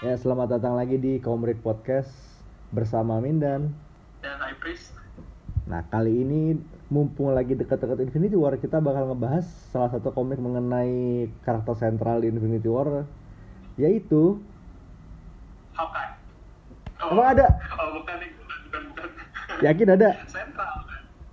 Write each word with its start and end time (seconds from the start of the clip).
Ya, 0.00 0.16
selamat 0.16 0.56
datang 0.56 0.80
lagi 0.80 0.96
di 0.96 1.20
Komrik 1.20 1.60
Podcast 1.60 2.08
bersama 2.72 3.20
Mindan. 3.20 3.68
dan 4.24 4.36
High 4.40 4.56
Priest. 4.56 4.96
Nah, 5.68 5.84
kali 5.92 6.24
ini 6.24 6.56
mumpung 6.88 7.36
lagi 7.36 7.52
dekat-dekat 7.52 8.08
Infinity 8.08 8.32
War, 8.32 8.56
kita 8.56 8.80
bakal 8.80 9.12
ngebahas 9.12 9.44
salah 9.68 9.92
satu 9.92 10.08
komik 10.16 10.40
mengenai 10.40 11.28
karakter 11.44 11.76
sentral 11.76 12.24
di 12.24 12.32
Infinity 12.32 12.64
War, 12.64 13.04
yaitu 13.76 14.40
Hawkeye. 15.76 16.16
Emang 17.00 17.28
ada? 17.36 17.60
Oh 17.76 18.00
bukan 18.00 18.16
bukan 18.24 18.82
bukan. 18.92 19.08
yakin 19.60 19.88
ada, 20.00 20.08
Sentral. 20.28 20.76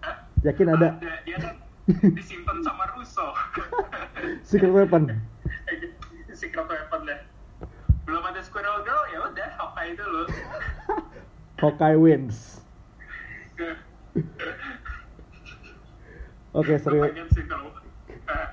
Hah? 0.03 0.15
yakin 0.43 0.67
ada 0.75 0.87
Dia 1.23 1.39
kan 1.39 1.55
disimpan 2.19 2.57
sama 2.67 2.83
Russo. 2.99 3.31
Secret 4.43 4.75
Weapon. 4.75 5.07
Secret 6.35 6.67
weapon 6.67 7.07
deh. 7.07 7.19
Belum 8.07 8.23
ada 8.23 8.39
Squirrel 8.39 8.87
Girl 8.87 9.03
ya 9.11 9.19
Hawkeye 9.87 10.03
dulu. 10.03 10.23
Hawkeye 11.63 11.95
wins. 11.95 12.59
Oke 16.57 16.75
serius, 16.81 17.13
kalau. 17.47 17.69
Eh, 18.09 18.47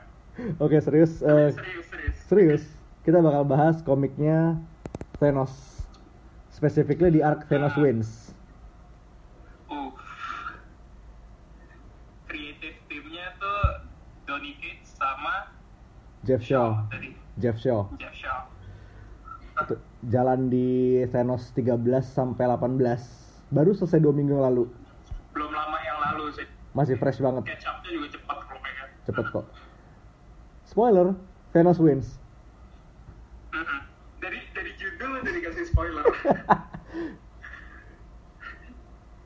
oke 0.63 0.77
serius, 0.79 1.25
Eh, 1.25 1.51
serius 1.57 1.87
serius. 1.89 2.17
serius. 2.29 2.65
Kita 3.01 3.19
bakal 3.25 3.49
bahas 3.49 3.81
komiknya 3.81 4.61
Thanos, 5.17 5.83
specifically 6.53 7.11
di 7.11 7.25
arc 7.25 7.49
Thanos 7.49 7.75
wins. 7.81 8.37
Uh. 9.73 9.89
Donny 14.25 14.57
Cates 14.61 14.97
sama 14.97 15.53
Jeff 16.25 16.41
Shaw, 16.45 16.89
Jeff 17.37 17.57
Shaw. 17.61 17.89
Jeff 18.01 18.15
Shaw. 18.17 18.49
Itu 19.65 19.77
jalan 20.09 20.51
di 20.53 21.01
Thanos 21.09 21.53
13 21.57 21.81
sampai 22.05 22.45
18. 22.49 23.53
Baru 23.53 23.71
selesai 23.77 24.01
dua 24.03 24.13
minggu 24.13 24.35
yang 24.37 24.45
lalu. 24.51 24.65
Belum 25.33 25.51
lama 25.53 25.79
yang 25.85 25.99
lalu 26.11 26.33
sih. 26.35 26.47
Masih 26.75 26.99
fresh 26.99 27.23
banget. 27.23 27.47
Catch 27.47 27.67
up-nya 27.71 27.91
juga 27.95 28.09
cepat 28.19 28.39
kalau 28.45 28.61
pengen. 28.61 28.89
Cepet 29.07 29.27
kok. 29.31 29.45
Spoiler, 30.67 31.15
Thanos 31.55 31.79
wins. 31.79 32.19
Mm-mm. 33.55 33.81
Dari 34.19 34.41
dari 34.57 34.73
judul 34.81 35.23
udah 35.23 35.33
dikasih 35.33 35.65
spoiler. 35.71 36.05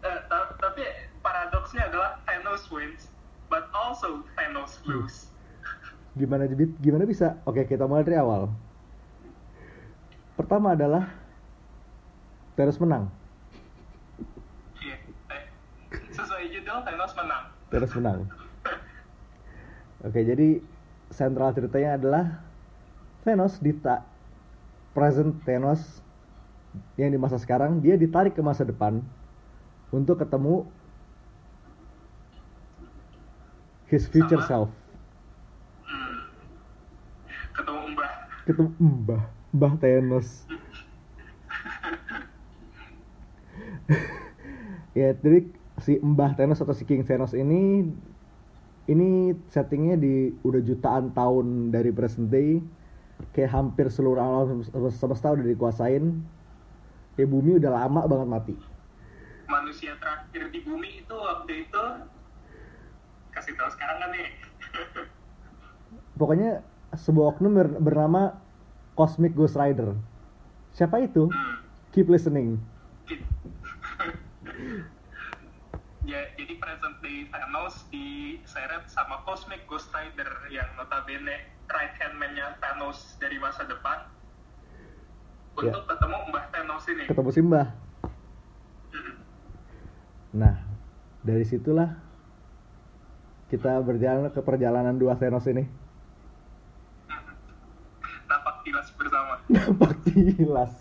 Ta- 0.05 0.55
tapi 0.61 0.83
paradoksnya 1.25 1.89
adalah 1.89 2.21
Thanos 2.29 2.69
wins, 2.71 3.09
but 3.49 3.67
also 3.73 4.23
Thanos 4.37 4.79
lose. 4.85 5.33
Gimana? 6.19 6.51
Gimana 6.83 7.05
bisa? 7.07 7.39
Oke, 7.47 7.65
kita 7.65 7.87
mulai 7.87 8.05
dari 8.05 8.19
awal. 8.19 8.51
Pertama 10.39 10.79
adalah 10.79 11.11
Thanos 12.55 12.79
menang. 12.79 13.11
Iya. 14.79 14.97
Eh, 15.35 15.43
sesuai 16.15 16.47
judul 16.55 16.79
Thanos 16.87 17.13
menang. 17.19 17.45
Thanos 17.75 17.93
menang. 17.99 18.19
Oke, 20.07 20.23
jadi 20.23 20.63
sentral 21.11 21.51
ceritanya 21.59 21.99
adalah 21.99 22.25
Thanos 23.27 23.59
dita 23.59 24.07
present 24.95 25.35
Thanos 25.43 26.07
yang 26.95 27.11
di 27.11 27.19
masa 27.19 27.35
sekarang 27.43 27.83
dia 27.83 27.99
ditarik 27.99 28.39
ke 28.39 28.43
masa 28.43 28.63
depan 28.63 29.03
untuk 29.91 30.23
ketemu 30.23 30.71
his 33.91 34.07
future 34.07 34.39
Sama? 34.47 34.51
self. 34.51 34.71
Hmm. 35.83 36.17
Ketemu 37.59 37.81
Mbah. 37.97 38.13
Ketemu 38.47 38.71
Mbah, 38.79 39.23
Mbah 39.53 39.75
Thanos. 39.81 40.45
ya, 44.93 45.17
jadi 45.17 45.49
si 45.81 45.97
Mbah 46.03 46.37
Thanos 46.37 46.61
atau 46.61 46.75
si 46.77 46.85
King 46.85 47.07
Thanos 47.07 47.33
ini 47.33 47.89
ini 48.89 49.37
settingnya 49.53 50.01
di 50.01 50.33
udah 50.45 50.61
jutaan 50.65 51.13
tahun 51.13 51.71
dari 51.73 51.93
present 51.93 52.33
day 52.33 52.61
kayak 53.37 53.53
hampir 53.53 53.93
seluruh 53.93 54.21
alam 54.21 54.65
semesta 54.93 55.33
udah 55.33 55.45
dikuasain 55.45 56.05
kayak 57.15 57.29
bumi 57.29 57.61
udah 57.61 57.71
lama 57.85 58.09
banget 58.09 58.29
mati 58.29 58.55
Manusia 59.49 59.97
terakhir 59.97 60.53
di 60.53 60.61
bumi 60.65 61.05
itu 61.05 61.15
waktu 61.17 61.69
itu 61.69 61.85
kasih 63.33 63.53
tahu 63.57 63.71
sekarang 63.73 63.97
kan 64.03 64.11
nih. 64.13 64.29
pokoknya 66.19 66.51
sebuah 66.97 67.39
oknum 67.39 67.53
ber- 67.55 67.79
bernama 67.81 68.35
Cosmic 68.99 69.33
Ghost 69.33 69.55
Rider 69.55 69.95
siapa 70.73 70.99
itu 70.99 71.31
Hmm. 71.31 71.63
keep 71.89 72.11
listening 72.11 72.59
Ya, 76.03 76.25
jadi 76.35 76.57
present 76.57 76.97
day 76.99 77.29
Thanos 77.29 77.85
diseret 77.87 78.89
sama 78.89 79.21
Cosmic 79.23 79.61
Ghost 79.67 79.93
Rider 79.93 80.25
yang 80.49 80.65
notabene 80.75 81.37
right 81.69 81.95
hand 81.95 82.17
man-nya 82.17 82.57
Thanos 82.59 83.15
dari 83.19 83.37
masa 83.37 83.63
depan 83.63 84.09
Ya. 85.59 85.69
untuk 85.69 85.85
ketemu 85.87 86.17
Mbah 86.29 86.45
Thanos 86.49 86.85
ini. 86.89 87.05
ketemu 87.05 87.29
si 87.29 87.41
Mbah 87.41 87.69
Hmm. 88.89 89.15
Nah, 90.35 90.55
dari 91.21 91.45
situlah 91.45 91.93
kita 93.47 93.77
berjalan 93.79 94.29
ke 94.29 94.41
perjalanan 94.41 94.97
dua 94.97 95.13
Thanos 95.15 95.45
ini. 95.45 95.69
Bersama. 98.99 99.35
Nampak 99.47 99.95
jelas. 100.37 100.75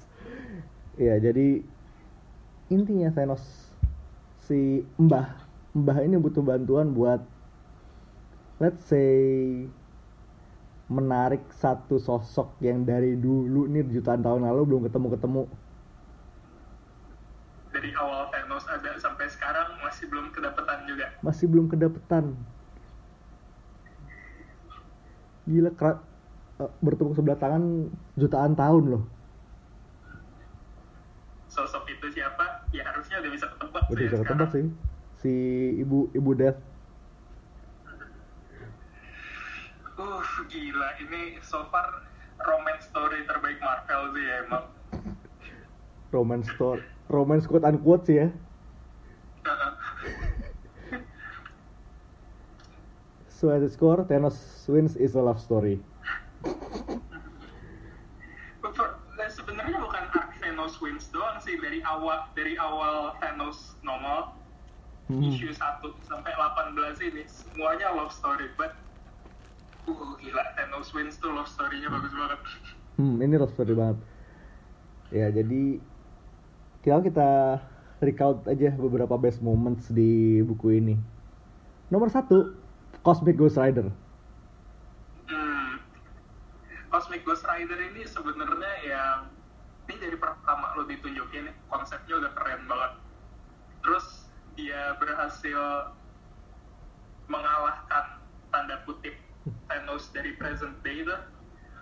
Ya, 0.98 1.16
jadi 1.22 1.62
intinya 2.74 3.14
Thanos 3.14 3.70
si 4.50 4.82
Mbah, 4.98 5.38
Mbah 5.78 5.98
ini 6.02 6.18
butuh 6.18 6.42
bantuan 6.42 6.92
buat 6.92 7.22
let's 8.58 8.82
say 8.90 9.62
menarik 10.88 11.44
satu 11.60 12.00
sosok 12.00 12.58
yang 12.64 12.88
dari 12.88 13.20
dulu 13.20 13.68
nih 13.68 13.86
jutaan 13.92 14.24
tahun 14.24 14.48
lalu 14.48 14.62
belum 14.74 14.82
ketemu-ketemu. 14.90 15.44
Dari 17.76 17.92
awal 17.94 18.32
Thanos 18.34 18.66
ada 18.66 18.92
sampai 18.98 19.28
sekarang 19.30 19.78
masih 19.86 20.10
belum 20.10 20.34
kedapetan 20.34 20.80
juga. 20.90 21.06
Masih 21.22 21.46
belum 21.46 21.66
kedapetan. 21.70 22.34
Gila 25.46 25.72
eh, 26.62 26.72
bertepuk 26.82 27.14
sebelah 27.18 27.40
tangan 27.40 27.90
jutaan 28.18 28.54
tahun 28.58 28.84
loh. 28.98 29.04
Sosok 31.50 31.90
itu 31.90 32.14
siapa? 32.14 32.68
Ya 32.76 32.86
harusnya 32.86 33.22
udah 33.24 33.32
bisa 33.34 33.46
ketebak 33.50 33.84
Udah 33.90 33.98
sih 33.98 34.06
bisa 34.06 34.18
ketebak 34.22 34.50
sih. 34.54 34.66
Si 35.18 35.34
ibu 35.82 36.12
ibu 36.14 36.32
Death. 36.38 36.60
Uh, 39.98 40.22
gila. 40.46 40.90
Ini 41.02 41.42
so 41.42 41.66
far 41.74 42.06
romance 42.46 42.86
story 42.86 43.26
terbaik 43.26 43.58
Marvel 43.58 44.14
sih 44.14 44.24
ya 44.24 44.36
emang. 44.46 44.66
Romance 46.14 46.48
story. 46.54 46.86
Romance 47.10 47.50
quote 47.50 47.66
unquote 47.66 48.06
sih 48.06 48.18
ya. 48.22 48.30
So 53.38 53.54
at 53.54 53.62
its 53.62 53.78
core, 53.78 54.02
Thanos 54.02 54.66
wins 54.66 54.98
is 54.98 55.14
a 55.14 55.22
love 55.22 55.38
story. 55.38 55.78
Per- 58.66 58.98
nah, 59.14 59.30
sebenarnya 59.30 59.78
bukan 59.78 60.04
arc 60.10 60.42
Thanos 60.42 60.82
wins 60.82 61.06
doang 61.14 61.38
sih 61.46 61.54
dari 61.78 61.86
awal 61.86 62.18
dari 62.34 62.54
awal 62.58 63.14
Thanos 63.22 63.78
normal 63.86 64.34
Hmm. 65.08 65.24
issue 65.24 65.54
1 65.56 65.88
sampai 66.04 66.36
18 66.36 67.00
ini 67.00 67.24
semuanya 67.32 67.96
love 67.96 68.12
story 68.12 68.50
but 68.60 68.76
uh 69.88 70.12
gila 70.20 70.44
Thanos 70.58 70.92
wins 70.92 71.16
tuh 71.16 71.32
love 71.32 71.48
story-nya 71.48 71.88
bagus 71.88 72.12
banget 72.12 72.42
Hmm, 72.98 73.22
ini 73.22 73.38
love 73.38 73.54
story 73.54 73.78
banget. 73.78 74.02
Ya, 75.14 75.30
jadi 75.30 75.78
kita 76.82 76.98
kita 77.06 77.30
recount 78.02 78.42
aja 78.50 78.74
beberapa 78.74 79.14
best 79.22 79.38
moments 79.38 79.86
di 79.94 80.42
buku 80.42 80.82
ini. 80.82 80.98
Nomor 81.94 82.10
satu, 82.10 82.58
Cosmic 83.06 83.38
Ghost 83.38 83.62
Rider. 83.62 83.94
hmm. 85.30 85.78
Cosmic 86.90 87.22
Ghost 87.22 87.46
Rider 87.46 87.78
ini 87.78 88.02
sebenarnya 88.02 88.74
yang 88.82 89.27
ini 89.88 89.96
dari 90.04 90.18
pertama 90.20 90.76
lo 90.76 90.84
ditunjukin 90.84 91.48
konsepnya 91.72 92.20
udah 92.20 92.32
keren 92.36 92.68
banget. 92.68 92.92
Terus 93.84 94.28
dia 94.60 95.00
berhasil 95.00 95.96
mengalahkan 97.32 98.20
tanda 98.52 98.84
kutip 98.84 99.16
Thanos 99.72 100.12
dari 100.12 100.36
present 100.36 100.76
day 100.84 101.08
itu 101.08 101.16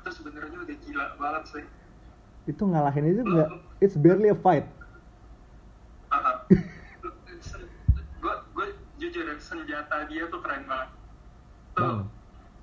itu 0.01 0.09
sebenarnya 0.21 0.53
udah 0.53 0.77
gila 0.85 1.05
banget 1.17 1.43
sih. 1.49 1.65
Itu 2.45 2.69
ngalahin 2.69 3.09
itu 3.09 3.25
nggak, 3.25 3.49
it's 3.81 3.97
barely 3.97 4.29
a 4.29 4.37
fight. 4.37 4.69
gue 8.21 8.35
gue 8.53 8.67
jujur 9.01 9.25
senjata 9.41 10.05
dia 10.05 10.29
tuh 10.29 10.41
keren 10.45 10.69
banget. 10.69 10.89
Tuh 11.73 11.83
Hmm. 11.85 12.03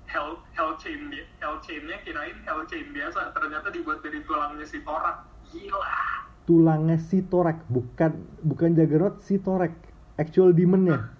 hell 0.09 0.41
hell 0.53 0.73
chain 0.79 1.09
dia 1.09 1.25
hell 1.41 1.57
chainnya 1.61 1.97
kirain 2.05 2.37
hell 2.45 2.61
chain 2.69 2.89
biasa 2.93 3.33
ternyata 3.33 3.73
dibuat 3.73 4.01
dari 4.05 4.21
tulangnya 4.25 4.65
si 4.65 4.81
Thorak 4.85 5.25
gila. 5.53 5.93
Tulangnya 6.43 6.97
si 6.99 7.23
Torek 7.23 7.61
bukan 7.69 8.11
bukan 8.41 8.69
Juggernaut 8.73 9.21
si 9.21 9.37
Torek. 9.37 9.71
Actual 10.17 10.51
demonnya. 10.51 11.13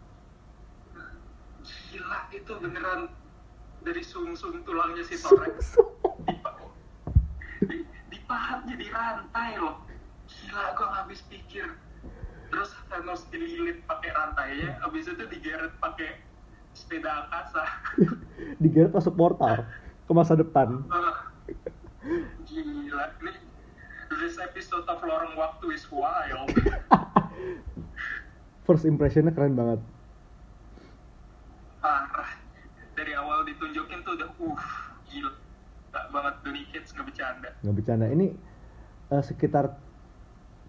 Gila 1.64 2.20
itu 2.34 2.52
beneran 2.60 3.08
dari 3.80 4.04
sum-sum 4.04 4.66
tulangnya 4.66 5.06
si 5.06 5.16
Torek. 5.16 5.54
Dipa- 6.28 6.58
di- 7.64 7.88
dipahat 8.12 8.66
jadi 8.68 8.86
rantai 8.92 9.56
loh. 9.56 9.86
Gila 10.28 10.76
gue 10.76 10.84
nggak 10.84 11.02
habis 11.08 11.22
pikir. 11.30 11.68
Terus 12.50 12.70
Thanos 12.86 13.26
dililit 13.34 13.82
pakai 13.86 14.14
rantainya 14.14 14.78
habis 14.78 15.10
itu 15.10 15.26
digeret 15.26 15.74
pakai 15.82 16.22
sepeda 16.74 17.26
akasa 17.26 17.66
digeret 18.62 18.94
masuk 18.94 19.14
portal 19.14 19.66
ke 20.06 20.12
masa 20.14 20.38
depan. 20.38 20.86
Ah, 20.86 21.34
gila 22.46 23.06
ini 23.24 23.32
this 24.24 24.40
episode 24.40 24.88
of 24.88 25.04
lorong 25.04 25.36
waktu 25.36 25.76
is 25.76 25.84
wild. 25.92 26.48
First 28.66 28.88
impressionnya 28.88 29.36
keren 29.36 29.60
banget. 29.60 29.84
Parah. 31.84 32.32
Dari 32.96 33.12
awal 33.20 33.44
ditunjukin 33.44 34.00
tuh 34.08 34.16
udah 34.16 34.32
uh 34.32 34.64
gila. 35.12 35.32
Gak 35.92 36.06
banget 36.16 36.36
Donny 36.48 36.64
nggak 36.72 37.06
bercanda. 37.12 37.50
Nggak 37.68 37.76
bercanda. 37.76 38.06
Ini 38.08 38.28
eh, 39.12 39.24
sekitar 39.28 39.76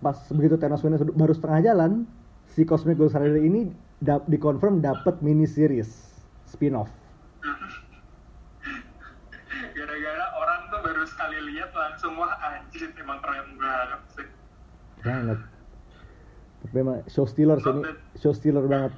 pas 0.02 0.18
begitu 0.34 0.58
Thanos 0.58 0.82
Win 0.82 0.98
baru 1.14 1.30
setengah 1.30 1.62
jalan 1.62 2.10
si 2.50 2.66
Cosmic 2.66 2.98
Ghost 2.98 3.14
Rider 3.14 3.38
ini 3.38 3.70
dap, 4.02 4.26
dikonfirm 4.26 4.82
dapat 4.82 5.22
mini 5.24 5.48
series 5.48 5.88
spin-off 6.44 6.92
gara-gara 9.74 10.26
orang 10.36 10.60
tuh 10.68 10.80
baru 10.84 11.02
sekali 11.08 11.32
lihat 11.44 11.70
langsung 11.70 12.16
wah 12.16 12.32
anjir 12.40 12.88
emang 12.96 13.20
keren 13.20 13.56
banget 13.56 14.02
sih. 14.12 14.28
Banget. 15.00 15.38
Tapi 16.64 16.76
emang 16.80 17.04
show 17.06 17.24
stealer 17.24 17.60
sih 17.60 17.68
ini 17.68 17.92
show 18.16 18.32
stealer 18.32 18.64
banget. 18.64 18.92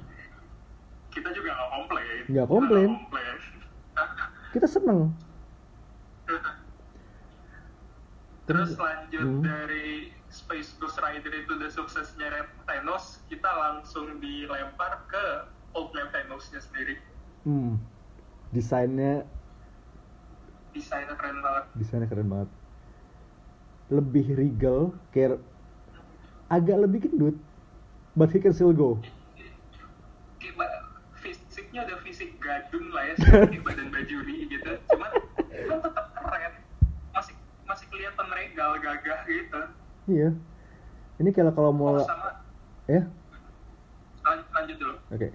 Kita 1.11 1.29
juga 1.31 1.51
nggak 1.51 1.71
komplain. 1.73 2.21
Nggak 2.27 2.47
komplain. 2.47 2.89
kita 4.55 4.67
seneng. 4.67 5.11
Terus 8.47 8.79
lanjut 8.79 9.19
Hmm. 9.19 9.43
dari 9.43 10.15
Space 10.27 10.75
Ghost 10.79 10.95
Rider 10.97 11.31
itu 11.33 11.51
udah 11.51 11.67
suksesnya 11.67 12.47
Thanos 12.63 13.19
kita 13.27 13.47
langsung 13.47 14.19
dilempar 14.19 15.03
ke 15.07 15.25
Old 15.75 15.91
Man 15.91 16.07
Thanos-nya 16.09 16.63
sendiri. 16.63 16.95
Hmm. 17.43 17.79
desainnya 18.47 19.27
desainnya 20.75 21.15
keren 21.15 21.39
banget. 21.39 21.63
Desainnya 21.77 22.07
keren 22.09 22.27
banget. 22.27 22.49
Lebih 23.87 24.25
regal 24.35 24.91
kayak 25.15 25.39
agak 26.47 26.77
lebih 26.79 27.07
gendut 27.07 27.35
but 28.15 28.31
he 28.31 28.39
can 28.39 28.55
still 28.55 28.73
go. 28.73 28.99
Fisiknya 31.17 31.83
udah 31.89 31.97
fisik 32.05 32.37
gadun 32.39 32.93
lah 32.93 33.03
ya 33.03 33.13
seperti 33.19 33.57
badan 33.61 33.87
bajuri 33.91 34.47
gitu. 34.47 34.71
Cuman 34.89 35.11
cuman 35.43 35.79
tetap 35.83 36.05
keren. 36.15 36.53
Masih 37.11 37.35
masih 37.67 37.85
kelihatan 37.91 38.27
regal 38.31 38.71
gagah 38.79 39.19
gitu. 39.27 39.61
Iya. 40.07 40.29
Ini 41.17 41.29
kalau 41.33 41.51
kalau 41.51 41.71
mau 41.73 41.97
oh 41.97 42.05
sama. 42.05 42.45
Ya? 42.87 43.03
Lan- 44.23 44.47
lanjut 44.55 44.77
dulu. 44.79 44.95
Oke. 45.11 45.27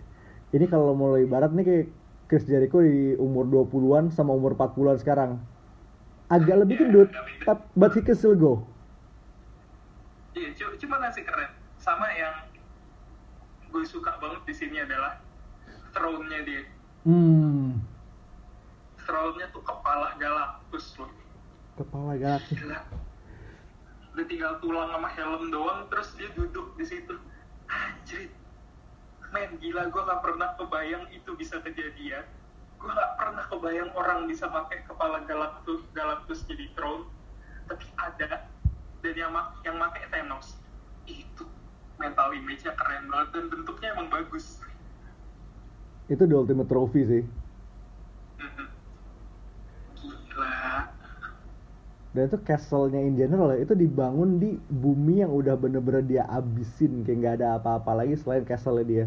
Ini 0.52 0.64
kalau 0.68 0.92
mau 0.96 1.16
ibarat 1.16 1.52
nih 1.52 1.64
kayak 1.64 1.86
Chris 2.32 2.48
Jericho 2.48 2.80
di 2.80 3.12
umur 3.14 3.44
20-an 3.44 4.08
sama 4.08 4.32
umur 4.32 4.56
40-an 4.56 4.96
sekarang. 4.96 5.36
Agak 6.26 6.64
lebih 6.64 6.80
gendut, 6.80 7.12
but, 7.44 7.60
but 7.76 7.92
he 7.92 8.00
can 8.00 8.16
still 8.16 8.32
go. 8.32 8.64
iya 10.32 10.48
cu- 10.50 10.80
cuma 10.80 10.96
masih 10.96 11.20
keren 11.20 11.44
sama 11.76 12.08
yang 12.10 12.32
gue 13.68 13.84
suka 13.84 14.16
banget 14.16 14.40
di 14.42 14.54
sini 14.56 14.80
adalah 14.80 15.20
throne-nya 15.92 16.40
dia 16.40 16.64
Hmm. 17.04 17.76
throne-nya 18.96 19.52
tuh 19.52 19.60
kepala 19.60 20.16
Galactus 20.16 20.96
loh 20.96 21.12
Kepala 21.74 22.16
galaktis. 22.16 22.56
gila 22.56 22.80
udah 24.08 24.24
tinggal 24.24 24.56
tulang 24.58 24.88
sama 24.88 25.08
helm 25.10 25.42
doang 25.48 25.84
terus 25.88 26.16
dia 26.16 26.32
duduk 26.32 26.72
di 26.74 26.84
situ 26.86 27.12
anjir 27.66 28.32
men 29.32 29.56
gila 29.58 29.88
gue 29.88 30.02
gak 30.04 30.22
pernah 30.22 30.52
kebayang 30.60 31.08
itu 31.10 31.32
bisa 31.34 31.58
kejadian. 31.64 32.24
Gue 32.76 32.92
gak 32.92 33.12
pernah 33.16 33.44
kebayang 33.48 33.90
orang 33.96 34.28
bisa 34.28 34.46
pakai 34.46 34.84
kepala 34.84 35.24
Galactus 35.24 35.82
Galactus 35.96 36.44
jadi 36.44 36.68
throne 36.76 37.08
tapi 37.66 37.86
ada 37.96 38.44
dan 39.02 39.14
yang 39.16 39.32
mak 39.32 39.58
yang 39.64 39.80
pakai 39.80 40.04
Thanos 40.12 40.60
itu 41.08 41.42
mental 41.98 42.34
image-nya 42.34 42.74
keren 42.74 43.08
banget 43.10 43.28
dan 43.34 43.44
bentuknya 43.50 43.88
emang 43.94 44.08
bagus. 44.10 44.60
Itu 46.10 46.26
the 46.26 46.36
ultimate 46.36 46.68
trophy 46.68 47.02
sih. 47.06 47.22
Mhm. 48.42 48.66
gila 50.02 50.90
Dan 52.12 52.28
itu 52.28 52.38
castle-nya 52.44 53.00
in 53.00 53.16
general 53.16 53.56
ya, 53.56 53.64
itu 53.64 53.72
dibangun 53.72 54.36
di 54.36 54.60
bumi 54.68 55.24
yang 55.24 55.32
udah 55.32 55.56
bener-bener 55.56 56.04
dia 56.04 56.24
abisin 56.28 57.08
kayak 57.08 57.16
nggak 57.24 57.34
ada 57.40 57.56
apa-apa 57.56 58.04
lagi 58.04 58.20
selain 58.20 58.44
castle-nya 58.44 58.84
dia. 58.84 59.06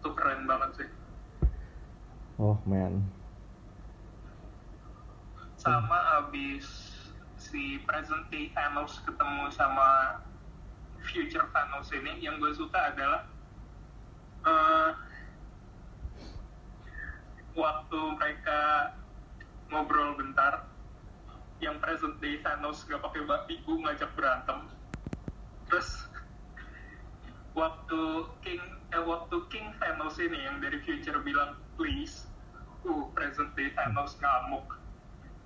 Itu 0.00 0.10
keren 0.16 0.48
banget 0.48 0.70
sih 0.80 0.88
Oh 2.40 2.56
man. 2.64 3.04
sama 5.60 6.24
abis 6.24 6.64
si 7.36 7.76
present 7.84 8.24
day 8.32 8.48
Thanos 8.56 8.96
ketemu 9.04 9.52
sama 9.52 10.16
future 11.04 11.44
Thanos 11.52 11.92
ini 11.92 12.16
yang 12.24 12.40
gue 12.40 12.48
suka 12.56 12.96
adalah 12.96 13.28
eh, 14.48 14.90
waktu 17.52 18.00
mereka 18.16 18.60
ngobrol 19.70 20.18
bentar. 20.18 20.66
Yang 21.60 21.76
present 21.84 22.14
day 22.18 22.40
Thanos 22.42 22.84
gak 22.88 23.00
pakai 23.04 23.22
babiku 23.24 23.78
ngajak 23.80 24.10
berantem. 24.16 24.66
Terus 25.70 26.08
waktu 27.54 28.26
King 28.42 28.62
eh 28.90 29.04
waktu 29.04 29.36
King 29.52 29.70
Thanos 29.78 30.18
ini 30.18 30.38
yang 30.40 30.58
dari 30.58 30.82
future 30.82 31.20
bilang 31.22 31.54
please 31.78 32.26
uh 32.88 33.06
present 33.14 33.52
day 33.54 33.70
Thanos 33.78 34.18
ngamuk. 34.18 34.76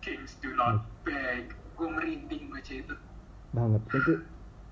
Kings 0.01 0.37
do 0.41 0.53
not 0.55 0.85
beg. 1.03 1.53
Gue 1.75 1.89
merinding 1.91 2.53
baca 2.53 2.73
itu. 2.73 2.95
Banget. 3.51 3.83
Itu 3.91 4.13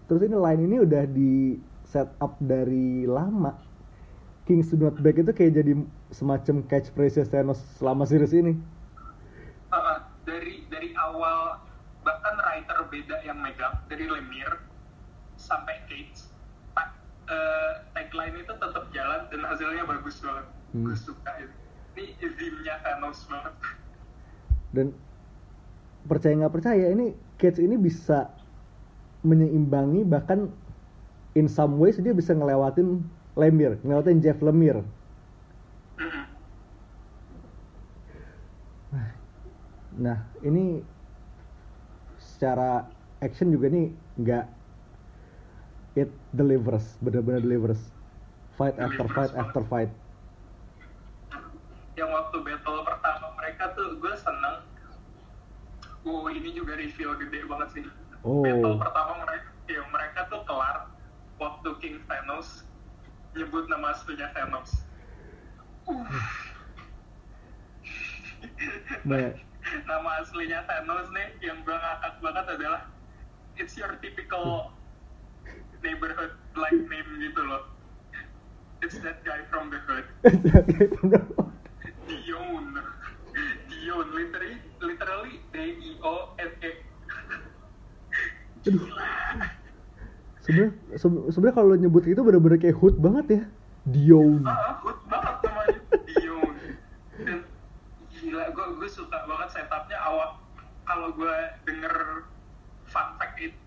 terus 0.07 0.23
ini 0.29 0.37
line 0.37 0.63
ini 0.69 0.77
udah 0.85 1.05
di 1.11 1.59
set 1.83 2.09
up 2.23 2.39
dari 2.39 3.05
lama. 3.09 3.59
Kings 4.47 4.71
do 4.71 4.87
not 4.87 4.97
beg 5.03 5.19
itu 5.19 5.35
kayak 5.35 5.59
jadi 5.59 5.73
semacam 6.15 6.63
catchphrase 6.71 7.27
Thanos 7.27 7.59
selama 7.83 8.07
series 8.07 8.31
ini 8.37 8.55
Uh, 9.73 9.99
dari 10.23 10.69
dari 10.69 10.93
awal 10.95 11.57
bahkan 12.05 12.37
writer 12.39 12.77
beda 12.93 13.25
yang 13.25 13.41
megang 13.41 13.73
dari 13.89 14.05
Lemire 14.05 14.61
sampai 15.35 15.81
Cage 15.89 16.29
ta- 16.73 16.93
eh, 17.27 17.73
tagline 17.91 18.37
itu 18.37 18.53
tetap 18.53 18.85
jalan 18.93 19.27
dan 19.33 19.41
hasilnya 19.43 19.89
bagus 19.89 20.21
banget 20.21 20.45
Hmm. 20.73 20.89
gue 20.89 20.97
suka 20.97 21.33
itu 21.37 21.57
ini 21.93 22.33
theme-nya 22.37 22.81
Thanos 22.81 23.25
banget 23.29 23.55
dan 24.73 24.87
percaya 26.05 26.33
nggak 26.37 26.53
percaya 26.53 26.87
ini 26.89 27.13
Cage 27.37 27.61
ini 27.61 27.77
bisa 27.77 28.29
menyeimbangi 29.21 30.03
bahkan 30.03 30.53
in 31.33 31.49
some 31.49 31.77
ways 31.77 31.97
dia 31.97 32.13
bisa 32.13 32.33
ngelewatin 32.33 33.01
Lemire 33.37 33.81
ngelewatin 33.81 34.21
Jeff 34.21 34.41
Lemire 34.41 34.85
Mhm. 35.97 36.25
Nah 40.03 40.19
ini 40.43 40.83
secara 42.19 42.91
action 43.23 43.55
juga 43.55 43.71
nih 43.71 43.95
nggak 44.19 44.47
it 45.95 46.11
delivers 46.35 46.99
benar-benar 47.05 47.39
delivers. 47.45 47.81
Fight 48.59 48.77
after 48.83 49.07
fight 49.15 49.33
after 49.39 49.63
fight. 49.71 49.91
Yang 51.97 52.11
waktu 52.11 52.37
battle 52.43 52.83
pertama 52.85 53.27
mereka 53.39 53.73
tuh 53.79 53.97
gue 54.01 54.15
seneng. 54.19 54.57
Wow 56.03 56.27
ini 56.35 56.51
juga 56.51 56.75
reveal 56.75 57.15
gede 57.17 57.47
banget 57.47 57.69
sih. 57.79 57.87
Oh. 58.27 58.43
battle 58.43 58.79
pertama 58.79 59.13
mereka 59.23 59.49
ya 59.67 59.83
mereka 59.89 60.21
tuh 60.31 60.43
kelar 60.47 60.91
waktu 61.39 61.69
King 61.79 61.97
Thanos 62.11 62.67
nyebut 63.39 63.71
nama 63.71 63.95
aslinya 63.95 64.29
Thanos. 64.35 64.71
Nah, 69.03 69.35
nama 69.89 70.21
aslinya 70.21 70.65
Thanos 70.69 71.09
nih 71.17 71.29
yang 71.41 71.65
gue 71.65 71.73
ngakak 71.73 72.15
banget 72.21 72.47
adalah 72.59 72.81
it's 73.57 73.75
your 73.77 73.97
typical 74.05 74.73
neighborhood 75.81 76.33
like 76.55 76.77
name 76.77 77.11
gitu 77.21 77.41
loh. 77.43 77.65
It's 78.85 78.99
that 79.07 79.23
guy 79.23 79.47
from 79.47 79.71
the 79.71 79.79
hood. 79.87 80.07
Dion. 82.11 82.67
Dion 83.71 84.07
literally 84.11 84.59
literally 84.83 85.35
D 85.55 85.57
I 85.79 85.91
O 86.03 86.35
N 86.39 86.53
E. 86.63 86.71
Sebenarnya 90.43 90.73
sebenarnya 90.99 91.55
kalau 91.55 91.75
nyebut 91.79 92.03
itu 92.11 92.19
bener-bener 92.19 92.59
kayak 92.59 92.79
hood 92.79 92.99
banget 92.99 93.27
ya. 93.31 93.43
Dion. 93.87 94.43
Uh, 94.43 94.75
hood. 94.83 95.02
Gue 98.63 98.79
gue 98.79 98.91
suka 98.95 99.27
banget 99.27 99.59
setupnya 99.59 99.99
awal 99.99 100.39
kalau 100.87 101.11
gue 101.11 101.35
denger 101.67 102.23
fun 102.87 103.19
fact 103.19 103.35
itu 103.43 103.59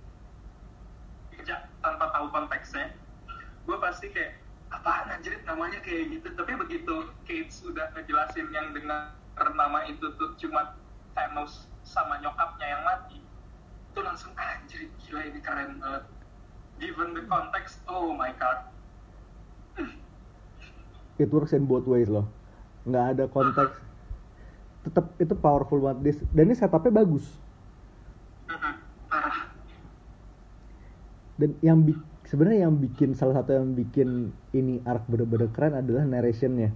ja, 1.43 1.67
tanpa 1.83 2.15
tahu 2.15 2.31
konteksnya 2.31 2.95
gue 3.67 3.77
pasti 3.83 4.07
kayak 4.07 4.39
apaan 4.71 5.11
anjir 5.11 5.35
namanya 5.43 5.83
kayak 5.83 6.15
gitu. 6.15 6.27
Tapi 6.31 6.55
begitu 6.55 7.11
Kate 7.27 7.51
sudah 7.51 7.91
ngejelasin 7.93 8.47
yang 8.55 8.71
dengan 8.71 9.11
nama 9.35 9.83
itu 9.91 10.15
tuh 10.15 10.31
cuma 10.39 10.79
Thanos 11.11 11.67
sama 11.83 12.17
nyokapnya 12.23 12.65
yang 12.71 12.81
mati 12.87 13.19
itu 13.91 13.99
langsung 13.99 14.31
anjir 14.39 14.87
gila 15.03 15.21
ini 15.27 15.39
keren 15.43 15.79
banget. 15.83 16.03
Given 16.79 17.15
the 17.19 17.23
context 17.27 17.83
oh 17.91 18.15
my 18.15 18.31
god. 18.39 18.63
It 21.19 21.31
works 21.31 21.51
in 21.51 21.67
both 21.67 21.87
ways 21.87 22.07
loh. 22.07 22.27
Nggak 22.87 23.05
ada 23.15 23.23
konteks 23.27 23.84
tetap 24.85 25.17
itu 25.17 25.33
powerful 25.33 25.81
banget. 25.81 26.21
Dan 26.29 26.53
ini 26.53 26.55
setupnya 26.55 26.93
bagus. 26.93 27.25
Parah. 29.09 29.49
Dan 31.41 31.57
yang 31.65 31.81
sebenarnya 32.23 32.69
yang 32.69 32.77
bikin 32.77 33.17
salah 33.17 33.41
satu 33.41 33.57
yang 33.57 33.73
bikin 33.73 34.29
ini 34.53 34.79
arc 34.85 35.03
bener-bener 35.09 35.49
keren 35.49 35.73
adalah 35.73 36.05
narrationnya. 36.05 36.69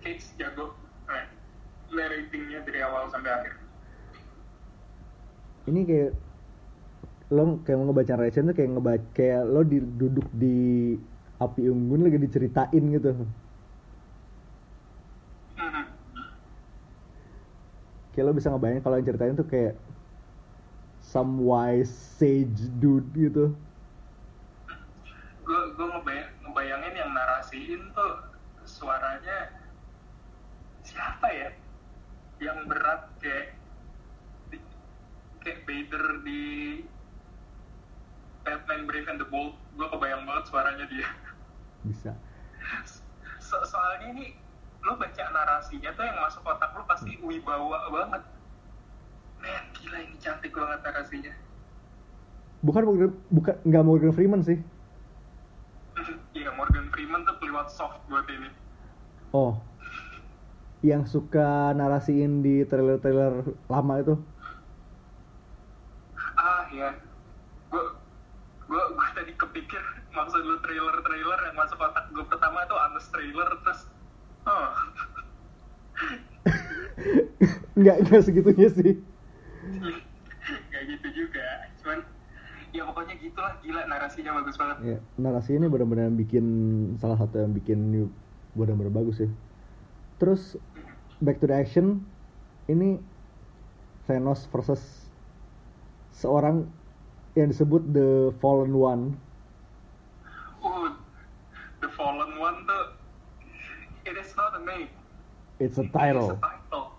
Cage 0.00 0.26
jago 0.38 0.72
keren. 1.04 1.26
Narratingnya 1.90 2.62
dari 2.62 2.80
awal 2.86 3.10
sampai 3.10 3.30
akhir. 3.34 3.52
Ini 5.68 5.80
kayak 5.84 6.12
lo 7.30 7.62
kayak 7.62 7.78
mau 7.78 7.86
ngebaca 7.90 8.12
narration 8.18 8.50
tuh 8.50 8.56
kayak 8.58 8.70
ngebaca 8.74 9.06
kayak 9.14 9.42
lo 9.46 9.62
duduk 9.62 10.26
di 10.34 10.98
api 11.38 11.70
unggun 11.70 12.02
lagi 12.02 12.18
diceritain 12.18 12.84
gitu 12.90 13.14
kayak 18.10 18.24
lo 18.26 18.32
bisa 18.34 18.50
ngebayangin 18.50 18.82
kalau 18.82 18.96
yang 18.98 19.06
ceritain 19.06 19.38
tuh 19.38 19.46
kayak 19.46 19.74
some 21.00 21.42
wise 21.42 21.90
sage 21.90 22.70
dude 22.78 23.06
gitu. 23.14 23.54
Gue 25.42 25.60
gue 25.74 25.86
ngebayang, 25.86 26.30
ngebayangin 26.46 26.94
yang 26.94 27.10
narasiin 27.10 27.82
tuh 27.90 28.12
suaranya 28.62 29.50
siapa 30.82 31.26
ya? 31.30 31.50
Yang 32.38 32.58
berat 32.70 33.02
kayak 33.18 33.46
di- 34.48 34.70
kayak 35.42 35.58
Vader 35.66 36.06
di 36.22 36.42
Batman 38.42 38.86
Brave 38.86 39.08
and 39.10 39.18
the 39.18 39.28
Bold. 39.28 39.54
Gue 39.74 39.86
kebayang 39.90 40.22
banget 40.24 40.44
suaranya 40.46 40.86
dia. 40.86 41.08
Bisa. 41.82 42.12
So- 43.40 43.64
soalnya 43.66 44.14
ini 44.14 44.36
lo 44.80 44.96
baca 44.96 45.24
narasinya 45.28 45.90
tuh 45.92 46.04
yang 46.08 46.18
masuk 46.24 46.42
otak 46.44 46.72
lo 46.72 46.82
pasti 46.88 47.20
wibawa 47.20 47.88
banget. 47.92 48.22
Men 49.40 49.64
gila 49.76 49.98
ini 50.00 50.16
cantik 50.20 50.52
banget 50.52 50.80
narasinya. 50.84 51.32
Bukan 52.60 52.82
Morgan, 52.84 53.12
bukan 53.32 53.54
nggak 53.64 53.84
Morgan 53.84 54.12
Freeman 54.12 54.42
sih. 54.44 54.58
Iya 56.30 56.54
Morgan 56.54 56.88
Freeman 56.94 57.26
tuh 57.26 57.36
keliwat 57.42 57.68
soft 57.68 58.00
buat 58.08 58.24
ini. 58.30 58.48
Oh. 59.34 59.58
Yang 60.80 61.12
suka 61.12 61.76
narasiin 61.76 62.40
di 62.40 62.64
trailer-trailer 62.64 63.44
lama 63.68 63.94
itu? 64.00 64.14
Ah 66.40 66.64
ya 66.72 66.96
gue 67.70 67.84
gue 68.66 68.82
gue 68.94 69.08
tadi 69.14 69.32
kepikir 69.38 69.82
maksud 70.10 70.42
lu 70.42 70.58
trailer 70.62 70.96
trailer 71.06 71.40
yang 71.46 71.56
masuk 71.58 71.78
otak 71.78 72.10
gue 72.10 72.24
pertama 72.26 72.66
itu 72.66 72.74
honest 72.74 73.08
trailer 73.14 73.48
terus 73.62 73.86
oh 74.46 74.68
nggak 77.80 77.96
nggak 78.08 78.22
segitunya 78.24 78.68
sih. 78.72 79.00
Nggak 80.68 80.82
gitu 80.88 81.08
juga. 81.24 81.46
Cuman 81.80 81.98
ya 82.72 82.82
pokoknya 82.88 83.14
gitulah. 83.20 83.56
Gila 83.60 83.88
narasinya 83.88 84.36
bagus 84.40 84.56
banget. 84.56 84.76
Ya 84.84 84.98
narasi 85.20 85.56
ini 85.56 85.66
benar-benar 85.68 86.12
bikin 86.12 86.46
salah 87.00 87.16
satu 87.20 87.40
yang 87.40 87.52
bikin 87.56 87.78
ini 87.92 88.00
benar-benar 88.54 88.90
bagus 88.90 89.22
ya 89.22 89.30
terus 90.18 90.58
back 91.22 91.38
to 91.38 91.46
the 91.46 91.54
action 91.54 92.02
ini 92.66 92.98
Thanos 94.04 94.44
versus 94.50 95.06
seorang 96.12 96.66
yang 97.38 97.48
disebut 97.48 97.80
the 97.94 98.34
Fallen 98.42 98.74
One 98.74 99.14
uh 100.60 100.92
the 101.80 101.88
fallen 101.96 102.36
one 102.36 102.68
tuh 102.68 102.92
it 104.04 104.12
is 104.18 104.28
not 104.36 104.52
a 104.58 104.62
name 104.66 104.92
it's 105.60 105.76
a 105.76 105.86
title. 105.92 106.32
A 106.32 106.40
title. 106.40 106.96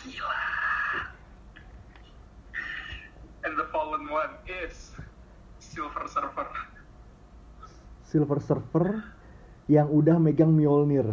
Gila. 0.00 0.40
And 3.44 3.52
the 3.60 3.68
fallen 3.68 4.08
one 4.08 4.40
is 4.48 4.96
Silver 5.60 6.08
Surfer. 6.08 6.48
Silver 8.08 8.40
Surfer 8.40 9.04
yang 9.68 9.92
udah 9.92 10.16
megang 10.16 10.56
Mjolnir. 10.56 11.12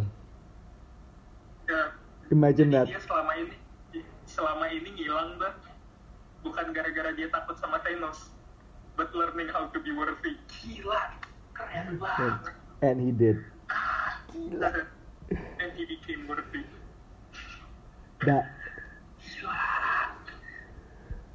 Ya. 1.68 1.92
Imagine 2.32 2.72
Jadi 2.72 2.76
that. 2.80 2.86
dia 2.88 3.00
selama 3.04 3.32
ini 3.36 3.56
selama 4.24 4.64
ini 4.72 4.88
ngilang 4.96 5.36
tuh 5.36 5.52
bukan 6.40 6.72
gara-gara 6.72 7.12
dia 7.12 7.28
takut 7.28 7.60
sama 7.60 7.76
Thanos 7.84 8.32
but 8.96 9.12
learning 9.12 9.52
how 9.52 9.68
to 9.68 9.78
be 9.84 9.92
worthy. 9.92 10.40
Gila 10.48 11.20
keren 11.52 12.00
banget. 12.00 12.56
and 12.80 12.96
he 12.96 13.12
did. 13.12 13.44
Gila. 14.32 14.72
and 14.72 15.01
worthy 16.28 16.62
da. 18.22 18.46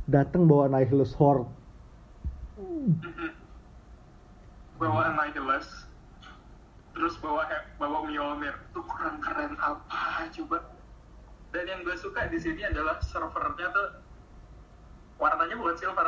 Datang 0.07 0.47
bawa 0.47 0.71
Nihilus 0.71 1.11
Horde 1.19 1.51
Mhm. 2.57 2.95
bawa 4.79 5.11
Annihilus 5.11 5.67
terus 6.95 7.19
bawa 7.19 7.43
bawa 7.77 8.07
Mjolnir. 8.07 8.55
Itu 8.71 8.81
kurang 8.87 9.19
keren 9.21 9.53
apa 9.59 10.25
coba? 10.31 10.63
Dan 11.51 11.63
yang 11.67 11.81
gue 11.83 11.95
suka 11.99 12.25
di 12.31 12.39
sini 12.39 12.63
adalah 12.65 12.97
servernya 13.03 13.67
tuh 13.69 13.87
warnanya 15.19 15.55
bukan 15.59 15.75
silver. 15.77 16.07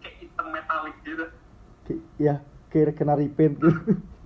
Kayak 0.00 0.14
hitam 0.22 0.46
metalik 0.54 0.96
gitu. 1.04 1.26
Ya 2.22 2.40
kayak 2.70 2.96
kena 2.96 3.18
repaint. 3.18 3.58
gitu 3.58 3.72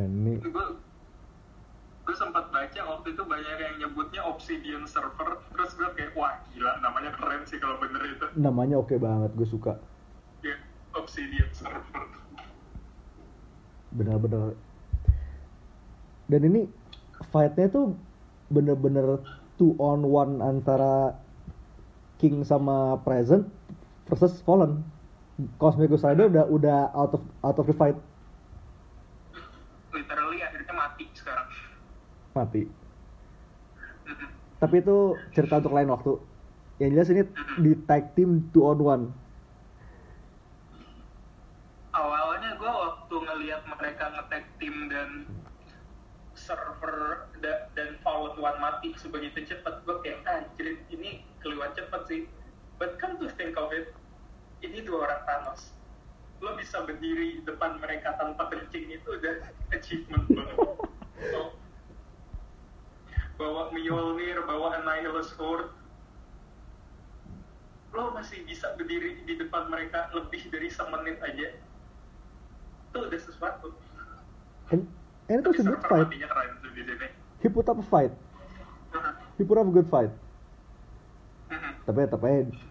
ini 0.00 0.40
gue 2.02 2.16
sempat 2.18 2.50
baca 2.50 2.80
waktu 2.82 3.14
itu 3.14 3.22
banyak 3.22 3.56
yang 3.62 3.76
nyebutnya 3.78 4.26
Obsidian 4.26 4.88
server 4.90 5.38
terus 5.54 5.70
gue 5.78 5.86
kayak 5.94 6.16
wah 6.18 6.34
gila 6.50 6.82
namanya 6.82 7.14
keren 7.14 7.46
sih 7.46 7.62
kalau 7.62 7.78
bener 7.78 8.02
itu. 8.04 8.26
Namanya 8.34 8.82
oke 8.82 8.98
banget 8.98 9.30
gue 9.38 9.46
suka. 9.46 9.78
Ya 10.42 10.58
Obsidian 10.98 11.46
server. 11.54 12.10
Bener-bener 13.94 14.58
dan 16.26 16.40
ini 16.42 16.66
fightnya 17.30 17.68
tuh 17.70 17.94
bener-bener 18.50 19.20
two 19.60 19.76
on 19.78 20.02
one 20.02 20.42
antara 20.42 21.14
King 22.18 22.42
sama 22.42 22.98
Present 23.06 23.46
versus 24.10 24.42
Fallen. 24.42 24.82
Cosmic 25.58 25.90
Ghost 25.90 26.04
Rider 26.04 26.28
udah 26.28 26.44
udah 26.50 26.78
out 26.92 27.12
of 27.16 27.22
out 27.42 27.56
of 27.58 27.66
the 27.66 27.74
fight 27.74 27.96
literally 29.92 30.40
akhirnya 30.44 30.72
mati 30.76 31.08
sekarang 31.16 31.48
mati. 32.32 32.64
Tapi 34.58 34.76
itu 34.78 34.96
cerita 35.34 35.58
untuk 35.60 35.74
lain 35.74 35.90
waktu. 35.90 36.12
Yang 36.80 36.90
jelas 36.96 37.08
ini 37.12 37.22
di 37.60 37.72
tag 37.84 38.16
team 38.16 38.48
two 38.50 38.64
on 38.64 38.80
one. 38.80 39.04
Awalnya 41.92 42.56
gue 42.56 42.72
waktu 42.72 43.14
ngelihat 43.20 43.62
mereka 43.68 44.04
nge-tag 44.16 44.44
team 44.56 44.88
dan 44.88 45.28
server 46.32 47.28
da- 47.44 47.68
dan 47.76 48.00
Fallen 48.00 48.40
One 48.40 48.58
mati 48.58 48.96
sebegitu 48.96 49.44
cepat 49.44 49.84
gue 49.84 50.00
kayak 50.00 50.24
anjir 50.24 50.80
ini 50.88 51.20
keluar 51.44 51.76
cepat 51.76 52.08
sih. 52.08 52.24
But 52.80 52.96
come 52.96 53.20
to 53.20 53.28
think 53.36 53.60
of 53.60 53.68
it 53.76 53.92
ini 54.64 54.80
dua 54.80 55.10
orang 55.10 55.22
Thanos. 55.28 55.76
Lo 56.40 56.56
bisa 56.56 56.82
berdiri 56.82 57.38
di 57.38 57.42
depan 57.44 57.76
mereka 57.78 58.16
tanpa 58.16 58.48
kencing 58.48 58.88
itu 58.88 59.06
udah 59.06 59.36
achievement 59.76 60.26
banget. 60.32 60.58
so, 61.28 61.40
bawa 63.42 63.74
Mjolnir 63.74 64.38
bawa 64.46 64.78
Annihilus 64.78 65.34
Horde 65.34 65.74
lo 67.92 68.14
masih 68.14 68.46
bisa 68.46 68.72
berdiri 68.78 69.20
di 69.26 69.34
depan 69.36 69.68
mereka 69.68 70.08
lebih 70.16 70.48
dari 70.48 70.72
semenit 70.72 71.20
aja. 71.20 71.52
Itu 72.88 72.98
udah 73.04 73.20
sesuatu. 73.20 73.68
And, 74.72 74.88
and 75.28 75.42
it 75.42 75.44
was 75.44 75.60
a 75.60 75.66
good 75.68 75.84
fight. 75.84 76.08
he 77.44 77.48
put 77.52 77.68
up 77.68 77.76
a 77.76 77.84
fight. 77.84 78.14
He 79.36 79.44
put 79.44 79.60
up 79.60 79.68
a 79.68 79.74
good 79.74 79.90
fight. 79.92 80.08
Mhm. 81.52 81.72
tapi 81.84 82.00
tapi 82.08 82.30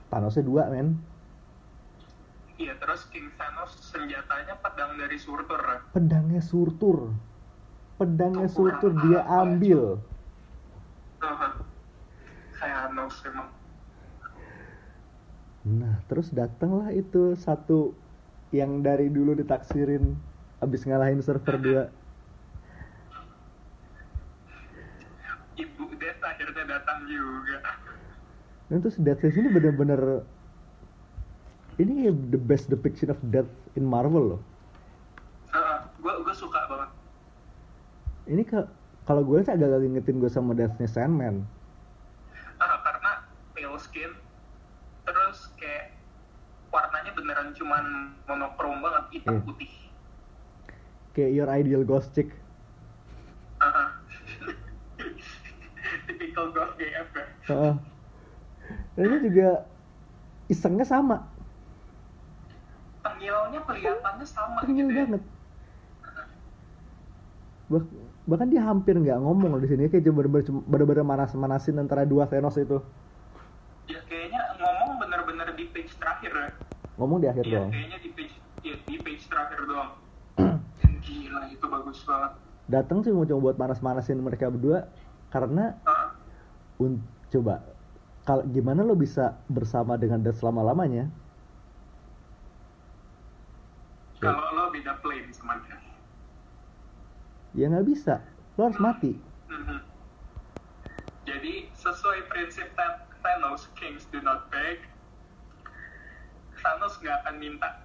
Thanosnya 0.10 0.42
dua 0.42 0.74
men. 0.74 0.98
Iya, 2.58 2.74
terus 2.82 3.06
King 3.14 3.30
Thanos 3.38 3.78
senjatanya 3.78 4.58
pedang 4.58 4.98
dari 4.98 5.22
Surtur. 5.22 5.62
pedangnya 5.94 6.42
surtur. 6.42 7.14
Pedangnya 8.02 8.50
surtur 8.50 8.98
dia 9.06 9.22
ambil 9.30 10.02
Thanos 12.62 13.16
emang. 13.30 13.50
nah 15.62 16.02
terus 16.10 16.34
datanglah 16.34 16.90
itu 16.90 17.38
satu 17.38 17.94
yang 18.50 18.82
dari 18.82 19.14
dulu 19.14 19.38
ditaksirin 19.38 20.18
abis 20.58 20.90
ngalahin 20.90 21.22
server 21.22 21.62
2 21.62 21.86
Ibu 25.62 25.84
Death 26.02 26.22
akhirnya 26.26 26.66
datang 26.66 27.06
juga. 27.06 27.62
dan 28.74 28.78
terus 28.82 28.98
Death 28.98 29.22
Race 29.22 29.38
ini 29.38 29.54
bener-bener 29.54 30.26
ini 31.78 32.10
the 32.34 32.42
best 32.42 32.66
depiction 32.74 33.14
of 33.14 33.22
death 33.30 33.50
in 33.78 33.86
Marvel 33.86 34.38
loh 34.38 34.42
gue 36.02 36.14
gue 36.26 36.34
suka 36.34 36.60
banget. 36.66 36.90
ini 38.26 38.42
ke 38.42 38.60
kalau 39.12 39.28
gue 39.28 39.44
sih 39.44 39.52
agak-agak 39.52 39.84
ngingetin 39.84 40.18
gue 40.18 40.32
sama 40.32 40.56
Deathnya 40.56 40.88
Sandman 40.88 41.44
Ah, 42.56 42.80
karena 42.80 43.12
pale 43.52 43.76
skin, 43.76 44.08
terus 45.04 45.52
kayak 45.54 45.92
warnanya 46.70 47.12
beneran 47.12 47.52
cuman 47.52 47.84
monokrom 48.24 48.80
banget, 48.80 49.04
hitam 49.12 49.36
Iya. 49.36 49.44
putih. 49.44 49.72
kayak 51.12 51.32
your 51.36 51.52
ideal 51.52 51.84
ghost 51.84 52.16
chick 52.16 52.32
Aha. 53.60 54.00
Typical 56.08 56.56
goth 56.56 56.80
GF 56.80 57.10
ya. 57.12 57.26
Heeh. 57.44 57.74
dan 58.94 59.04
ini 59.04 59.18
juga 59.22 59.68
isengnya 60.48 60.88
sama 60.88 61.28
Tengilnya 63.02 63.60
kelihatannya 63.60 64.24
sama 64.24 64.64
tengil 64.64 64.88
gitu 64.88 64.96
ya. 64.96 65.04
banget 65.04 65.24
Bah- 67.68 67.92
bahkan 68.30 68.48
dia 68.48 68.62
hampir 68.62 68.94
nggak 68.96 69.18
ngomong 69.18 69.58
loh 69.58 69.62
di 69.62 69.70
sini 69.70 69.90
kayak 69.90 70.06
bener-bener 70.68 71.04
manas-manasin 71.04 71.82
antara 71.82 72.06
dua 72.06 72.30
Thanos 72.30 72.56
itu 72.56 72.78
Ya 73.90 74.00
kayaknya 74.08 74.40
ngomong 74.56 75.02
bener-bener 75.02 75.48
di 75.58 75.66
page 75.74 75.92
terakhir 75.98 76.32
ya. 76.32 76.50
ngomong 76.96 77.18
di 77.20 77.28
akhir 77.28 77.44
Iya, 77.44 77.54
doang 77.58 77.72
kayaknya 77.74 77.98
di 78.00 78.10
page 78.14 78.34
ya, 78.62 78.76
di 78.88 78.96
page 79.02 79.24
terakhir 79.28 79.60
doang. 79.66 79.92
Gila, 81.02 81.42
itu 81.50 81.66
bagus 81.66 82.00
banget. 82.06 82.32
datang 82.72 83.04
sih 83.04 83.12
mau 83.12 83.28
coba 83.28 83.42
buat 83.42 83.58
manas-manasin 83.60 84.22
mereka 84.22 84.48
berdua 84.48 84.88
karena 85.28 85.76
Ah, 85.84 86.14
un- 86.80 87.04
coba 87.28 87.68
kalau 88.24 88.46
gimana 88.48 88.86
lo 88.86 88.94
bisa 88.96 89.44
bersama 89.50 89.98
dengan 89.98 90.22
Death 90.22 90.40
selama 90.40 90.62
lamanya 90.64 91.10
kalau 94.22 94.46
lo 94.54 94.70
beda. 94.70 94.94
Ya 97.52 97.68
nggak 97.68 97.84
bisa 97.84 98.20
lo 98.56 98.68
harus 98.68 98.80
mati 98.80 99.14
Mhm. 99.48 99.80
Jadi 101.22 101.68
sesuai 101.76 102.26
prinsip 102.28 102.72
Tha- 102.74 103.04
Thanos, 103.20 103.68
Kings 103.76 104.08
do 104.10 104.18
not 104.20 104.48
beg. 104.48 104.80
Thanos 106.56 106.98
nggak 106.98 107.22
akan 107.22 107.36
minta 107.38 107.84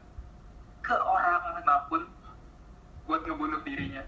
ke 0.81 0.95
orang 0.95 1.43
mana 1.45 1.85
pun 1.87 2.07
buat 3.05 3.23
ngebunuh 3.23 3.61
dirinya. 3.61 4.07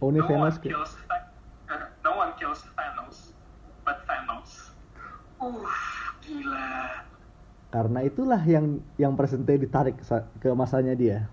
Only 0.00 0.20
no 0.20 0.28
Thanos 0.28 0.58
one 0.58 0.66
kills 0.66 0.92
Tha- 1.06 1.30
uh, 1.70 1.86
no 2.02 2.18
one 2.18 2.34
kills 2.34 2.60
Thanos, 2.74 3.32
but 3.82 4.02
Thanos. 4.04 4.74
Uh, 5.38 5.64
gila. 6.20 7.06
karena 7.70 8.02
itulah 8.02 8.42
yang 8.42 8.66
yang 8.98 9.14
presente 9.14 9.54
ditarik 9.54 9.94
ke 10.42 10.50
masanya 10.50 10.92
dia 10.92 11.30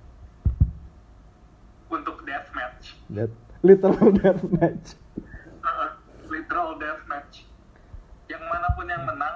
Untuk 1.89 2.21
that 3.13 3.31
literal 3.63 4.11
death 4.11 4.43
match 4.57 4.95
Uh, 5.67 5.91
literal 6.31 6.79
deathmatch. 6.79 7.43
Yang 8.31 8.43
mana 8.47 8.67
pun 8.71 8.87
yang 8.87 9.03
menang, 9.03 9.35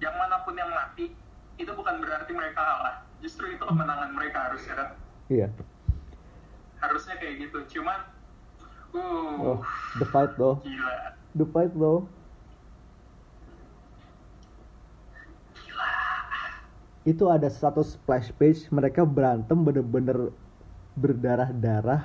yang 0.00 0.14
mana 0.16 0.40
pun 0.40 0.56
yang 0.56 0.72
mati, 0.72 1.12
itu 1.60 1.68
bukan 1.68 2.00
berarti 2.00 2.32
mereka 2.32 2.64
kalah. 2.64 2.96
Justru 3.20 3.52
itu 3.52 3.60
kemenangan 3.60 4.16
mereka 4.16 4.48
harusnya 4.48 4.72
kan. 4.72 4.88
iya 5.28 5.48
Harusnya 6.80 7.20
kayak 7.20 7.44
gitu. 7.44 7.58
Cuman, 7.76 7.98
uh, 8.96 9.56
oh 9.56 9.58
the 10.00 10.06
fight 10.08 10.32
though 10.40 10.60
gila. 10.64 10.96
the 11.36 11.46
fight 11.52 11.72
though 11.76 12.08
itu 17.06 17.22
ada 17.30 17.46
satu 17.46 17.86
splash 17.86 18.34
page 18.34 18.66
mereka 18.74 19.06
berantem 19.06 19.62
bener-bener 19.62 20.34
berdarah-darah 20.98 22.02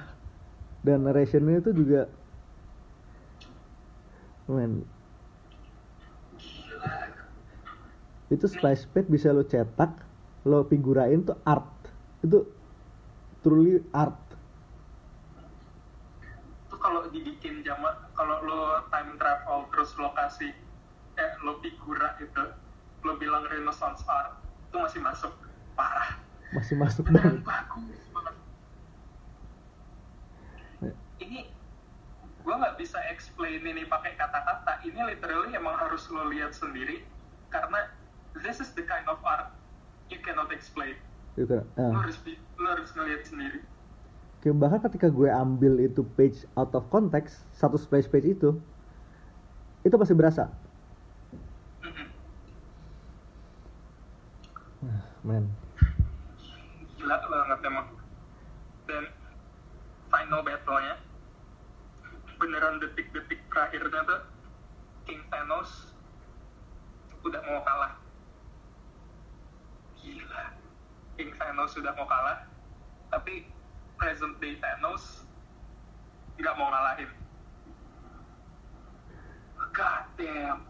dan 0.82 1.06
narrationnya 1.06 1.62
itu 1.62 1.72
juga 1.74 2.10
men. 4.50 4.84
Itu 8.32 8.48
splash 8.48 8.88
page 8.96 9.12
bisa 9.12 9.36
lo 9.36 9.44
cetak 9.44 9.92
lo 10.48 10.66
figurain 10.66 11.22
tuh 11.22 11.38
art. 11.46 11.70
Itu 12.26 12.50
truly 13.46 13.84
art. 13.94 14.18
Itu 16.68 16.76
kalau 16.82 17.06
dibikin 17.12 17.62
zaman, 17.62 17.94
kalau 18.18 18.42
lo 18.42 18.60
time 18.90 19.14
travel 19.22 19.70
terus 19.70 19.92
lo 20.02 20.10
kasih, 20.18 20.52
eh, 21.20 21.32
lo 21.46 21.62
figura 21.62 22.18
itu, 22.18 22.44
lo 23.06 23.14
bilang 23.22 23.46
Renaissance 23.46 24.02
art, 24.10 24.40
itu 24.72 24.78
masih 24.80 25.00
masuk. 25.04 25.34
Parah. 25.78 26.20
masih 26.52 26.76
masuk 26.76 27.08
banget. 27.08 27.40
bagus 27.48 28.04
banget 28.12 28.36
Ya. 30.82 30.92
ini 31.22 31.48
gue 32.52 32.60
nggak 32.60 32.76
bisa 32.76 33.00
explain 33.08 33.64
ini 33.64 33.88
pakai 33.88 34.12
kata-kata 34.20 34.84
ini 34.84 35.00
literally 35.08 35.56
emang 35.56 35.72
harus 35.80 36.04
lo 36.12 36.28
lihat 36.28 36.52
sendiri 36.52 37.00
karena 37.48 37.88
this 38.44 38.60
is 38.60 38.76
the 38.76 38.84
kind 38.84 39.08
of 39.08 39.16
art 39.24 39.56
you 40.12 40.20
cannot 40.20 40.52
explain 40.52 41.00
Gitu. 41.40 41.48
lo 41.48 41.64
Ah. 41.80 42.04
harus 42.04 42.20
lo 42.60 42.68
harus 42.68 42.92
ngeliat 42.92 43.24
sendiri 43.24 43.64
Kayak 44.44 44.60
bahkan 44.60 44.84
ketika 44.84 45.08
gue 45.08 45.32
ambil 45.32 45.80
itu 45.80 46.04
page 46.20 46.44
out 46.60 46.76
of 46.76 46.92
context 46.92 47.48
satu 47.56 47.80
splash 47.80 48.12
page 48.12 48.28
itu 48.28 48.60
itu 49.88 49.96
pasti 49.96 50.12
berasa 50.12 50.52
Mhm. 51.80 52.06
men 55.24 55.48
gila 57.00 57.16
banget 57.16 57.60
emang 57.64 57.88
dan 58.92 59.08
final 60.12 60.44
battle-nya 60.44 61.00
beneran 62.42 62.82
detik-detik 62.82 63.38
terakhirnya 63.54 64.02
tuh 64.02 64.22
King 65.06 65.22
Thanos 65.30 65.94
udah 67.22 67.38
mau 67.46 67.62
kalah. 67.62 67.94
Gila. 70.02 70.46
King 71.22 71.30
Thanos 71.38 71.70
sudah 71.78 71.94
mau 71.94 72.10
kalah 72.10 72.50
tapi 73.14 73.46
present 74.02 74.34
day 74.42 74.58
Thanos 74.58 75.22
nggak 76.42 76.58
mau 76.58 76.74
ngalahin. 76.74 77.12
God 79.72 80.06
damn. 80.18 80.66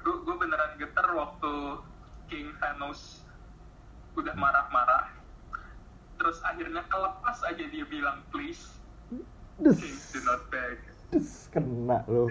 Gue 0.00 0.36
beneran 0.38 0.78
geter 0.78 1.06
waktu 1.10 1.54
King 2.30 2.54
Thanos 2.62 3.26
udah 4.14 4.32
marah-marah 4.38 5.19
terus 6.20 6.44
akhirnya 6.44 6.84
kelepas 6.92 7.40
aja 7.48 7.64
dia 7.64 7.84
bilang 7.88 8.20
please 8.28 8.76
des. 9.56 9.80
Kings 9.80 10.12
do 10.12 10.20
not 10.28 10.44
beg. 10.52 10.76
Des 11.08 11.48
kena 11.48 12.04
lo 12.04 12.28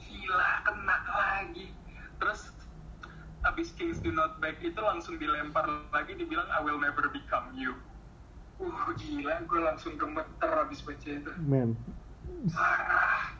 gila 0.00 0.52
kena 0.64 0.96
lagi. 1.12 1.68
Terus 2.16 2.48
abis 3.44 3.76
Kings 3.76 4.00
do 4.00 4.08
not 4.08 4.40
beg 4.40 4.56
itu 4.64 4.80
langsung 4.80 5.20
dilempar 5.20 5.68
lagi 5.92 6.16
dibilang 6.16 6.48
I 6.48 6.64
will 6.64 6.80
never 6.80 7.12
become 7.12 7.52
you. 7.52 7.76
Uh 8.56 8.88
gila 8.96 9.44
gue 9.44 9.60
langsung 9.60 10.00
gemeter 10.00 10.50
abis 10.64 10.80
baca 10.80 11.08
itu. 11.12 11.32
Men. 11.44 11.76
Parah. 12.48 13.36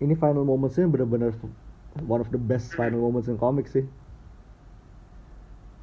Ini 0.00 0.16
final 0.16 0.48
momentsnya 0.48 0.88
bener-bener 0.88 1.36
one 2.00 2.20
of 2.24 2.32
the 2.32 2.40
best 2.40 2.72
final 2.72 3.04
moments 3.04 3.28
in 3.28 3.36
comics 3.36 3.76
sih 3.76 3.84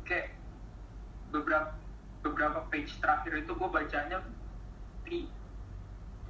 kayak 0.10 0.34
beberapa 1.30 1.70
beberapa 2.26 2.60
page 2.80 2.96
terakhir 3.04 3.44
itu 3.44 3.52
gue 3.52 3.68
bacanya 3.68 4.24
ti- 5.04 5.28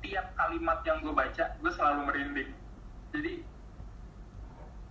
tiap 0.02 0.34
kalimat 0.34 0.82
yang 0.82 0.98
gue 1.06 1.14
baca 1.14 1.46
gue 1.62 1.72
selalu 1.78 2.10
merinding. 2.10 2.50
Jadi 3.14 3.46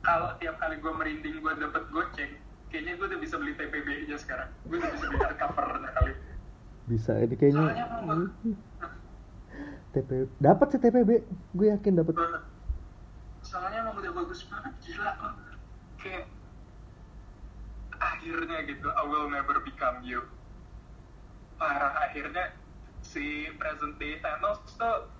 kalau 0.07 0.39
tiap 0.39 0.55
kali 0.63 0.79
gue 0.79 0.93
merinding 0.95 1.43
gue 1.43 1.53
dapet 1.59 1.83
goceng 1.91 2.33
kayaknya 2.71 2.95
gue 2.95 3.07
udah 3.11 3.19
bisa 3.19 3.35
beli 3.43 3.59
TPB 3.59 4.07
aja 4.07 4.17
sekarang. 4.23 4.51
Gue 4.71 4.79
udah 4.79 4.91
bisa 4.95 5.05
beli 5.11 5.19
hardcover 5.19 5.67
kali. 5.83 6.13
Bisa 6.87 7.13
ini 7.19 7.35
kayaknya 7.35 7.59
soalnya 7.59 7.87
TP 9.91 10.11
dapat 10.39 10.67
sih 10.71 10.79
TPB 10.79 11.11
gue 11.59 11.67
yakin 11.75 11.99
dapat 11.99 12.15
soalnya 13.43 13.83
emang 13.83 13.99
udah 13.99 14.13
bagus 14.15 14.47
banget 14.47 14.75
gila 14.85 15.11
kayak 15.99 16.29
akhirnya 17.99 18.63
gitu 18.69 18.87
I 18.93 19.03
will 19.09 19.27
never 19.33 19.59
become 19.65 20.05
you 20.07 20.23
parah 21.59 21.93
akhirnya 22.07 22.55
si 23.03 23.51
present 23.59 23.99
day 23.99 24.23
Thanos 24.23 24.63
tuh 24.79 25.11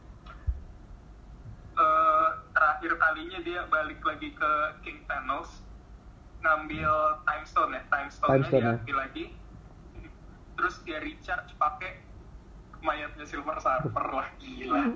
eh, 1.75 2.29
terakhir 2.55 2.93
kalinya 2.97 3.39
dia 3.43 3.61
balik 3.67 3.99
lagi 4.07 4.31
ke 4.33 4.53
King 4.87 5.03
Thanos 5.11 5.67
ngambil 6.39 7.19
time 7.27 7.45
stone 7.45 7.75
ya 7.75 7.83
time 7.91 8.11
stone 8.15 8.31
Time 8.31 8.45
Stone, 8.47 8.65
ya. 8.87 8.95
lagi 8.95 9.25
terus 10.55 10.79
dia 10.87 11.03
recharge 11.03 11.51
pakai 11.59 11.99
mayatnya 12.79 13.27
Silver 13.27 13.59
Surfer 13.59 14.07
lah 14.15 14.31
gila 14.39 14.95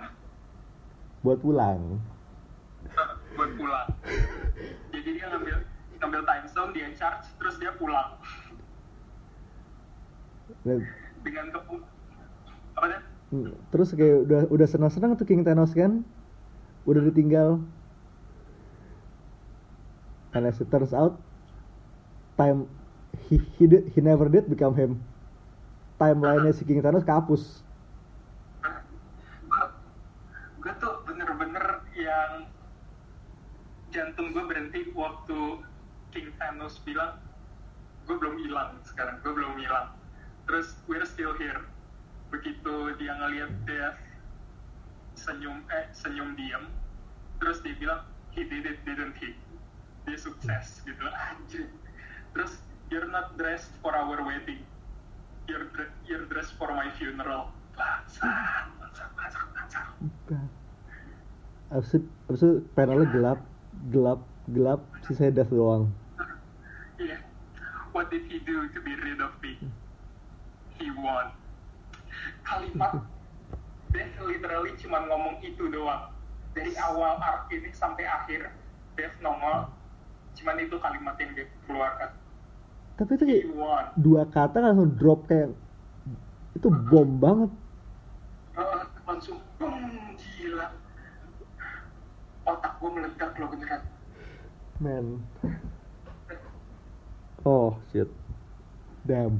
buat 1.22 1.38
pulang 1.42 1.98
buat 3.32 3.50
pulang. 3.56 3.88
Jadi 4.92 5.08
dia 5.16 5.26
ngambil 5.32 5.56
ngambil 6.02 6.20
time 6.26 6.46
stone, 6.50 6.70
dia 6.74 6.90
charge, 6.98 7.30
terus 7.38 7.56
dia 7.62 7.72
pulang 7.78 8.18
Dan- 10.66 11.01
dengan 11.22 11.50
kepu 11.54 11.80
apa? 12.76 13.00
Hmm, 13.32 13.54
terus 13.72 13.96
kayak 13.96 14.28
udah 14.28 14.40
udah 14.52 14.66
senang-senang 14.68 15.16
tuh 15.16 15.24
King 15.24 15.46
Thanos 15.46 15.72
kan 15.72 16.04
udah 16.84 17.00
ditinggal 17.08 17.62
and 20.34 20.44
as 20.44 20.58
it 20.58 20.68
turns 20.68 20.92
out 20.92 21.16
time 22.36 22.66
he 23.30 23.40
he, 23.56 23.64
did, 23.70 23.88
he 23.94 24.02
never 24.02 24.28
did 24.28 24.50
become 24.50 24.74
him 24.76 25.00
timeline-nya 25.96 26.52
si 26.52 26.66
King 26.66 26.82
Thanos 26.82 27.06
kehapus 27.06 27.64
Gue 30.62 30.70
tuh 30.78 30.94
bener-bener 31.02 31.82
yang 31.98 32.46
jantung 33.90 34.30
gue 34.30 34.44
berhenti 34.46 34.94
waktu 34.94 35.58
King 36.14 36.30
Thanos 36.38 36.78
bilang 36.86 37.18
gue 38.06 38.14
belum 38.18 38.38
hilang 38.42 38.78
sekarang, 38.86 39.18
gue 39.22 39.32
belum 39.34 39.58
hilang. 39.58 39.90
Terus 40.48 40.74
we're 40.90 41.06
still 41.06 41.34
here. 41.38 41.62
Begitu 42.32 42.96
dia 42.96 43.12
ngeliat 43.18 43.52
Death 43.68 43.98
senyum 45.12 45.60
eh 45.68 45.86
senyum 45.92 46.32
diam, 46.34 46.72
terus 47.36 47.60
dia 47.60 47.76
bilang 47.76 48.00
he 48.32 48.42
did 48.48 48.64
it 48.64 48.80
didn't 48.88 49.14
he? 49.20 49.36
Dia 50.08 50.16
sukses 50.16 50.80
gitu 50.82 51.04
anjir. 51.30 51.68
Terus 52.32 52.58
you're 52.88 53.08
not 53.08 53.36
dressed 53.36 53.70
for 53.84 53.92
our 53.92 54.18
wedding. 54.24 54.64
You're, 55.46 55.68
you're 56.08 56.24
dressed 56.32 56.56
for 56.56 56.72
my 56.72 56.88
funeral. 56.96 57.52
Bangsat, 57.76 58.72
bangsat, 58.80 59.08
bangsat, 59.16 59.46
bangsat. 59.52 59.86
abis 61.72 61.96
itu, 61.96 62.08
abis 62.28 62.42
panelnya 62.76 63.08
gelap 63.08 63.40
gelap 63.88 64.20
gelap 64.52 64.80
sisanya 65.08 65.40
death 65.40 65.48
doang 65.48 65.88
Iya. 67.02 67.16
What 67.96 68.12
did 68.12 68.28
he 68.28 68.44
do 68.44 68.68
to 68.68 68.78
be 68.84 68.92
rid 68.92 69.24
of 69.24 69.32
me? 69.40 69.56
He 70.82 70.90
won. 70.98 71.30
Kalimat 72.42 73.06
Death 73.94 74.18
literally 74.26 74.74
cuma 74.82 75.06
ngomong 75.06 75.38
itu 75.46 75.70
doang. 75.70 76.10
Dari 76.58 76.74
awal 76.74 77.22
arc 77.22 77.48
ini 77.54 77.70
sampai 77.70 78.02
akhir, 78.02 78.50
Death 78.98 79.14
nongol. 79.22 79.70
Cuman 80.34 80.56
itu 80.58 80.76
kalimat 80.82 81.14
yang 81.22 81.30
dia 81.38 81.46
keluarkan. 81.70 82.10
tapi 82.92 83.16
itu 83.16 83.24
kayak 83.24 83.44
dua 83.98 84.22
kata 84.28 84.60
langsung 84.60 84.94
drop 85.00 85.24
kayak 85.24 85.56
itu 86.54 86.68
bom 86.92 87.08
banget 87.18 87.50
langsung, 89.02 89.38
boom, 89.58 90.14
gila. 90.16 90.66
Otak 92.46 92.72
gue 92.78 92.90
meledak 92.90 93.32
loh 93.38 93.48
beneran. 93.50 93.82
man 94.82 95.22
oh 97.46 97.78
shit 97.94 98.10
damn 99.06 99.38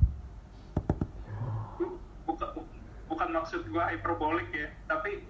bukan 3.12 3.29
maksud 3.29 3.68
gua 3.68 3.92
hyperbolik 3.92 4.48
ya 4.57 4.72
tapi 4.88 5.20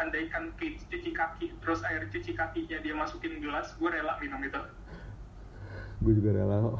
andaikan 0.00 0.54
kids 0.56 0.86
cuci 0.88 1.12
kaki 1.12 1.52
terus 1.60 1.84
air 1.84 2.08
cuci 2.08 2.32
kakinya 2.32 2.78
dia 2.80 2.94
masukin 2.96 3.42
gelas 3.42 3.76
gue 3.76 3.88
rela 3.90 4.16
minum 4.22 4.40
itu. 4.40 4.60
Gue 6.00 6.12
juga 6.16 6.30
rela 6.32 6.56
kok. 6.64 6.78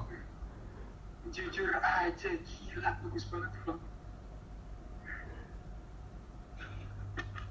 jujur 1.30 1.70
aja 1.78 2.30
gila 2.42 2.90
bagus 3.06 3.24
banget 3.28 3.52
loh. 3.68 3.78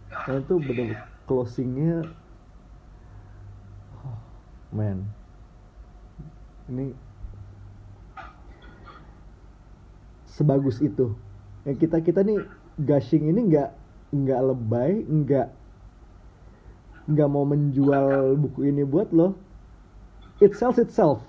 Karena 0.09 0.41
itu 0.41 0.55
bener 0.59 0.89
closingnya 1.29 2.01
oh, 4.03 4.19
man. 4.73 5.05
Ini 6.67 6.91
sebagus 10.27 10.81
itu. 10.83 11.15
Yang 11.63 11.77
kita 11.87 11.97
kita 12.03 12.19
nih 12.25 12.41
gushing 12.79 13.27
ini 13.27 13.51
nggak 13.51 13.69
nggak 14.15 14.41
lebay 14.41 15.03
nggak 15.03 15.47
nggak 17.09 17.29
mau 17.29 17.43
menjual 17.43 18.37
buku 18.37 18.69
ini 18.69 18.85
buat 18.85 19.09
lo. 19.11 19.35
It 20.39 20.55
sells 20.55 20.79
itself. 20.79 21.19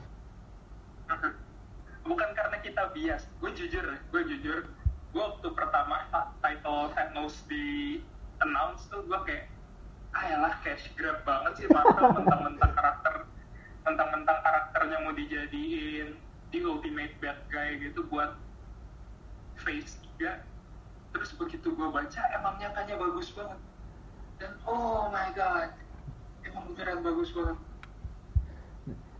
Bukan 2.09 2.29
karena 2.37 2.57
kita 2.63 2.95
bias. 2.95 3.27
Gue 3.43 3.51
jujur 3.57 3.83
gue 3.83 4.23
jujur. 4.29 4.71
Gue 5.11 5.23
waktu 5.27 5.49
pertama 5.51 6.07
ta- 6.15 6.31
title 6.39 6.95
Thanos 6.95 7.43
di 7.51 7.99
announce 8.39 8.87
tuh 8.87 9.03
gue 9.05 9.21
kayak 9.27 9.51
ah 10.11 10.25
yalah 10.27 10.55
cash 10.67 10.91
grab 10.99 11.23
banget 11.23 11.63
sih 11.63 11.67
Marvel 11.71 12.11
mentang-mentang 12.19 12.73
karakter 12.75 13.15
mentang-mentang 13.87 14.39
karakternya 14.43 14.97
mau 15.07 15.15
dijadiin 15.15 16.09
di 16.51 16.59
ultimate 16.67 17.15
bad 17.23 17.39
guy 17.47 17.79
gitu 17.79 18.03
buat 18.11 18.35
phase 19.63 20.03
3 20.19 20.50
terus 21.11 21.31
begitu 21.35 21.75
gue 21.75 21.88
baca 21.90 22.23
emang 22.35 22.55
nyatanya 22.59 22.94
bagus 22.96 23.29
banget. 23.35 23.61
Dan 24.40 24.53
oh 24.64 25.11
my 25.11 25.29
god 25.37 25.75
emang 26.46 26.70
beneran 26.73 27.01
bagus 27.03 27.31
banget. 27.35 27.59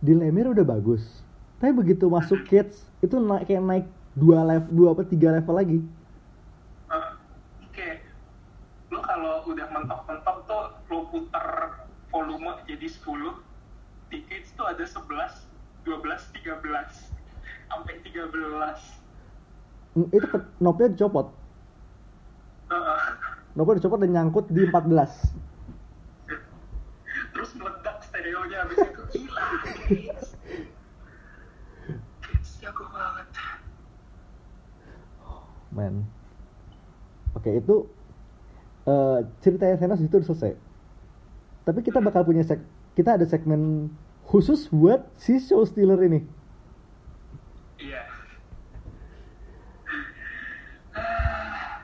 Di 0.00 0.12
Lemire 0.16 0.55
udah 0.55 0.64
bagus. 0.64 1.22
Tapi 1.61 1.76
begitu 1.76 2.09
masuk 2.09 2.46
kids 2.48 2.88
itu 3.05 3.20
naik 3.20 3.48
kayak 3.48 3.64
naik 3.64 3.87
dua 4.16 4.42
level 4.42 4.70
dua 4.72 4.88
apa 4.96 5.03
tiga 5.05 5.29
level 5.37 5.55
lagi. 5.55 5.79
Eh, 6.88 7.11
kayak 7.76 8.00
lo 8.88 9.05
kalau 9.05 9.44
udah 9.44 9.66
mentok-mentok 9.68 10.37
tuh 10.48 10.64
lo 10.88 10.98
puter 11.12 11.46
volume 12.11 12.59
jadi 12.66 12.90
10 12.90 13.07
tickets 14.11 14.50
tuh 14.59 14.66
ada 14.66 14.83
11 14.83 15.46
12 15.87 15.94
13 15.94 16.59
sampai 17.70 17.94
13 18.03 19.00
Mm, 19.98 20.07
itu 20.14 20.26
knobnya 20.62 20.88
dicopot 22.70 22.87
Eh, 22.87 23.54
knobnya 23.59 23.76
dicopot 23.83 23.98
dan 23.98 24.11
nyangkut 24.14 24.46
di 24.46 24.62
14 24.62 25.35
terus 27.35 27.50
meledak 27.59 27.98
stereonya 28.06 28.56
habis 28.62 28.78
itu 28.78 29.02
gila 29.11 29.46
jago 32.61 32.85
banget. 32.92 33.26
Man 35.72 36.04
oke 37.35 37.50
itu 37.50 37.76
eh 38.87 39.18
ceritanya 39.40 39.80
Thanos 39.80 40.04
itu 40.04 40.20
selesai. 40.20 40.52
Tapi 41.64 41.80
kita 41.80 42.04
bakal 42.04 42.22
punya 42.22 42.44
seg 42.44 42.61
kita 42.94 43.16
ada 43.16 43.24
segmen 43.24 43.88
khusus 44.30 44.70
buat 44.70 45.11
si 45.18 45.42
show 45.42 45.66
stealer 45.66 45.98
ini 46.06 46.20
iya 47.83 48.06
Ah, 50.90 51.83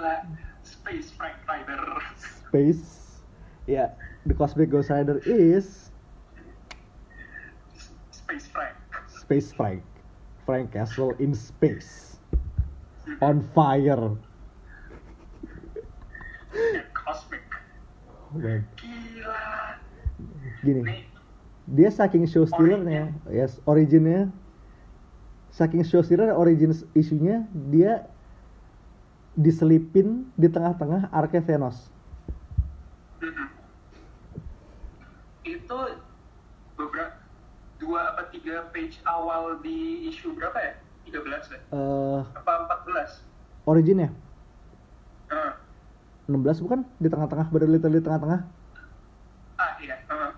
gila. 0.00 0.24
Space 0.64 1.12
Frank 1.12 1.36
Rider. 1.44 1.84
Space. 2.16 3.20
Ya 3.68 3.92
the 4.24 4.34
cosmic 4.34 4.72
ghost 4.72 4.88
rider 4.88 5.20
is 5.28 5.92
Space 8.10 8.48
Frank 8.48 8.76
space 9.12 9.52
Frank. 9.52 9.84
Frank 10.48 10.72
Castle 10.72 11.12
in 11.20 11.36
space. 11.36 12.18
On 13.20 13.44
fire. 13.54 14.16
Cosmic. 16.96 17.44
Man, 18.34 18.64
gila. 18.80 19.78
Gini. 20.64 20.82
Nih 20.82 21.02
dia 21.70 21.86
saking 21.92 22.26
show 22.26 22.42
stealernya. 22.48 23.14
Yes 23.30 23.62
originnya. 23.68 24.32
Saking 25.54 25.86
show 25.86 26.02
stealer 26.02 26.34
origin 26.34 26.74
isunya 26.98 27.46
dia 27.70 28.10
diselipin 29.40 30.28
di 30.36 30.52
tengah-tengah 30.52 31.08
arke 31.08 31.40
Thanos 31.40 31.88
Mhm. 33.20 33.46
itu 35.44 35.78
beberapa 36.76 37.16
dua 37.76 38.12
apa 38.12 38.28
tiga 38.28 38.68
page 38.72 39.00
awal 39.04 39.60
di 39.60 40.08
isu 40.08 40.36
berapa 40.36 40.56
ya? 40.56 40.74
13 41.08 41.48
ya? 41.48 41.60
Eh 41.72 42.20
apa 42.36 42.52
14 42.84 43.24
originnya? 43.64 44.12
Nah, 45.32 45.56
16 46.28 46.60
bukan? 46.60 46.84
Di 47.00 47.08
tengah-tengah 47.08 47.48
bener 47.48 47.68
literally 47.72 48.00
di 48.00 48.04
tengah-tengah? 48.04 48.40
Ah 49.56 49.72
iya 49.80 49.96
uh, 50.08 50.32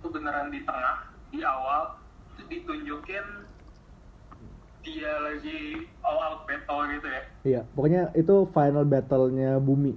itu 0.00 0.06
beneran 0.08 0.48
di 0.52 0.60
tengah 0.64 1.08
di 1.28 1.40
awal. 1.44 1.96
Itu 2.36 2.44
ditunjukin 2.48 3.24
dia 4.80 5.12
lagi 5.20 5.84
all 6.00 6.18
out 6.20 6.40
battle 6.48 6.88
gitu 6.88 7.08
ya. 7.08 7.22
Iya 7.44 7.60
pokoknya 7.76 8.02
itu 8.16 8.34
final 8.52 8.84
battle-nya 8.88 9.60
bumi. 9.60 9.96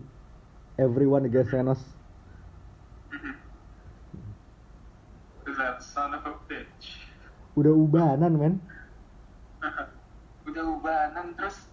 Everyone 0.75 1.23
against 1.29 1.53
Thanos. 1.53 1.81
Mhm. 3.13 3.33
that 5.53 5.85
son 5.85 6.17
of 6.17 6.25
a 6.25 6.33
bitch? 6.49 6.97
Udah 7.53 7.71
ubanan 7.71 8.33
men. 8.35 8.53
Udah 10.49 10.63
ubanan 10.75 11.37
terus 11.37 11.69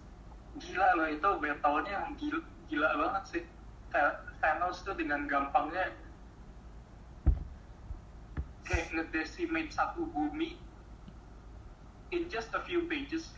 gila 0.61 0.87
loh 0.95 1.07
itu 1.09 1.29
battle-nya 1.41 1.91
yang 1.91 2.13
gila, 2.15 2.39
gila 2.69 2.89
banget 2.95 3.23
sih. 3.27 3.43
Tha- 3.91 4.21
Thanos 4.39 4.85
tuh 4.87 4.95
dengan 4.95 5.27
gampangnya 5.27 5.91
kayak 8.63 8.87
ngedecimate 8.95 9.73
satu 9.75 10.07
bumi 10.07 10.55
in 12.11 12.27
just 12.27 12.51
a 12.53 12.61
few 12.67 12.85
pages 12.91 13.31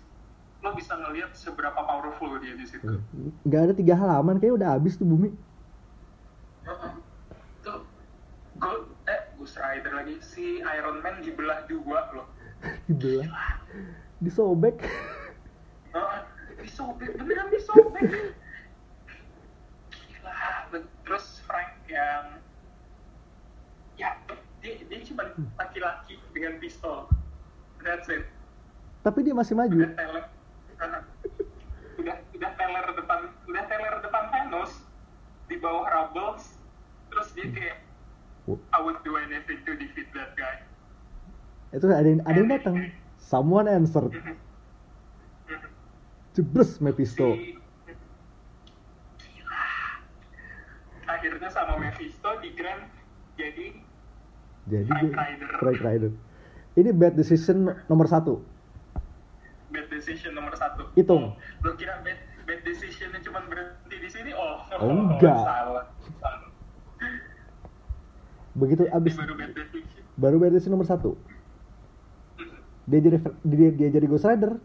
lo 0.64 0.74
bisa 0.74 0.96
ngelihat 0.96 1.36
seberapa 1.36 1.76
powerful 1.76 2.40
dia 2.40 2.56
di 2.56 2.64
situ. 2.64 3.04
Nggak 3.46 3.62
ada 3.70 3.74
tiga 3.76 3.94
halaman 4.00 4.40
kayak 4.40 4.58
udah 4.58 4.70
habis 4.80 4.96
tuh 4.96 5.06
bumi. 5.08 5.36
Heeh. 6.64 6.92
tuh 7.60 7.84
Go- 8.56 8.96
eh 9.12 9.22
Ghost 9.36 9.60
Rider 9.60 9.92
lagi. 9.92 10.24
Si 10.24 10.64
Iron 10.64 11.04
Man 11.04 11.20
dibelah 11.20 11.68
dua 11.68 12.08
loh. 12.16 12.28
Dibelah? 12.88 13.60
Disobek? 14.24 14.80
Heeh, 15.92 16.20
disobek 16.64 17.12
beneran 17.20 17.52
disobek. 17.52 18.08
Gila 19.92 20.80
terus 21.04 21.44
Frank 21.44 21.76
yang 21.92 22.40
ya 24.00 24.16
dia 24.64 24.80
dia 24.80 25.00
cuma 25.04 25.28
laki-laki 25.60 26.24
dengan 26.32 26.56
pistol. 26.64 27.12
That's 27.84 28.08
it 28.08 28.24
tapi 29.04 29.20
dia 29.22 29.36
masih 29.36 29.54
maju. 29.54 29.78
Udah 29.78 29.94
teler. 29.94 30.24
Udah 32.00 32.16
udah 32.34 32.52
teler 32.54 32.86
depan 32.96 33.20
udah 33.46 33.64
teler 33.68 33.96
depan 34.00 34.24
Thanos. 34.30 34.72
Di 35.46 35.56
bawah 35.56 35.86
Rubbles 35.86 36.58
terus 37.08 37.30
dia 37.32 37.48
kayak 37.48 37.78
I 38.50 38.80
would 38.80 39.00
do 39.04 39.16
anything 39.16 39.62
to 39.64 39.72
defeat 39.74 40.10
that 40.12 40.34
guy. 40.34 40.64
Itu 41.72 41.88
ada 41.88 42.04
yang 42.04 42.24
ada 42.24 42.36
yang 42.36 42.50
datang. 42.50 42.76
Someone 43.16 43.68
answered. 43.68 44.12
Jebres 46.34 46.82
Mephisto 46.82 47.38
Si- 47.38 47.62
Gila. 49.22 49.64
akhirnya 51.06 51.46
sama 51.48 51.78
Mephisto 51.78 52.26
di 52.42 52.50
Grand 52.52 52.90
jadi 53.36 53.78
jadi 54.66 54.90
Frank 54.90 55.14
Rider. 55.14 55.50
Frank 55.56 55.80
Rider. 55.80 56.12
Ini 56.74 56.90
bad 56.90 57.14
decision 57.14 57.70
nomor 57.86 58.10
satu 58.10 58.42
decision 60.04 60.36
nomor 60.36 60.52
satu. 60.54 60.92
Hitung. 60.94 61.32
lo 61.64 61.72
kira 61.80 62.04
bad 62.04 62.20
bad 62.44 62.60
decisionnya 62.62 63.24
cuma 63.24 63.40
berhenti 63.48 63.96
di 63.96 64.10
sini? 64.12 64.36
Oh, 64.36 64.60
Oh, 64.76 64.92
enggak. 65.16 65.32
salah. 65.40 65.86
Salah 66.20 66.52
begitu 68.54 68.86
abis 68.86 69.18
baru 69.18 69.34
bad 69.34 69.52
decision. 69.56 70.04
baru 70.14 70.36
bad 70.38 70.52
decision 70.54 70.76
nomor 70.76 70.86
satu. 70.86 71.16
Dia 72.84 73.00
jadi 73.00 73.18
dia, 73.48 73.70
dia 73.72 73.90
jadi 73.90 74.06
Ghost 74.06 74.28
Rider. 74.28 74.60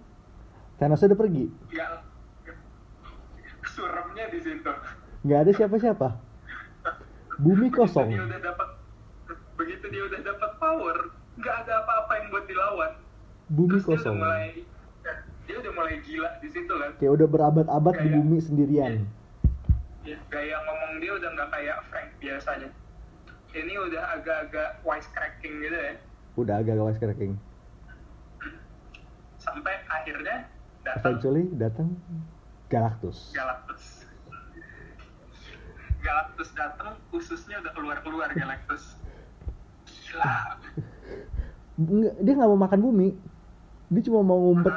Thanos 0.76 1.00
udah 1.00 1.14
pergi. 1.14 1.46
Nggak 1.70 1.90
suremnya 3.64 4.24
di 4.28 4.38
situ. 4.42 4.72
Nggak 5.22 5.38
ada 5.38 5.50
siapa-siapa. 5.54 6.08
Bumi 7.38 7.70
begitu 7.70 7.78
kosong. 7.78 8.10
dia 8.10 8.26
udah 8.26 8.40
dapat 8.42 8.68
begitu 9.54 9.84
dia 9.88 10.02
udah 10.04 10.20
dapat 10.26 10.50
power 10.58 10.96
nggak 11.38 11.56
ada 11.62 11.72
apa-apa 11.80 12.12
yang 12.18 12.26
buat 12.28 12.44
dilawan. 12.50 12.92
Bumi 13.48 13.78
Terus 13.78 13.80
dia 13.80 13.88
udah 13.88 13.98
kosong. 14.02 14.16
mulai 14.18 14.46
udah 15.60 15.72
mulai 15.74 15.96
gila 16.02 16.30
di 16.40 16.48
situ 16.50 16.72
kan. 16.72 16.90
Kayak 16.98 17.12
udah 17.18 17.28
berabad-abad 17.28 17.94
di 18.00 18.08
bumi 18.14 18.38
sendirian. 18.42 18.92
Ya, 20.06 20.16
gaya 20.32 20.56
ngomong 20.64 21.02
dia 21.02 21.12
udah 21.14 21.28
nggak 21.34 21.48
kayak 21.52 21.76
Frank 21.92 22.08
biasanya. 22.22 22.70
Ini 23.52 23.74
udah 23.80 24.02
agak-agak 24.20 24.80
wisecracking 24.84 25.54
gitu 25.64 25.76
ya. 25.76 25.94
Udah 26.38 26.54
agak 26.62 26.78
gawas 26.78 26.96
cracking 27.00 27.34
sampai 29.48 29.74
akhirnya 29.88 30.36
datang. 30.84 31.00
Eventually 31.00 31.44
datang 31.56 31.88
Galactus. 32.68 33.32
Galactus. 33.32 33.84
Galactus 36.04 36.48
datang 36.52 37.00
ususnya 37.16 37.64
udah 37.64 37.72
keluar-keluar 37.72 38.28
Galactus. 38.36 39.00
Gila. 39.88 40.28
Nggak, 41.78 42.14
dia 42.26 42.32
nggak 42.34 42.50
mau 42.50 42.58
makan 42.58 42.80
bumi. 42.82 43.08
Dia 43.94 44.02
cuma 44.02 44.26
mau 44.26 44.50
ngumpet 44.50 44.74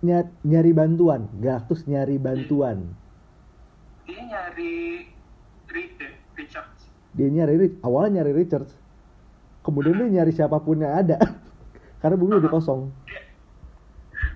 nyari 0.00 0.72
bantuan. 0.74 1.26
Galactus 1.38 1.86
nyari 1.86 2.16
bantuan. 2.20 2.94
Dia 4.08 4.22
nyari 4.24 5.04
Richards 6.38 6.78
dia 7.18 7.28
nyari 7.28 7.54
Rich- 7.58 7.80
awalnya 7.82 8.22
nyari 8.22 8.32
Richards 8.46 8.72
kemudian 9.66 9.98
dia 9.98 10.22
nyari 10.22 10.32
siapa 10.32 10.62
pun 10.62 10.80
yang 10.80 10.94
ada. 10.94 11.18
Karena 12.00 12.14
bumi 12.14 12.38
udah 12.38 12.52
kosong. 12.52 12.94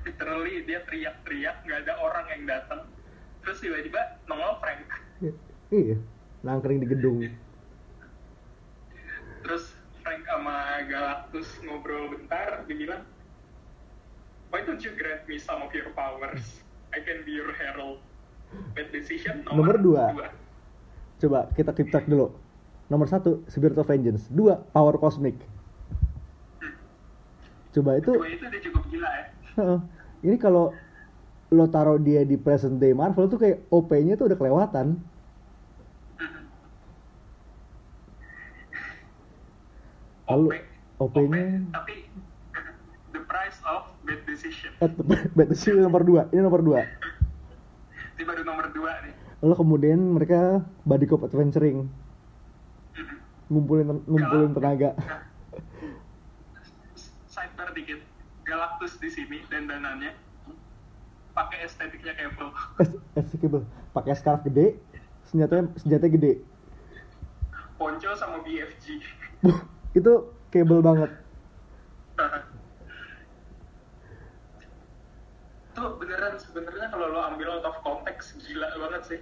Literally 0.03 0.67
dia 0.67 0.83
teriak-teriak 0.85 1.63
nggak 1.63 1.79
ada 1.87 1.95
orang 2.03 2.27
yang 2.35 2.43
datang. 2.51 2.83
Terus 3.47 3.59
tiba-tiba 3.63 4.19
nongol 4.27 4.59
Frank 4.59 4.83
iya. 5.71 5.97
Nangkring 6.43 6.83
di 6.83 6.89
gedung. 6.91 7.23
Terus 9.47 9.73
Frank 10.03 10.27
sama 10.27 10.83
Galactus 10.91 11.49
ngobrol 11.63 12.19
bentar 12.19 12.67
dia 12.67 12.77
bilang 12.77 13.03
why 14.53 14.61
don't 14.61 14.85
you 14.85 14.93
grant 14.95 15.25
me 15.25 15.41
some 15.41 15.65
of 15.65 15.73
your 15.73 15.91
powers? 15.97 16.61
I 16.93 17.01
can 17.01 17.25
be 17.25 17.33
your 17.33 17.51
herald. 17.57 17.99
Bad 18.77 18.93
decision. 18.93 19.49
Nomor 19.49 19.81
nomor, 19.81 19.81
dua. 19.81 20.05
coba 21.17 21.41
kita 21.57 21.73
keep 21.73 21.89
track 21.89 22.05
dulu. 22.05 22.37
Nomor 22.93 23.09
satu 23.09 23.41
Spirit 23.49 23.81
of 23.81 23.89
Vengeance. 23.89 24.29
Dua 24.29 24.61
Power 24.77 25.01
Cosmic. 25.01 25.41
Coba 27.73 27.97
itu 27.97 28.13
dua 28.13 28.29
itu 28.29 28.45
dia 28.53 28.61
cukup 28.69 28.85
gila 28.93 29.09
ya. 29.09 29.25
Ini 30.21 30.37
kalau 30.37 30.77
lo 31.53 31.65
taruh 31.73 31.97
dia 31.97 32.29
di 32.29 32.37
present 32.37 32.77
day 32.77 32.93
Marvel 32.93 33.33
tuh 33.33 33.41
kayak 33.41 33.65
OP-nya 33.73 34.21
tuh 34.21 34.29
udah 34.29 34.37
kelewatan. 34.37 35.01
Lalu, 40.33 40.49
OP, 40.97 41.13
OP-nya 41.13 41.61
tapi 41.77 41.93
price 41.93 42.01
of 42.01 42.02
bad 44.03 44.21
decision. 44.27 44.71
Eh, 44.83 44.91
bad 45.37 45.49
decision 45.51 45.83
nomor 45.83 46.03
dua. 46.03 46.23
Ini 46.31 46.41
nomor 46.43 46.61
dua. 46.63 46.81
Ini 48.19 48.23
baru 48.23 48.43
nomor 48.47 48.67
dua 48.75 48.93
nih. 49.07 49.15
Lalu 49.43 49.55
kemudian 49.59 49.99
mereka 49.99 50.63
body 50.87 51.07
cop 51.07 51.27
adventuring. 51.27 51.91
Ngumpulin 53.51 54.03
ngumpulin 54.07 54.53
tenaga. 54.55 54.91
Sidebar 57.27 57.75
dikit. 57.75 58.01
Galactus 58.43 58.99
di 58.99 59.09
sini 59.09 59.39
dan 59.49 59.71
danannya 59.71 60.13
pakai 61.33 61.65
estetiknya 61.65 62.13
Cable 62.13 62.53
Escapable 63.17 63.65
pakai 63.97 64.13
scarf 64.13 64.45
gede 64.45 64.77
senjatanya 65.29 65.73
senjatanya 65.81 66.13
gede. 66.13 66.33
Ponco 67.81 68.11
sama 68.15 68.45
BFG 68.45 69.01
itu 69.97 70.13
cable 70.53 70.85
banget 70.85 71.11
tuh 75.83 75.99
beneran 75.99 76.39
sebenarnya 76.39 76.87
kalau 76.95 77.11
lo 77.11 77.21
ambil 77.35 77.59
out 77.59 77.67
of 77.67 77.75
konteks 77.83 78.39
gila 78.39 78.71
banget 78.79 79.03
sih. 79.03 79.21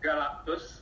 Galactus 0.00 0.80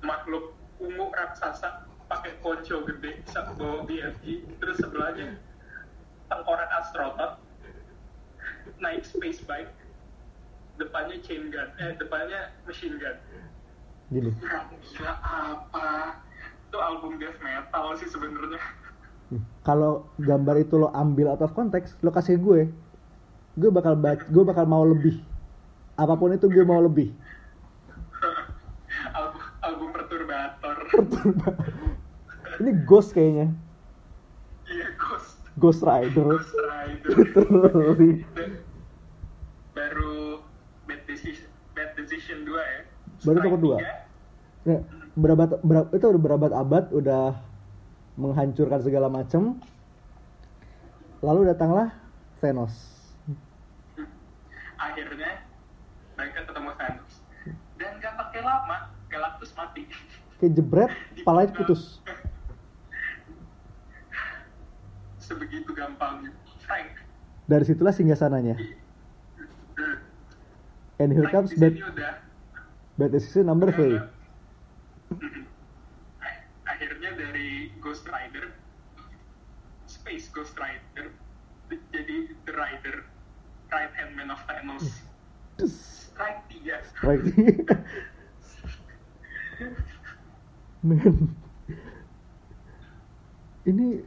makhluk 0.00 0.56
ungu 0.80 1.12
raksasa 1.12 1.84
pakai 2.08 2.40
ponco 2.40 2.88
gede 2.88 3.20
bawa 3.60 3.84
BFG 3.84 4.48
terus 4.60 4.80
sebelahnya 4.80 5.36
tengkorak 6.32 6.68
astronaut 6.80 7.36
naik 8.80 9.04
space 9.04 9.44
bike 9.44 9.70
depannya 10.80 11.20
chain 11.20 11.52
gun 11.52 11.68
eh 11.76 11.92
depannya 12.00 12.48
machine 12.64 12.96
gun. 12.96 13.16
Gini. 14.08 14.32
Gila 14.96 15.14
apa? 15.20 16.16
Itu 16.68 16.80
album 16.80 17.20
death 17.20 17.36
metal 17.44 17.92
sih 18.00 18.08
sebenarnya. 18.08 18.60
Nih, 19.32 19.44
kalau 19.64 20.08
gambar 20.16 20.64
itu 20.64 20.80
lo 20.80 20.88
ambil 20.96 21.32
out 21.36 21.44
of 21.44 21.52
konteks 21.52 21.96
lo 22.00 22.08
kasih 22.12 22.40
gue 22.40 22.72
gue 23.52 23.70
bakal 23.70 23.94
gue 24.28 24.44
bakal 24.44 24.64
mau 24.64 24.84
lebih. 24.84 25.20
Apa 25.96 26.16
pun 26.16 26.32
itu 26.32 26.48
gue 26.48 26.64
mau 26.64 26.80
lebih. 26.80 27.12
Album, 29.18 29.42
album 29.60 29.88
perturbator. 29.92 30.76
Ini 32.60 32.70
ghost 32.84 33.10
kayaknya. 33.12 33.50
Iya 34.68 34.88
ghost. 34.94 35.36
Ghost 35.58 35.80
Rider. 35.82 36.38
Ghost 36.38 36.54
Rider. 36.54 37.10
Literally. 37.12 38.12
baru 39.72 40.44
bad 40.84 41.00
decision 41.08 41.48
bad 41.72 41.96
decision 41.96 42.44
2 42.44 42.52
ya. 42.52 42.80
Baru 43.22 43.38
strike 43.38 43.60
dua. 43.62 43.76
Nah, 44.66 44.80
berabad, 45.14 45.48
berab- 45.62 45.90
itu 45.94 46.04
udah 46.04 46.20
berabad-abad 46.20 46.84
udah 46.90 47.24
menghancurkan 48.18 48.80
segala 48.82 49.06
macam. 49.06 49.58
Lalu 51.22 51.54
datanglah 51.54 51.94
Thanos. 52.42 52.74
Akhirnya 54.82 55.38
mereka 56.18 56.42
ketemu 56.50 56.70
Thanos 56.74 57.14
dan 57.78 57.90
gak 58.02 58.14
pakai 58.18 58.42
lama 58.42 58.90
Galactus 59.06 59.52
mati 59.54 59.86
Kayak 60.42 60.58
jebret, 60.58 60.90
palanya 61.26 61.54
putus. 61.54 62.02
sebegitu 65.22 65.70
gampangnya 65.70 66.34
Frank 66.66 66.98
Dari 67.46 67.62
situlah 67.62 67.94
singgasananya. 67.94 68.58
hmm. 68.58 69.96
And 70.98 71.14
here 71.14 71.30
Frank 71.30 71.46
comes 71.46 71.54
bad, 71.54 71.78
bad 72.98 73.10
decision 73.14 73.46
number 73.46 73.70
three. 73.70 74.02
Akhirnya 76.72 77.10
dari 77.14 77.70
Ghost 77.78 78.06
Rider 78.10 78.50
Space 79.86 80.26
Ghost 80.34 80.58
Rider 80.58 81.14
jadi 81.70 82.34
The 82.46 82.52
Rider 82.52 83.11
right 83.72 83.92
hand 83.96 84.12
man 84.14 84.28
of 84.30 84.40
Thanos 84.44 85.02
strike 86.12 86.44
tiga 86.48 86.76
strike. 86.92 87.24
Man. 90.82 91.30
Ini 93.62 94.02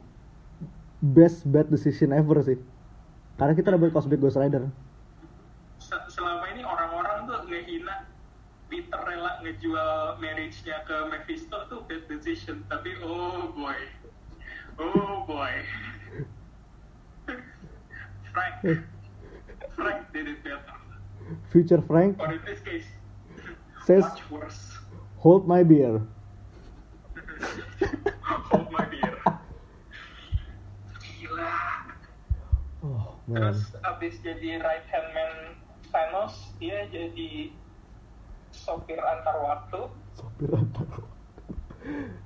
best 0.99 1.47
bad 1.47 1.71
decision 1.71 2.11
ever 2.11 2.43
sih. 2.43 2.59
Karena 3.39 3.55
kita 3.55 3.71
dapat 3.71 3.95
Cosmic 3.95 4.19
Ghost 4.19 4.35
Rider. 4.35 4.67
Se- 5.79 6.07
selama 6.11 6.51
ini 6.51 6.67
orang-orang 6.67 7.23
tuh 7.27 7.39
ngehina 7.47 8.03
Peter 8.67 8.99
rela 9.07 9.39
ngejual 9.39 10.19
marriage-nya 10.19 10.83
ke 10.83 10.97
Mephisto 11.07 11.55
tuh 11.71 11.85
bad 11.87 12.03
decision 12.09 12.65
tapi 12.65 12.97
oh 13.05 13.53
boy 13.53 13.77
oh 14.81 15.21
boy 15.29 15.53
Frank 18.33 18.55
Frank 19.75 20.07
did 20.11 20.27
it 20.27 20.39
better 20.43 20.75
Future 21.51 21.81
Frank 21.81 22.19
or 22.19 22.31
in 22.31 22.41
this 22.45 22.61
case 22.61 22.87
says, 23.83 24.03
much 24.03 24.23
worse 24.31 24.61
"Hold 25.19 25.47
my 25.47 25.61
beer." 25.61 26.01
hold 28.49 28.69
my 28.71 28.85
beer 28.85 29.17
gila 31.01 31.53
Oh 32.85 33.17
man. 33.25 33.35
terus 33.35 33.73
abis 33.83 34.21
jadi 34.21 34.61
right 34.61 34.85
hand 34.87 35.09
man 35.11 35.33
Thanos 35.89 36.53
dia 36.57 36.85
jadi 36.87 37.49
sopir 38.51 38.97
antar 38.97 39.35
waktu 39.41 39.81
Sopir 40.13 40.49
antar. 40.53 40.87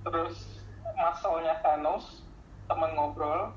terus 0.04 0.64
masalnya 0.96 1.56
Thanos 1.60 2.24
teman 2.68 2.92
ngobrol 2.94 3.56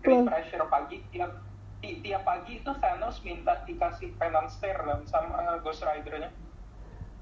Plus. 0.00 0.24
pressure 0.24 0.64
pagi 0.66 1.02
tiap 1.12 1.45
ti- 1.86 2.02
tiap 2.02 2.26
pagi 2.26 2.58
itu 2.58 2.72
Thanos 2.82 3.22
minta 3.22 3.62
dikasih 3.62 4.18
penance 4.18 4.58
stare 4.58 4.82
kan 4.82 5.06
sama 5.06 5.62
Ghost 5.62 5.86
Rider-nya. 5.86 6.34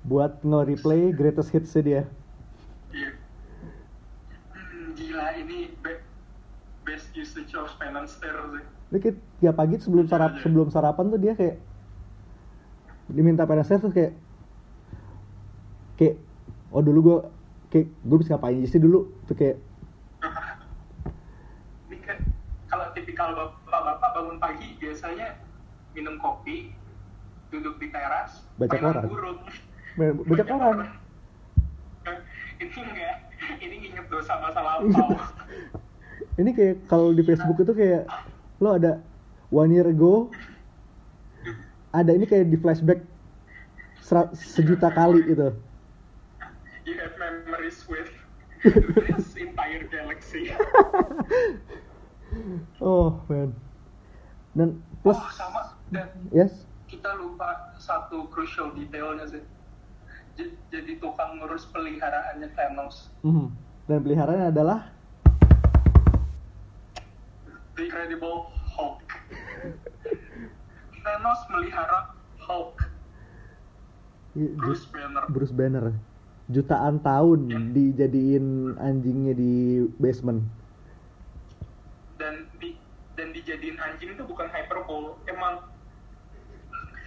Buat 0.00 0.40
nge-replay 0.40 1.12
greatest 1.12 1.52
hits 1.52 1.76
dia. 1.76 2.08
iya 2.94 3.10
Hmm, 4.54 4.96
gila 4.96 5.36
ini 5.36 5.76
be- 5.84 6.00
best 6.88 7.12
usage 7.12 7.52
of 7.52 7.68
penance 7.76 8.16
stare 8.16 8.40
sih. 8.56 8.64
Ini 8.88 8.98
kayak 9.04 9.16
tiap 9.44 9.54
pagi 9.60 9.76
sebelum 9.76 10.06
sarap 10.08 10.32
sebelum 10.40 10.68
sarapan 10.72 11.12
tuh 11.12 11.20
dia 11.20 11.36
kayak 11.36 11.60
diminta 13.12 13.44
penasihat 13.44 13.84
tuh 13.84 13.92
kayak 13.92 14.16
kayak 16.00 16.16
oh 16.72 16.80
dulu 16.80 16.98
gue 17.04 17.18
kayak 17.68 17.86
gue 17.92 18.16
bisa 18.22 18.36
ngapain 18.36 18.56
aja 18.62 18.68
sih 18.70 18.80
dulu? 18.80 19.12
Tuh 19.28 19.36
kayak 19.36 19.56
ini 21.90 21.98
kan 22.00 22.18
kalau 22.70 22.86
tipikal 23.14 23.54
bapak-bapak 23.62 24.10
bangun 24.10 24.38
pagi 24.42 24.74
biasanya 24.82 25.38
minum 25.94 26.18
kopi 26.18 26.74
duduk 27.54 27.78
di 27.78 27.86
teras 27.94 28.42
Baca 28.58 28.74
koran. 28.74 29.06
burung. 29.06 29.38
Baca 30.26 30.42
koran. 30.42 30.76
Ini 32.58 32.74
enggak. 32.74 33.16
Ini 33.62 33.74
nginget 33.86 34.06
dosa 34.10 34.34
masa 34.42 34.66
lampau. 34.66 35.14
Ini 36.42 36.50
kayak 36.58 36.90
kalau 36.90 37.14
di 37.14 37.22
Facebook 37.22 37.62
itu 37.62 37.70
kayak 37.70 38.10
lo 38.58 38.74
ada 38.74 38.98
one 39.54 39.70
year 39.70 39.86
ago 39.86 40.34
ada 41.94 42.10
ini 42.10 42.26
kayak 42.26 42.50
di 42.50 42.58
flashback 42.58 42.98
sejuta 44.34 44.90
kali 44.90 45.22
gitu. 45.30 45.54
You 46.82 46.98
have 46.98 47.14
memories 47.22 47.86
with 47.86 48.10
this 49.06 49.38
entire 49.38 49.86
galaxy 49.86 50.50
oh 52.80 53.18
man. 53.28 53.50
Dan 54.54 54.78
plus 55.02 55.18
oh 55.18 55.30
sama. 55.34 55.74
Dan 55.90 56.08
yes? 56.30 56.66
kita 56.86 57.10
lupa 57.18 57.74
satu 57.76 58.30
crucial 58.30 58.70
detailnya 58.74 59.26
sih. 59.26 59.42
Jadi 60.70 60.98
tukang 60.98 61.38
ngurus 61.38 61.70
peliharaannya 61.70 62.50
Thanos. 62.58 63.10
Mhm. 63.22 63.50
dan 63.84 63.98
peliharaannya 64.00 64.48
adalah? 64.50 64.80
The 67.74 67.90
Incredible 67.90 68.50
Hulk. 68.74 69.02
Thanos 71.04 71.40
melihara 71.52 72.14
Hulk. 72.40 72.74
I- 74.34 74.54
Bruce 74.58 74.86
Banner. 74.90 75.22
Bruce 75.30 75.54
Banner. 75.54 75.86
Jutaan 76.50 77.00
tahun 77.00 77.72
dijadiin 77.72 78.76
anjingnya 78.76 79.32
di 79.32 79.84
basement 79.96 80.44
dan 83.24 83.32
dijadiin 83.32 83.80
anjing 83.80 84.12
itu 84.12 84.20
bukan 84.28 84.52
hyperbole. 84.52 85.16
Emang 85.24 85.64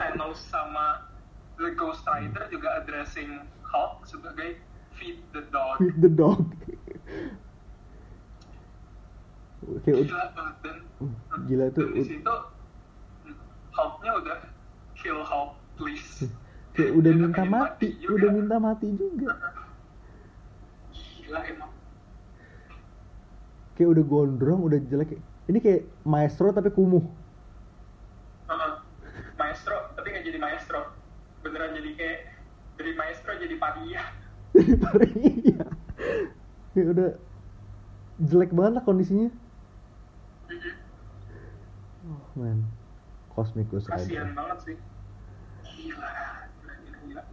Thanos 0.02 0.42
sama 0.50 1.06
The 1.62 1.78
Ghost 1.78 2.02
Rider 2.10 2.50
juga 2.50 2.82
addressing 2.82 3.46
Hulk 3.62 4.02
sebagai 4.10 4.58
feed 4.98 5.22
the 5.30 5.46
dog. 5.54 5.78
Feed 5.78 6.02
the 6.02 6.10
dog. 6.10 6.42
Oke, 9.62 9.90
ud- 9.94 10.10
gila 10.10 10.26
banget 10.34 10.56
dan 10.66 10.78
gila 11.46 11.66
tuh 11.70 11.86
dan 11.86 11.94
di 11.94 12.02
situ 12.02 12.36
Hulknya 13.78 14.12
udah 14.18 14.38
kill 14.98 15.22
Hulk 15.22 15.54
please. 15.78 16.26
Kayak 16.74 16.98
udah 16.98 17.12
Dia 17.14 17.22
minta 17.22 17.42
pengen 17.46 17.54
mati, 17.54 17.88
juga. 18.02 18.14
udah 18.18 18.30
minta 18.34 18.56
mati 18.58 18.88
juga. 18.90 19.28
gila 20.98 21.40
emang. 21.46 21.72
Kayak 23.78 23.90
udah 23.94 24.04
gondrong, 24.10 24.62
udah 24.66 24.80
jelek. 24.82 25.22
Ini 25.48 25.58
kayak 25.64 25.82
maestro 26.04 26.52
tapi 26.52 26.70
kumuh. 26.72 27.04
Heeh. 28.48 28.74
maestro 29.38 29.78
tapi 29.94 30.08
nggak 30.12 30.26
jadi 30.26 30.40
maestro 30.42 30.92
beneran 31.46 31.78
jadi 31.78 31.90
kayak 31.94 32.20
dari 32.80 32.92
maestro 32.98 33.32
jadi 33.38 33.56
paria 33.60 34.04
Jadi 34.58 35.22
iya. 35.46 35.68
Kayak 36.74 36.88
udah 36.98 37.10
jelek 38.18 38.52
banget 38.56 38.74
lah 38.80 38.84
kondisinya. 38.84 39.30
Oh 42.08 42.24
man, 42.34 42.66
kasihan 43.36 44.32
Rider. 44.32 44.34
banget 44.34 44.58
sih 44.64 44.78
gila 45.78 46.14
gila 46.64 46.74
gila, 46.82 46.98
gila. 47.06 47.24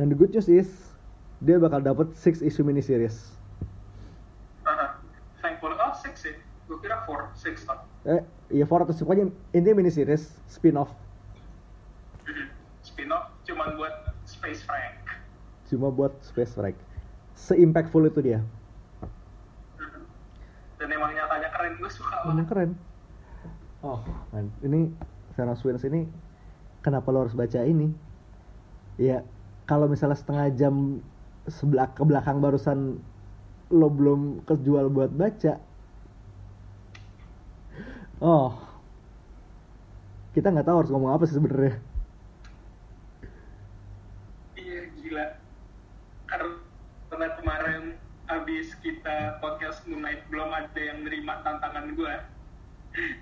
And 0.00 0.10
the 0.10 0.16
good 0.18 0.32
news 0.34 0.48
is 0.50 0.68
dia 1.38 1.60
bakal 1.60 1.84
dapet 1.84 2.16
6 2.18 2.42
issue 2.42 2.64
mini 2.66 2.82
series. 2.82 3.36
Heeh. 4.66 4.90
thankful 5.38 5.74
oh 5.74 5.94
six 5.94 6.22
sih 6.22 6.34
gue 6.66 6.78
kira 6.80 7.02
four 7.06 7.30
six 7.42 7.66
Eh, 8.02 8.22
ya 8.50 8.66
4 8.66 8.86
atau 8.86 8.94
6 8.94 9.06
pokoknya 9.06 9.30
intinya 9.54 9.78
mini 9.82 9.90
series 9.90 10.30
spin 10.46 10.78
off. 10.78 10.90
spin 12.82 13.10
off 13.10 13.30
cuman 13.46 13.78
buat 13.78 13.94
Space 14.26 14.62
Frank 14.62 15.02
Cuma 15.72 15.88
buat 15.88 16.12
Space 16.20 16.52
Strike. 16.52 16.76
Se-impactful 17.32 18.04
itu 18.04 18.20
dia. 18.20 18.40
dan 20.76 20.90
emang 20.90 21.14
nyatanya 21.14 21.46
keren 21.54 21.78
gue 21.78 21.90
suka 21.94 22.26
Emang 22.26 22.42
banget 22.42 22.46
keren. 22.50 22.70
Oh, 23.86 24.02
man. 24.34 24.50
Ini 24.66 24.90
Thanos 25.38 25.62
Wins 25.62 25.86
ini 25.86 26.10
kenapa 26.82 27.14
lo 27.14 27.22
harus 27.22 27.38
baca 27.38 27.62
ini? 27.62 27.94
Ya, 28.98 29.22
kalau 29.70 29.86
misalnya 29.86 30.18
setengah 30.18 30.50
jam 30.58 30.98
sebelah 31.46 31.86
ke 31.94 32.02
belakang 32.02 32.42
barusan 32.42 32.98
lo 33.70 33.88
belum 33.88 34.42
kejual 34.44 34.90
buat 34.90 35.14
baca. 35.14 35.62
Oh. 38.22 38.54
Kita 40.30 40.54
nggak 40.54 40.62
tahu 40.62 40.78
harus 40.78 40.92
ngomong 40.94 41.10
apa 41.10 41.26
sih 41.26 41.34
sebenarnya. 41.34 41.74
iya 44.54 44.86
gila. 44.94 45.26
Karena 46.30 47.28
kemarin 47.34 47.98
abis 48.30 48.78
kita 48.78 49.42
podcast 49.42 49.82
Moon 49.90 50.06
Knight 50.06 50.22
belum 50.30 50.54
ada 50.54 50.78
yang 50.78 51.02
nerima 51.02 51.42
tantangan 51.42 51.98
gue 51.98 52.14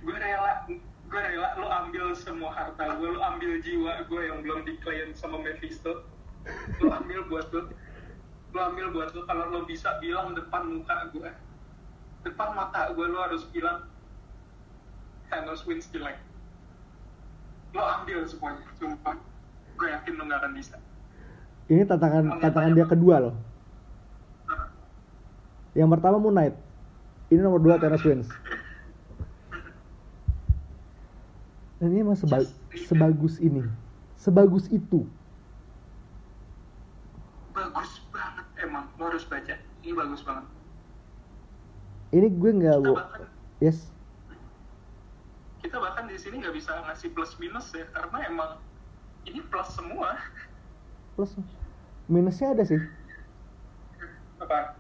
gue 0.04 0.16
rela 0.20 0.68
gue 1.08 1.20
rela 1.24 1.48
lo 1.56 1.66
ambil 1.66 2.12
semua 2.12 2.52
harta 2.52 3.00
gue 3.00 3.08
lo 3.08 3.24
ambil 3.24 3.56
jiwa 3.64 4.04
gue 4.04 4.22
yang 4.28 4.44
belum 4.44 4.68
diklaim 4.68 5.16
sama 5.16 5.40
Mephisto. 5.40 6.04
Lo 6.84 6.92
ambil 6.92 7.24
buat 7.32 7.48
lo 7.56 7.72
lo 8.52 8.60
ambil 8.68 8.92
buat 8.92 9.16
lo 9.16 9.24
kalau 9.24 9.48
lo 9.48 9.64
bisa 9.64 9.96
bilang 10.04 10.36
depan 10.36 10.68
muka 10.76 11.08
gue 11.16 11.32
depan 12.20 12.52
mata 12.52 12.92
gue 12.92 13.06
lo 13.08 13.18
harus 13.24 13.48
bilang 13.48 13.89
Thanos 15.30 15.62
wins 15.64 15.86
jelek 15.88 16.18
lo 17.70 17.80
ambil 17.80 18.26
semuanya 18.26 18.66
sumpah 18.74 19.14
gue 19.72 19.86
yakin 19.88 20.12
lo 20.12 20.26
gak 20.26 20.42
akan 20.42 20.52
bisa 20.52 20.76
Ini 21.70 21.86
tantangan 21.86 22.42
tantangan 22.42 22.74
dia 22.74 22.82
kedua 22.82 23.16
loh. 23.20 23.34
Yang 25.70 25.86
pertama 25.88 26.18
Moon 26.18 26.34
Knight. 26.34 26.58
Ini 27.30 27.38
nomor 27.38 27.62
dua 27.62 27.78
Thanos 27.78 28.02
wins. 28.02 28.26
Dan 31.78 31.94
ini 31.94 32.02
emang 32.02 32.18
seba- 32.18 32.42
sebagus 32.74 33.38
ini, 33.38 33.62
sebagus 34.14 34.66
itu. 34.66 35.06
bagus 37.50 38.02
banget 38.08 38.46
emang 38.58 38.90
lo 38.94 39.04
harus 39.06 39.22
baca 39.24 39.52
ini 39.80 39.92
bagus 39.92 40.22
banget 40.22 40.46
Ini 42.10 42.26
gue 42.30 42.50
nggak 42.52 42.76
bahkan 42.80 43.26
yes. 43.58 43.89
Kita 45.70 45.78
bahkan 45.78 46.10
di 46.10 46.18
sini 46.18 46.42
nggak 46.42 46.50
bisa 46.58 46.82
ngasih 46.82 47.14
plus 47.14 47.38
minus 47.38 47.70
ya 47.70 47.86
karena 47.94 48.26
emang 48.26 48.58
ini 49.22 49.38
plus 49.38 49.70
semua. 49.70 50.18
Plus. 51.14 51.30
Minusnya 52.10 52.58
ada 52.58 52.66
sih. 52.66 52.82
apa? 54.42 54.74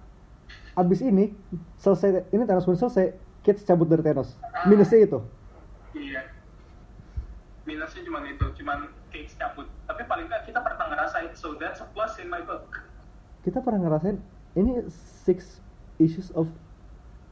Abis 0.74 0.98
ini 0.98 1.30
selesai 1.78 2.26
ini 2.34 2.42
Thanos 2.42 2.66
wins 2.66 2.82
selesai, 2.82 3.14
Kids 3.46 3.62
cabut 3.62 3.86
dari 3.86 4.02
Thanos. 4.02 4.34
Minusnya 4.66 5.06
itu. 5.06 5.22
iya. 5.94 6.26
Minusnya 7.70 8.02
cuma 8.02 8.26
itu 8.26 8.50
cuman 8.58 8.90
case 9.14 9.38
cabut. 9.38 9.70
Tapi 9.86 10.02
paling 10.10 10.26
nggak 10.26 10.50
kita 10.50 10.58
pernah 10.58 10.90
ngerasain 10.90 11.30
so 11.38 11.54
that's 11.54 11.78
a 11.78 11.86
plus 11.94 12.18
in 12.18 12.26
my 12.26 12.42
book. 12.42 12.82
Kita 13.46 13.62
pernah 13.62 13.86
ngerasain 13.86 14.18
ini 14.58 14.82
six 15.22 15.62
issues 16.02 16.34
of 16.34 16.50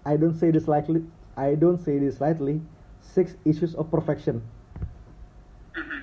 I 0.07 0.15
don't 0.15 0.39
say 0.39 0.55
this 0.55 0.71
lightly, 0.71 1.03
I 1.35 1.59
don't 1.59 1.83
say 1.83 1.99
this 1.99 2.23
lightly, 2.23 2.63
six 3.09 3.35
issues 3.49 3.73
of 3.75 3.89
perfection. 3.89 4.45
Mhm. 5.73 6.01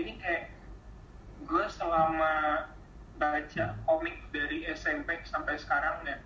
ini 0.00 0.16
kayak 0.16 0.48
gue 1.44 1.64
selama 1.68 2.66
baca 3.20 3.76
komik 3.84 4.16
dari 4.32 4.64
SMP 4.72 5.12
sampai 5.28 5.60
sekarang 5.60 6.00
ya 6.08 6.16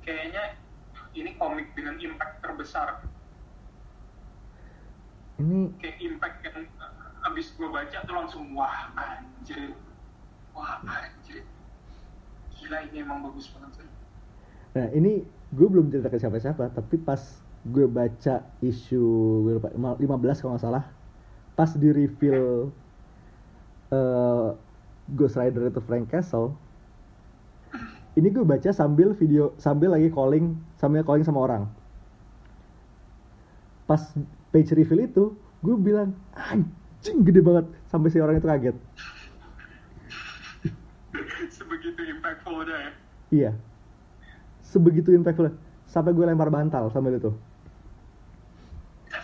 kayaknya 0.00 0.56
ini 1.12 1.36
komik 1.36 1.68
dengan 1.76 2.00
impact 2.00 2.40
terbesar 2.40 3.04
Ini 5.36 5.68
kayak 5.76 6.00
impact 6.00 6.38
yang 6.48 6.64
uh, 6.80 7.28
abis 7.28 7.52
gue 7.60 7.68
baca 7.68 7.98
tuh 8.08 8.14
langsung 8.16 8.56
wah 8.56 8.88
anjir 8.96 9.76
wah 10.56 10.80
anjir 10.88 11.44
gila 12.56 12.88
ini 12.88 13.04
emang 13.04 13.20
bagus 13.20 13.52
banget 13.52 13.84
sih 13.84 13.88
Nah 14.76 14.92
ini 14.92 15.24
gue 15.56 15.68
belum 15.72 15.88
cerita 15.88 16.12
ke 16.12 16.20
siapa-siapa, 16.20 16.68
tapi 16.76 17.00
pas 17.00 17.20
gue 17.66 17.86
baca 17.90 18.46
isu 18.62 19.02
gue 19.42 19.52
lupa, 19.58 19.70
15 19.74 20.42
kalau 20.42 20.52
nggak 20.54 20.64
salah, 20.64 20.84
pas 21.58 21.70
di 21.74 21.88
reveal 21.90 22.70
eh, 23.90 24.48
Ghost 25.14 25.34
Rider 25.38 25.70
itu 25.70 25.82
Frank 25.82 26.06
Castle, 26.10 26.54
ini 28.14 28.30
gue 28.30 28.46
baca 28.46 28.70
sambil 28.70 29.14
video, 29.18 29.50
sambil 29.58 29.94
lagi 29.94 30.10
calling, 30.14 30.54
sambil 30.78 31.02
calling 31.02 31.26
sama 31.26 31.42
orang. 31.42 31.62
Pas 33.86 34.02
page 34.50 34.74
reveal 34.74 35.06
itu, 35.06 35.24
gue 35.62 35.76
bilang, 35.78 36.14
anjing 36.34 37.22
gede 37.22 37.42
banget, 37.42 37.66
sampai 37.90 38.08
si 38.10 38.18
orang 38.22 38.38
itu 38.38 38.46
kaget. 38.46 38.76
sebegitu 41.50 42.00
impactful 42.02 42.66
ya 42.66 42.90
Iya. 43.30 43.50
Sebegitu 44.62 45.14
impactful. 45.14 45.54
Sampai 45.86 46.10
gue 46.14 46.26
lempar 46.26 46.50
bantal 46.50 46.90
sambil 46.90 47.14
itu. 47.18 47.30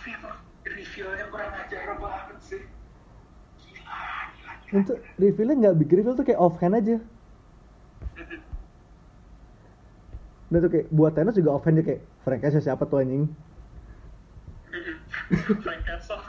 tapi 0.03 0.19
emang 0.19 0.35
revealnya 0.67 1.25
kurang 1.31 1.53
ajar 1.63 1.95
banget 1.95 2.39
sih 2.43 2.61
gila 3.61 4.01
gila 4.35 4.53
gila 4.62 4.62
Untuk 4.73 4.97
revealnya 5.21 5.55
nggak 5.69 5.75
big 5.77 5.91
reveal 5.93 6.17
tuh 6.17 6.25
kayak 6.25 6.41
offhand 6.41 6.73
aja. 6.73 6.97
Dan 10.49 10.57
tuh 10.61 10.69
kayak 10.69 10.87
buat 10.93 11.13
Thanos 11.13 11.37
juga 11.37 11.53
offhand 11.57 11.77
aja 11.81 11.85
kayak 11.93 12.01
Frank 12.25 12.41
Castle 12.41 12.61
siapa 12.61 12.83
tuh 12.85 13.01
anjing. 13.01 13.25
Frank 15.61 15.81
Castle. 15.85 16.21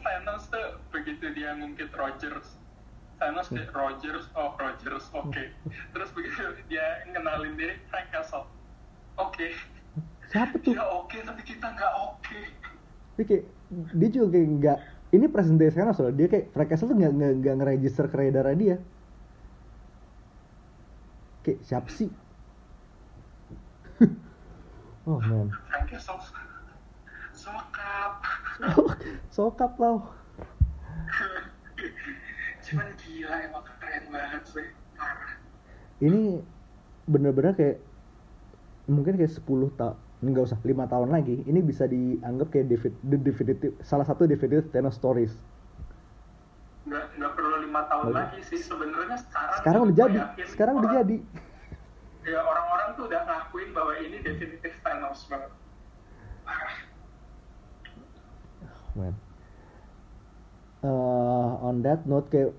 Thanos 0.00 0.44
tuh 0.48 0.66
begitu 0.92 1.32
dia 1.36 1.56
ngungkit 1.56 1.92
Rogers. 1.92 2.56
Thanos 3.20 3.52
kayak 3.52 3.72
Rogers, 3.76 4.24
oh 4.32 4.56
Rogers, 4.56 5.04
oke. 5.12 5.44
Terus 5.92 6.08
begitu 6.16 6.40
dia 6.72 7.04
ngenalin 7.12 7.52
diri 7.56 7.76
Frank 7.92 8.08
Castle 8.08 8.48
Oke, 9.20 9.52
Siapa 10.32 10.56
tuh? 10.64 10.72
dia 10.72 10.84
oke 10.86 11.18
tapi 11.20 11.42
kita 11.44 11.66
nggak 11.76 11.92
oke. 12.00 12.40
Dia 13.20 13.24
kayak 13.28 13.44
dia 13.92 14.08
juga 14.08 14.26
kayak 14.32 14.48
nggak 14.56 14.78
ini 15.10 15.26
present 15.26 15.58
day 15.58 15.70
Thanos 15.74 15.98
loh. 15.98 16.14
Dia 16.14 16.30
kayak 16.30 16.54
Frank 16.54 16.68
Castle 16.70 16.94
tuh 16.94 16.96
nggak 16.98 17.12
nggak 17.14 17.32
nggak 17.42 17.54
ngeregister 17.58 18.06
keredaran 18.06 18.56
dia. 18.58 18.76
Kayak 21.42 21.58
siapa 21.66 21.88
sih? 21.90 22.10
oh 25.10 25.18
man. 25.18 25.50
Frank 25.66 25.86
Castle 25.90 26.20
Sokap 27.34 28.12
Sokap 29.34 29.72
tau. 29.80 29.98
Cuman 32.64 32.88
gila 33.02 33.36
emang 33.50 33.64
keren 33.66 34.04
banget 34.14 34.42
sih 34.46 34.68
Parah 34.94 35.40
ini 36.00 36.40
bener-bener 37.04 37.52
kayak 37.52 37.78
mungkin 38.88 39.20
kayak 39.20 39.36
10 39.36 39.44
tahun 39.76 39.96
nggak 40.20 40.44
usah 40.44 40.58
lima 40.60 40.84
tahun 40.84 41.08
lagi 41.08 41.40
ini 41.48 41.64
bisa 41.64 41.88
dianggap 41.88 42.52
kayak 42.52 42.68
defi- 42.68 43.00
the 43.00 43.16
definitive 43.16 43.72
salah 43.80 44.04
satu 44.04 44.28
definitive 44.28 44.68
Thanos 44.68 45.00
stories. 45.00 45.32
Nggak 46.84 47.16
nggak 47.16 47.32
perlu 47.32 47.56
lima 47.64 47.80
tahun 47.88 48.04
Bagus. 48.12 48.20
lagi 48.20 48.40
sih 48.52 48.60
sebenarnya 48.60 49.16
sekarang 49.16 49.56
sekarang 49.56 49.80
udah 49.88 49.96
jadi 49.96 50.18
sekarang 50.44 50.74
udah 50.76 50.90
jadi. 51.00 51.16
Ya 52.20 52.40
orang-orang 52.44 52.88
tuh 52.94 53.04
udah 53.08 53.20
ngakuin 53.24 53.68
bahwa 53.72 53.92
ini 53.96 54.16
definitif 54.20 54.72
Thanos 54.84 55.20
banget 55.24 55.52
parah 56.44 56.74
man. 58.92 59.14
Eh, 60.80 61.50
on 61.60 61.80
that 61.80 62.04
note 62.04 62.28
kayak 62.28 62.52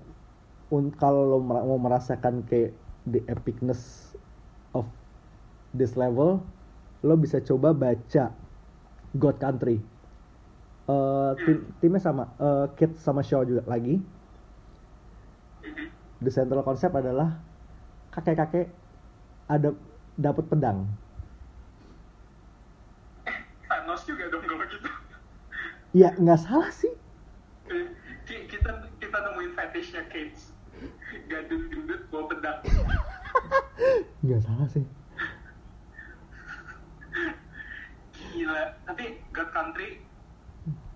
un- 0.70 0.94
kalau 0.94 1.26
lo 1.26 1.38
mer- 1.38 1.62
mau 1.62 1.78
merasakan 1.78 2.42
kayak 2.42 2.74
the 3.04 3.22
epicness 3.26 4.14
of 4.72 4.86
this 5.70 5.94
level 5.94 6.42
lo 7.02 7.14
bisa 7.18 7.42
coba 7.42 7.74
baca 7.74 8.30
God 9.14 9.36
Country 9.38 9.78
Eh, 10.82 11.32
tim- 11.46 11.66
timnya 11.78 12.02
sama 12.02 12.34
eh, 12.42 12.66
Kid 12.74 12.98
sama 12.98 13.22
Shaw 13.22 13.46
juga 13.46 13.62
lagi 13.70 14.02
the 16.18 16.30
central 16.30 16.66
concept 16.66 16.90
adalah 16.98 17.38
kakek-kakek 18.10 18.66
ada 19.46 19.74
dapat 20.18 20.44
pedang. 20.50 20.86
Thanos 23.66 24.02
juga 24.06 24.26
dong 24.30 24.42
kalau 24.42 24.66
gitu 24.70 24.90
Ya 25.94 26.14
nggak 26.18 26.40
salah 26.42 26.70
sih. 26.74 26.90
Ki- 28.26 28.46
kita 28.50 28.70
kita 28.98 29.16
nemuin 29.22 29.50
fetishnya 29.54 30.02
Cage 30.10 30.50
gadun 31.30 31.62
gendut 31.70 32.00
bawa 32.10 32.26
pedang 32.26 32.58
Nggak 34.26 34.42
salah 34.46 34.68
sih. 34.70 34.84
Gila. 38.42 38.74
Tapi 38.90 39.22
God 39.30 39.50
Country 39.54 40.02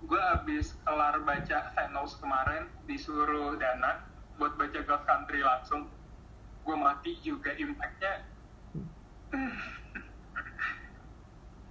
gue 0.07 0.23
abis 0.39 0.75
kelar 0.87 1.19
baca 1.23 1.59
Thanos 1.75 2.15
kemarin 2.19 2.71
disuruh 2.87 3.59
Dana 3.59 4.03
buat 4.39 4.59
baca 4.59 4.83
God 4.83 5.03
Country 5.07 5.47
langsung. 5.47 5.87
Gue 6.67 6.75
mati 6.75 7.15
juga 7.23 7.55
impactnya. 7.55 8.27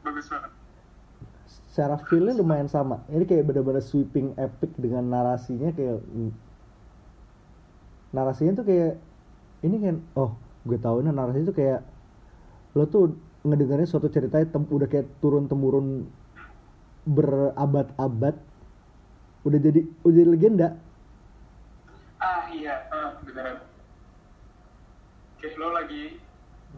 Bagus 0.07 0.31
banget. 0.31 0.51
Secara 1.75 1.99
feelnya 2.07 2.39
lumayan 2.39 2.71
sama. 2.71 3.03
Ini 3.11 3.27
kayak 3.27 3.51
bener-bener 3.51 3.83
sweeping 3.83 4.31
epic 4.39 4.71
dengan 4.79 5.11
narasinya 5.11 5.75
kayak 5.75 5.99
narasinya 8.15 8.63
tuh 8.63 8.63
kayak 8.63 8.95
ini 9.59 9.75
kan 9.83 9.99
oh 10.15 10.39
gue 10.63 10.79
tahu 10.79 11.03
nih 11.03 11.11
narasinya 11.11 11.51
tuh 11.51 11.57
kayak 11.59 11.83
lo 12.79 12.87
tuh 12.87 13.11
ngedengarnya 13.45 13.85
suatu 13.85 14.09
cerita 14.09 14.41
tem 14.41 14.65
udah 14.65 14.89
kayak 14.89 15.05
turun 15.21 15.45
temurun 15.45 16.09
berabad-abad 17.05 18.33
udah 19.45 19.59
jadi 19.61 19.85
udah 20.01 20.15
jadi 20.17 20.29
legenda. 20.33 20.67
Ah 22.17 22.49
iya 22.49 22.89
uh, 22.89 23.21
beneran. 23.21 23.61
Kayak 25.37 25.61
lo 25.61 25.69
lagi 25.77 26.17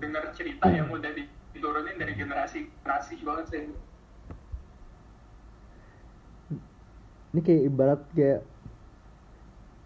dengar 0.03 0.35
cerita 0.35 0.67
hmm. 0.67 0.75
yang 0.75 0.87
udah 0.91 1.11
diturunin 1.15 1.95
dari 1.95 2.13
generasi 2.19 2.67
generasi 2.83 3.15
banget 3.23 3.45
sih. 3.47 3.63
Ini 7.31 7.39
kayak 7.39 7.63
ibarat 7.71 8.01
kayak 8.11 8.39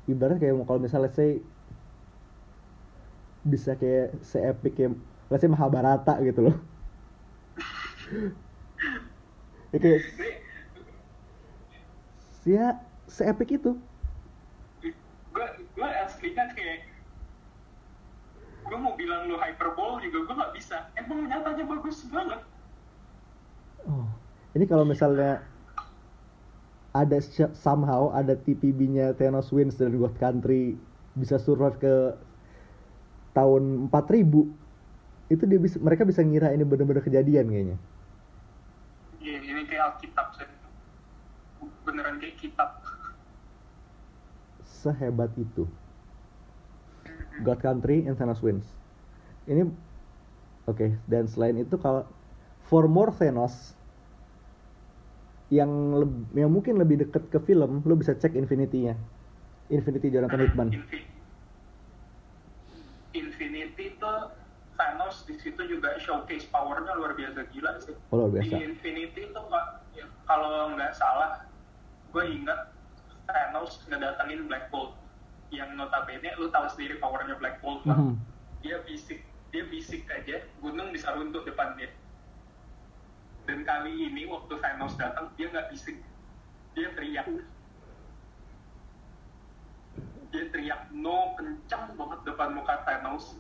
ibarat 0.09 0.37
kayak 0.41 0.57
kalau 0.65 0.81
misalnya 0.81 1.13
saya 1.13 1.37
bisa 3.45 3.77
kayak 3.77 4.17
seepik 4.25 4.73
kayak 4.73 4.97
let's 5.29 5.45
say 5.45 5.49
Mahabharata 5.49 6.17
gitu 6.25 6.49
loh. 6.49 6.57
ya. 9.71 9.79
Kayak 9.79 10.01
Ini 12.41 12.57
ya 12.57 12.67
se-epic 13.05 13.61
itu. 13.61 13.71
Gue 15.31 15.45
gue 15.77 15.89
aslinya 16.03 16.51
kayak 16.57 16.89
gue 18.61 18.77
mau 18.77 18.93
bilang 18.97 19.27
lu 19.29 19.37
hyperbole 19.37 20.01
juga 20.03 20.17
gue 20.27 20.35
nggak 20.41 20.53
bisa. 20.57 20.89
Emang 20.97 21.27
nyatanya 21.29 21.63
bagus 21.69 22.03
banget. 22.09 22.41
Oh. 23.85 24.07
Ini 24.51 24.67
kalau 24.67 24.83
misalnya 24.83 25.39
ada 26.91 27.23
somehow 27.55 28.11
ada 28.11 28.35
TPB-nya 28.35 29.15
Thanos 29.15 29.47
wins 29.55 29.79
dan 29.79 29.95
God 29.95 30.11
Country 30.19 30.75
bisa 31.15 31.39
survive 31.39 31.79
ke 31.79 31.95
tahun 33.31 33.87
4000 33.87 34.27
itu 35.31 35.43
dia 35.47 35.59
bisa 35.59 35.79
mereka 35.79 36.03
bisa 36.03 36.19
ngira 36.19 36.51
ini 36.51 36.67
bener-bener 36.67 36.99
kejadian 36.99 37.47
kayaknya 37.47 37.77
kayak 39.71 39.95
Alkitab 39.95 40.35
beneran 41.87 42.19
kayak 42.19 42.35
kitab. 42.35 42.83
Sehebat 44.67 45.31
itu. 45.39 45.63
God 47.47 47.63
Country 47.63 48.03
and 48.03 48.19
Thanos 48.19 48.43
wins. 48.43 48.67
Ini 49.47 49.63
oke 50.67 50.99
dan 51.07 51.25
selain 51.31 51.55
itu 51.63 51.79
kalau 51.79 52.03
for 52.67 52.91
more 52.91 53.15
Thanos 53.15 53.73
yang 55.47 55.69
leb- 55.95 56.31
yang 56.35 56.51
mungkin 56.51 56.75
lebih 56.75 57.07
deket 57.07 57.31
ke 57.31 57.39
film 57.39 57.79
lo 57.87 57.95
bisa 57.95 58.11
cek 58.11 58.35
Infinity-nya. 58.35 58.99
Infinity 59.71 60.11
Jonathan 60.11 60.43
Hickman. 60.43 60.69
Infi- 60.75 61.07
Infinity 63.15 63.50
Di 65.25 65.35
situ 65.37 65.61
juga 65.67 65.95
showcase 66.01 66.47
powernya 66.49 66.97
luar 66.97 67.13
biasa 67.13 67.45
gila 67.53 67.77
sih. 67.81 67.95
Oh, 68.09 68.25
luar 68.25 68.29
biasa. 68.37 68.45
Di 68.47 68.57
Infinity 68.65 69.21
tuh 69.31 69.45
ya, 69.95 70.05
kalau 70.25 70.73
nggak 70.73 70.93
salah, 70.97 71.45
gue 72.11 72.23
ingat 72.27 72.71
Thanos 73.29 73.83
ngedatengin 73.87 74.49
Black 74.49 74.67
Bolt 74.73 74.97
yang 75.51 75.75
notabene 75.75 76.31
lu 76.39 76.47
tahu 76.51 76.67
sendiri 76.71 76.99
powernya 76.99 77.35
Black 77.39 77.59
Bolt 77.59 77.83
lah. 77.87 77.99
Mhm. 77.99 78.15
Dia 78.61 78.77
bisik, 78.85 79.25
dia 79.51 79.63
bisik 79.67 80.07
aja, 80.11 80.43
gunung 80.63 80.93
bisa 80.95 81.11
runtuh 81.11 81.43
depan 81.43 81.75
dia. 81.75 81.91
Dan 83.49 83.65
kali 83.65 84.11
ini 84.11 84.29
waktu 84.29 84.53
Thanos 84.61 84.93
datang, 84.95 85.33
dia 85.35 85.49
nggak 85.49 85.73
bisik, 85.73 85.97
dia 86.77 86.87
teriak. 86.93 87.27
Dia 90.31 90.43
teriak 90.47 90.87
no 90.95 91.35
kencang 91.35 91.91
banget 91.99 92.19
depan 92.23 92.49
muka 92.55 92.75
Thanos. 92.87 93.35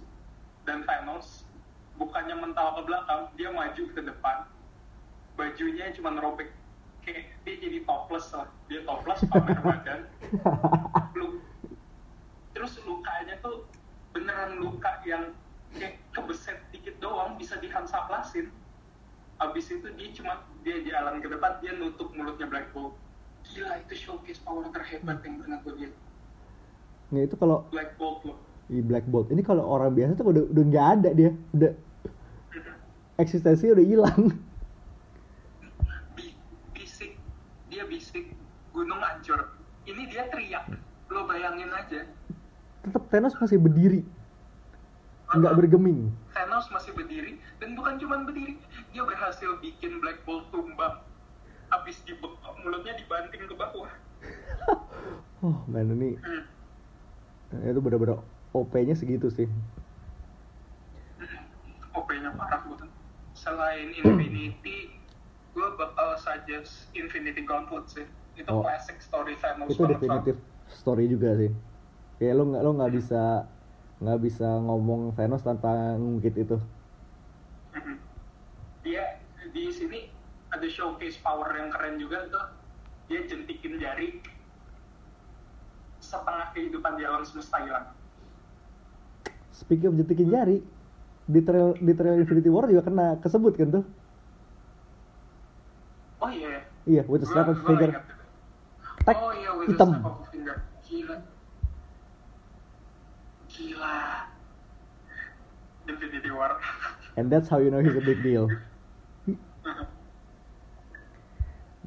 Dan 0.67 0.83
Thanos 0.85 1.47
bukannya 2.21 2.37
mental 2.37 2.67
ke 2.77 2.81
belakang, 2.85 3.21
dia 3.33 3.49
maju 3.49 3.83
ke 3.97 4.01
depan. 4.05 4.37
Bajunya 5.33 5.89
cuma 5.97 6.13
robek. 6.21 6.53
Kayak 7.01 7.33
dia 7.41 7.55
jadi 7.57 7.81
topless 7.81 8.29
lah. 8.37 8.45
Dia 8.69 8.85
topless 8.85 9.25
pamer 9.25 9.57
badan. 9.65 10.05
Lu, 11.17 11.41
terus 12.53 12.77
lukanya 12.85 13.41
tuh 13.41 13.65
beneran 14.13 14.61
luka 14.61 15.01
yang 15.01 15.33
kayak 15.73 15.97
kebeset 16.13 16.61
dikit 16.69 16.93
doang 17.01 17.41
bisa 17.41 17.57
dihansaplasin 17.57 18.53
abis 19.41 19.73
itu 19.73 19.87
dia 19.97 20.09
cuma 20.13 20.45
dia 20.61 20.77
jalan 20.85 21.17
ke 21.23 21.31
depan 21.31 21.57
dia 21.63 21.73
nutup 21.73 22.11
mulutnya 22.13 22.45
Black 22.45 22.69
Bolt 22.75 22.93
gila 23.49 23.79
itu 23.81 23.95
showcase 23.97 24.37
power 24.43 24.67
terhebat 24.69 25.23
yang 25.25 25.39
pernah 25.41 25.57
gue 25.63 25.73
lihat 25.79 25.93
Nah 27.15 27.23
itu 27.23 27.39
kalau 27.39 27.63
Black 27.71 27.95
Bolt 27.95 28.19
loh 28.27 28.37
Black 28.67 29.07
Bolt 29.07 29.31
ini 29.31 29.41
kalau 29.41 29.63
orang 29.63 29.95
biasa 29.95 30.19
tuh 30.19 30.27
udah 30.29 30.43
udah 30.51 30.63
nggak 30.67 30.87
ada 30.99 31.09
dia 31.15 31.31
udah 31.55 31.71
eksistensinya 33.21 33.77
udah 33.77 33.85
hilang. 33.85 34.21
Bi- 36.17 36.37
bisik. 36.73 37.15
Dia 37.69 37.85
bisik. 37.85 38.33
Gunung 38.73 38.99
hancur. 38.99 39.53
Ini 39.85 40.09
dia 40.09 40.25
teriak. 40.33 40.65
Lo 41.13 41.29
bayangin 41.29 41.69
aja. 41.71 42.05
Tetap 42.81 43.03
Thanos 43.13 43.37
masih 43.37 43.61
berdiri. 43.61 44.01
Nggak 45.31 45.53
bergeming. 45.55 46.11
Thanos 46.35 46.67
masih 46.75 46.91
berdiri 46.91 47.39
dan 47.63 47.77
bukan 47.77 47.95
cuma 48.01 48.19
berdiri 48.27 48.59
dia 48.91 49.03
berhasil 49.07 49.55
bikin 49.63 50.03
Black 50.03 50.19
Bolt 50.27 50.49
tumbang. 50.51 50.99
Habis 51.71 52.03
dibekap 52.03 52.57
mulutnya 52.59 52.97
dibanting 52.99 53.47
ke 53.47 53.55
bawah. 53.55 53.91
Oh 55.41 55.57
man 55.65 55.89
ini 55.97 56.21
hmm. 56.21 57.65
itu 57.65 57.81
bener-bener 57.81 58.21
OP-nya 58.53 58.93
segitu 58.93 59.25
sih. 59.33 59.49
OP-nya 61.97 62.29
parah 62.37 62.61
banget. 62.61 62.80
Selain 63.41 63.89
Infinity, 63.97 64.93
gue 65.57 65.67
bakal 65.73 66.13
suggest 66.21 66.93
Infinity 66.93 67.41
Gauntlet 67.41 67.89
sih. 67.89 68.05
Itu 68.37 68.53
Oh. 68.53 68.61
classic 68.61 69.01
story 69.01 69.33
Thanos 69.41 69.73
itu 69.73 69.81
definitif 69.83 70.37
story 70.71 71.09
juga 71.11 71.35
sih 71.35 71.51
kayak 72.15 72.37
lo 72.37 72.43
nggak 72.47 72.63
lo 72.63 72.71
nggak 72.79 72.93
bisa 72.95 73.49
nggak 73.97 74.19
bisa 74.21 74.47
ngomong 74.61 75.17
Thanos 75.17 75.41
tanpa 75.41 75.97
ngungkit 75.97 76.37
itu. 76.37 76.57
Mhm. 77.73 77.97
Dia 78.85 79.19
di 79.51 79.73
sini 79.73 80.13
ada 80.53 80.65
showcase 80.69 81.17
power 81.19 81.49
yang 81.57 81.73
keren 81.73 81.97
juga 81.97 82.29
tuh. 82.29 82.45
Dia 83.09 83.25
jentikin 83.25 83.81
jari 83.81 84.21
setengah 85.97 86.53
kehidupan 86.53 86.97
di 86.97 87.03
alam 87.09 87.25
semesta 87.25 87.57
hilang. 87.61 87.89
speaking 89.51 89.91
of 89.91 89.97
jentikin 89.99 90.29
jari 90.31 90.57
di 91.31 91.39
trail 91.41 91.71
di 91.77 91.93
trail 91.93 92.19
Infinity 92.19 92.49
War 92.49 92.67
juga 92.67 92.83
kena 92.83 93.15
kesebut 93.17 93.55
kan 93.55 93.69
tuh 93.71 93.85
Oh 96.21 96.29
iya, 96.29 96.61
iya 96.85 97.01
with 97.07 97.23
Gua- 97.23 97.31
snap 97.33 97.49
of 97.49 97.57
finger 97.63 97.89
oh 99.09 99.31
iya, 99.33 99.49
with 99.55 99.69
hitam. 99.69 99.89
a 99.89 99.95
snap 99.95 100.05
of 100.05 100.21
a 100.21 100.25
finger. 100.29 100.55
Gila. 100.85 101.15
Gila. 103.47 103.95
Infinity 105.83 106.29
War. 106.29 106.51
and 107.17 107.27
that's 107.27 107.47
how 107.47 107.57
you 107.57 107.67
know 107.67 107.79
he's 107.79 107.95
a 107.95 108.03
big 108.03 108.21
deal 108.21 108.45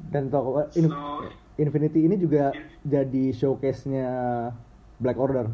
dan 0.05 0.27
toko 0.27 0.67
in- 0.73 0.89
So- 0.89 1.31
Infinity 1.55 2.03
ini 2.03 2.19
juga 2.19 2.51
jadi 2.83 3.31
showcase-nya 3.31 4.07
Black 4.97 5.15
Order 5.15 5.47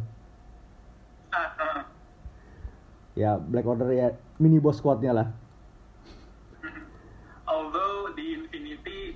Ah, 1.30 1.54
ah. 1.56 1.80
Ya 3.22 3.38
Black 3.38 3.69
Order 3.69 3.89
ya 3.93 4.17
mini 4.41 4.57
boss 4.57 4.82
squad-nya 4.82 5.13
lah. 5.13 5.28
Although 7.45 8.17
di 8.17 8.41
Infinity 8.41 9.13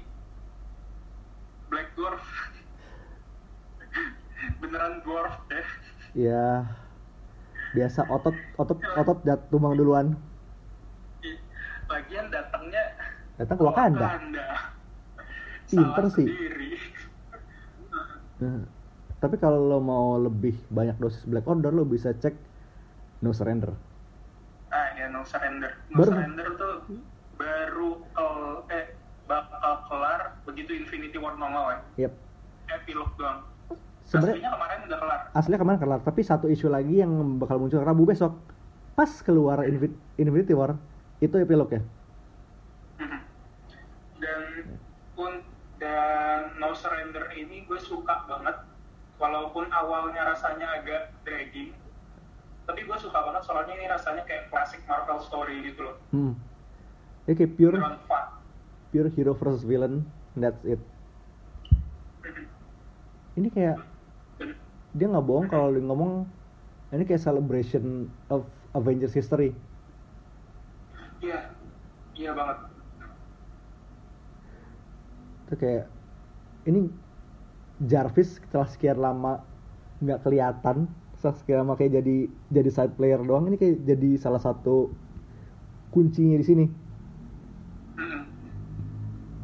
Black 1.74 1.90
Dwarf 1.98 2.22
beneran 4.62 5.02
dwarf 5.02 5.34
deh. 5.50 5.68
ya 6.16 6.64
biasa 7.76 8.08
otot 8.08 8.36
otot 8.62 8.80
otot 8.94 9.20
dat 9.26 9.42
tumbang 9.50 9.74
duluan. 9.74 10.14
Lagian 11.90 12.30
datangnya 12.30 12.84
datang 13.42 13.58
ke 13.58 13.64
Wakanda? 13.66 14.08
Pinter 15.66 16.06
sih. 16.14 16.30
Nah, 18.36 18.68
tapi 19.18 19.36
kalau 19.42 19.66
lo 19.66 19.82
mau 19.82 20.22
lebih 20.22 20.54
banyak 20.70 21.02
dosis 21.02 21.26
Black 21.26 21.50
Order 21.50 21.74
lo 21.74 21.84
bisa 21.84 22.14
cek 22.14 22.38
No 23.26 23.34
Surrender 23.34 23.95
No 25.16 25.24
Surrender. 25.24 25.72
No 25.88 25.96
Baru- 25.98 26.12
Surrender 26.12 26.48
tuh 26.56 26.74
baru 27.36 27.90
kel- 28.10 28.64
eh 28.70 28.86
bakal 29.26 29.74
kelar 29.86 30.22
begitu 30.44 30.72
Infinity 30.74 31.16
War 31.16 31.34
nongol 31.34 31.72
ya. 31.72 31.80
yep 32.02 32.14
Epilog 32.70 33.12
doang. 33.16 33.44
sebenarnya 34.04 34.38
Aslinya 34.38 34.52
kemarin 34.54 34.80
udah 34.84 35.00
kelar. 35.00 35.20
aslinya 35.34 35.60
kemarin 35.60 35.80
kelar 35.80 36.00
tapi 36.02 36.22
satu 36.22 36.46
isu 36.46 36.68
lagi 36.68 36.96
yang 36.98 37.10
bakal 37.36 37.58
muncul 37.58 37.80
Rabu 37.80 38.04
besok 38.04 38.38
pas 38.94 39.10
keluar 39.20 39.64
Infi- 39.64 39.92
Infinity 40.16 40.54
War 40.54 40.78
itu 41.18 41.36
epilog 41.36 41.68
ya 41.70 41.82
Mhm. 42.98 43.20
Dan 44.16 44.42
pun 45.14 45.34
dan 45.76 46.56
No 46.56 46.72
Surrender 46.72 47.28
ini 47.32 47.64
gue 47.64 47.76
suka 47.78 48.24
banget 48.26 48.56
walaupun 49.16 49.68
awalnya 49.70 50.30
rasanya 50.30 50.70
agak 50.74 51.12
dragging 51.22 51.74
tapi 52.66 52.82
gue 52.82 52.98
suka 52.98 53.18
banget 53.22 53.44
soalnya 53.46 53.74
ini 53.78 53.86
rasanya 53.86 54.26
kayak 54.26 54.50
classic 54.50 54.82
Marvel 54.90 55.22
story 55.22 55.62
gitu 55.62 55.86
loh. 55.86 55.96
Hmm. 56.10 56.34
Ini 57.30 57.34
kayak 57.38 57.54
pure 57.58 57.78
pure 58.90 59.10
hero 59.14 59.34
versus 59.38 59.62
villain. 59.66 60.06
That's 60.36 60.60
it. 60.68 60.82
Mhm. 62.26 62.44
ini 63.38 63.48
kayak 63.54 63.78
dia 64.96 65.06
nggak 65.12 65.26
bohong 65.28 65.48
kalau 65.48 65.70
dia 65.72 65.84
ngomong 65.84 66.26
ini 66.90 67.04
kayak 67.06 67.22
celebration 67.22 68.10
of 68.32 68.48
Avengers 68.74 69.14
history. 69.14 69.54
Iya. 71.22 71.54
Iya 72.16 72.32
banget. 72.32 72.58
Itu 75.46 75.54
kayak 75.60 75.86
ini 76.66 76.90
Jarvis 77.84 78.40
setelah 78.40 78.68
sekian 78.72 78.98
lama 79.04 79.44
nggak 80.00 80.24
kelihatan 80.24 80.88
lama 81.24 81.74
kayak 81.76 82.02
jadi 82.02 82.18
jadi 82.52 82.70
side 82.72 82.94
player 83.00 83.20
doang. 83.22 83.48
Ini 83.48 83.58
kayak 83.58 83.88
jadi 83.88 84.10
salah 84.20 84.42
satu 84.42 84.92
kuncinya 85.92 86.36
di 86.36 86.46
sini. 86.46 86.66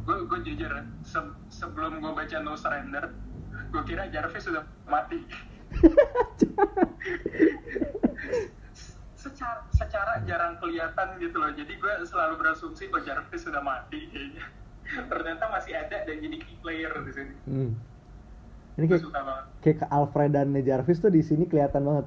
Gue 0.02 0.18
gue 0.28 0.40
jujur 0.44 0.72
se- 1.06 1.38
sebelum 1.48 2.02
gue 2.04 2.12
baca 2.12 2.38
No 2.44 2.58
Surrender 2.58 3.14
gue 3.72 3.84
kira 3.88 4.12
Jarvis 4.12 4.44
sudah 4.44 4.68
mati. 4.88 5.24
Secara 9.16 9.62
secara 9.70 10.18
jarang 10.26 10.58
kelihatan 10.58 11.22
gitu 11.22 11.38
loh. 11.38 11.54
Jadi 11.54 11.78
gue 11.78 11.94
selalu 12.10 12.42
berasumsi 12.42 12.90
oh 12.90 13.02
Jarvis 13.06 13.46
sudah 13.46 13.62
mati 13.62 14.10
kayaknya. 14.10 14.44
Ternyata 15.08 15.46
masih 15.48 15.78
ada 15.78 16.04
dan 16.04 16.18
jadi 16.20 16.38
key 16.42 16.58
player 16.60 16.92
di 17.06 17.12
sini. 17.14 17.34
Hmm. 17.48 17.72
Ini 18.82 18.90
kayak 18.90 19.06
kayak 19.62 19.78
ke 19.78 19.86
Alfred 19.94 20.34
dan 20.34 20.50
Jarvis 20.66 20.98
tuh 20.98 21.14
di 21.14 21.22
sini 21.22 21.46
kelihatan 21.46 21.86
banget. 21.86 22.06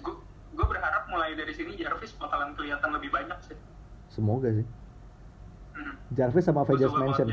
Gue 0.00 0.16
gue 0.56 0.66
berharap 0.66 1.04
mulai 1.12 1.36
dari 1.36 1.52
sini 1.52 1.76
Jarvis 1.76 2.16
bakalan 2.16 2.56
kelihatan 2.56 2.88
lebih 2.96 3.12
banyak 3.12 3.36
sih. 3.44 3.56
Semoga 4.08 4.48
sih. 4.48 4.66
Hmm. 5.76 5.94
Jarvis 6.16 6.48
sama 6.48 6.64
Avengers 6.64 6.96
Mansion. 6.96 7.28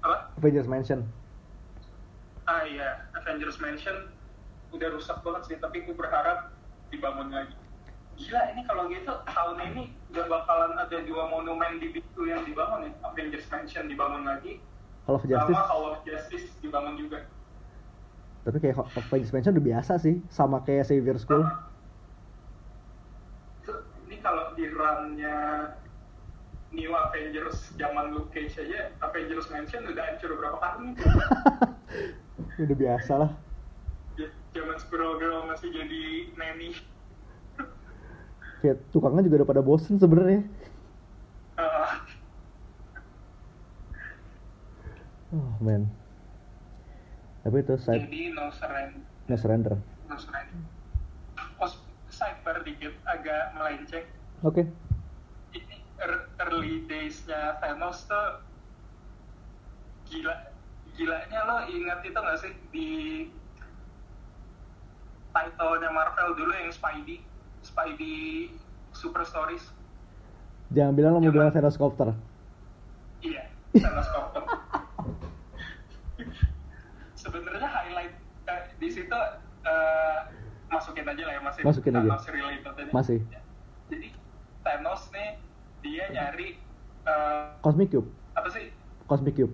Apa? 0.00 0.16
Avengers 0.40 0.68
Mansion. 0.72 1.00
Ah 2.48 2.64
iya. 2.64 3.04
Avengers 3.12 3.60
Mansion 3.60 4.08
udah 4.72 4.88
rusak 4.96 5.20
banget 5.20 5.42
sih 5.44 5.56
tapi 5.60 5.84
gue 5.84 5.92
berharap 5.92 6.54
dibangun 6.88 7.28
lagi 7.28 7.59
gila 8.20 8.42
ini 8.52 8.60
kalau 8.68 8.84
gitu 8.92 9.12
tahun 9.24 9.56
ini 9.72 9.82
gak 10.12 10.28
bakalan 10.28 10.76
ada 10.76 10.98
dua 11.08 11.24
monumen 11.32 11.80
di 11.80 11.96
itu 11.96 12.20
yang 12.28 12.44
dibangun 12.44 12.88
ya? 12.88 12.92
Avengers 13.08 13.48
Mansion 13.48 13.88
dibangun 13.88 14.28
lagi? 14.28 14.60
Hall 15.08 15.16
of 15.16 15.24
Justice. 15.24 15.56
Sama 15.56 15.64
Hall 15.72 15.84
of 15.96 15.98
Justice 16.04 16.46
dibangun 16.60 17.00
juga. 17.00 17.24
Tapi 18.44 18.56
kayak 18.60 18.76
Avengers 18.92 19.32
Mansion 19.32 19.56
udah 19.56 19.66
biasa 19.72 19.92
sih 19.96 20.20
sama 20.28 20.60
kayak 20.68 20.84
Xavier 20.92 21.16
School. 21.16 21.48
Itu, 23.64 23.72
ini 24.04 24.16
kalau 24.20 24.52
di 24.52 24.68
runnya 24.68 25.36
New 26.70 26.92
Avengers 26.92 27.72
zaman 27.74 28.14
Luke 28.14 28.30
Cage 28.30 28.54
aja 28.62 28.94
Avengers 29.02 29.48
Mansion 29.48 29.88
udah 29.90 30.04
hancur 30.06 30.36
berapa 30.38 30.58
kali 30.60 30.92
nih 30.92 30.96
udah 32.68 32.76
biasa 32.76 33.12
lah. 33.16 33.32
Zaman 34.50 34.76
Squirrel 34.82 35.18
Girl 35.18 35.46
masih 35.46 35.70
jadi 35.72 36.30
nanny 36.34 36.74
kayak 38.60 38.76
tukangnya 38.92 39.24
juga 39.24 39.42
udah 39.42 39.48
pada 39.48 39.62
bosen 39.64 39.96
sebenarnya. 39.96 40.44
Ah, 41.56 42.04
oh 45.32 45.52
man. 45.60 45.88
Tapi 47.40 47.56
itu 47.64 47.74
side 47.80 48.04
jadi 48.04 48.36
no 48.36 48.52
surrender. 48.52 49.00
No 49.28 49.36
surrender. 49.36 49.74
No 50.08 50.16
surrender. 50.20 50.60
Oh, 51.56 51.72
sidebar 52.12 52.60
dikit 52.62 52.92
agak 53.08 53.56
melenceng. 53.56 54.04
Oke. 54.44 54.68
Ini 55.56 55.76
ear- 56.00 56.28
early 56.44 56.84
days-nya 56.84 57.56
Thanos 57.60 58.04
tuh 58.04 58.44
gila 60.10 60.34
gilanya 60.90 61.40
lo 61.46 61.56
ingat 61.70 62.02
itu 62.02 62.18
gak 62.18 62.38
sih 62.42 62.52
di 62.74 62.88
title-nya 65.30 65.88
Marvel 65.88 66.34
dulu 66.34 66.50
yang 66.50 66.74
Spidey 66.74 67.22
Spidey 67.70 68.50
Super 68.90 69.22
Stories. 69.22 69.62
Jangan 70.70 70.92
bilang 70.92 71.12
lo 71.14 71.20
mau 71.22 71.30
bilang 71.30 71.54
Copter 71.54 72.14
iya 73.20 73.46
Copter 74.14 74.42
sebenarnya 77.14 77.68
highlight 77.68 78.14
eh, 78.46 78.62
di 78.78 78.88
situ 78.88 79.18
eh, 79.62 80.18
masukin 80.66 81.04
aja 81.04 81.22
lah 81.26 81.34
ya 81.36 81.42
masih 81.42 81.60
Masukin 81.62 81.92
aja. 81.94 82.06
Thanos 82.06 82.24
related 82.26 82.74
aja. 82.74 82.92
Masih. 82.94 83.18
Ya. 83.28 83.40
jadi 83.90 84.08
Thanos 84.62 85.02
nih 85.10 85.30
dia 85.82 86.04
nyari 86.10 86.48
eh, 87.06 87.44
Cosmic 87.60 87.90
Cube. 87.90 88.08
apa 88.34 88.48
sih? 88.48 88.70
Cosmic 89.04 89.34
Cube. 89.36 89.52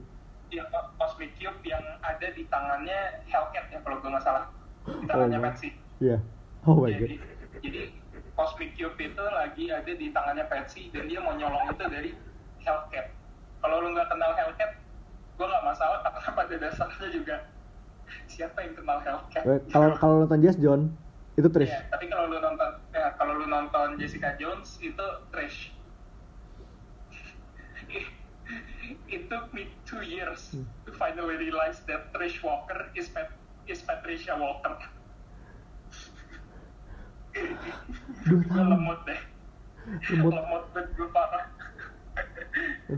Ya 0.53 0.63
Cosmic 0.97 1.35
Cube 1.35 1.59
yang 1.65 1.83
ada 2.01 2.29
di 2.31 2.47
tangannya 2.47 3.25
Hellcat 3.27 3.67
ya 3.73 3.79
kalau 3.83 3.99
gue 3.99 4.11
nggak 4.13 4.25
salah. 4.25 4.53
Di 4.87 4.93
Oh 4.95 5.09
tangannya 5.09 5.39
my- 5.41 5.47
Patsy. 5.51 5.69
Iya 5.99 6.21
oh 6.67 6.77
my 6.79 6.93
god. 6.93 7.09
jadi, 7.65 7.83
Cosmic 8.57 8.73
Cube 8.81 8.97
itu 9.13 9.21
lagi 9.21 9.69
ada 9.69 9.93
di 9.93 10.09
tangannya 10.17 10.49
Patsy 10.49 10.89
dan 10.89 11.13
dia 11.13 11.21
mau 11.21 11.37
nyolong 11.37 11.77
itu 11.77 11.85
dari 11.93 12.17
Hellcat 12.65 13.13
kalau 13.61 13.85
lu 13.85 13.93
nggak 13.93 14.09
kenal 14.09 14.33
Hellcat 14.33 14.81
gue 15.37 15.45
nggak 15.45 15.61
masalah 15.61 16.01
karena 16.01 16.33
pada 16.41 16.55
dasarnya 16.57 17.09
juga 17.13 17.37
siapa 18.33 18.65
yang 18.65 18.73
kenal 18.81 19.05
Hellcat 19.05 19.45
Eh, 19.45 19.61
kalau 19.69 19.93
kalau 20.01 20.25
nonton 20.25 20.41
Jazz 20.41 20.57
John 20.57 20.89
itu 21.37 21.53
Trish 21.53 21.69
Iya, 21.69 21.85
tapi 21.93 22.09
kalau 22.09 22.33
lu 22.33 22.41
nonton 22.41 22.71
ya, 22.97 23.13
kalau 23.21 23.37
lu 23.37 23.45
nonton 23.45 24.01
Jessica 24.01 24.33
Jones 24.41 24.81
itu 24.81 25.05
trash. 25.29 25.77
It 29.13 29.29
took 29.29 29.53
me 29.53 29.69
two 29.85 30.01
years 30.01 30.57
to 30.57 30.91
finally 30.97 31.37
realize 31.37 31.85
that 31.93 32.09
Trish 32.17 32.41
Walker 32.41 32.89
is 32.97 33.13
Pat 33.13 33.37
is 33.69 33.85
Patricia 33.85 34.33
Walker. 34.33 34.81
Dua 38.23 38.41
tahun. 38.45 38.67
lemot 38.71 38.99
deh. 39.03 39.21
Lemot. 40.11 40.33
lemot 40.33 40.65
gue 40.73 41.09
parah. 41.11 41.45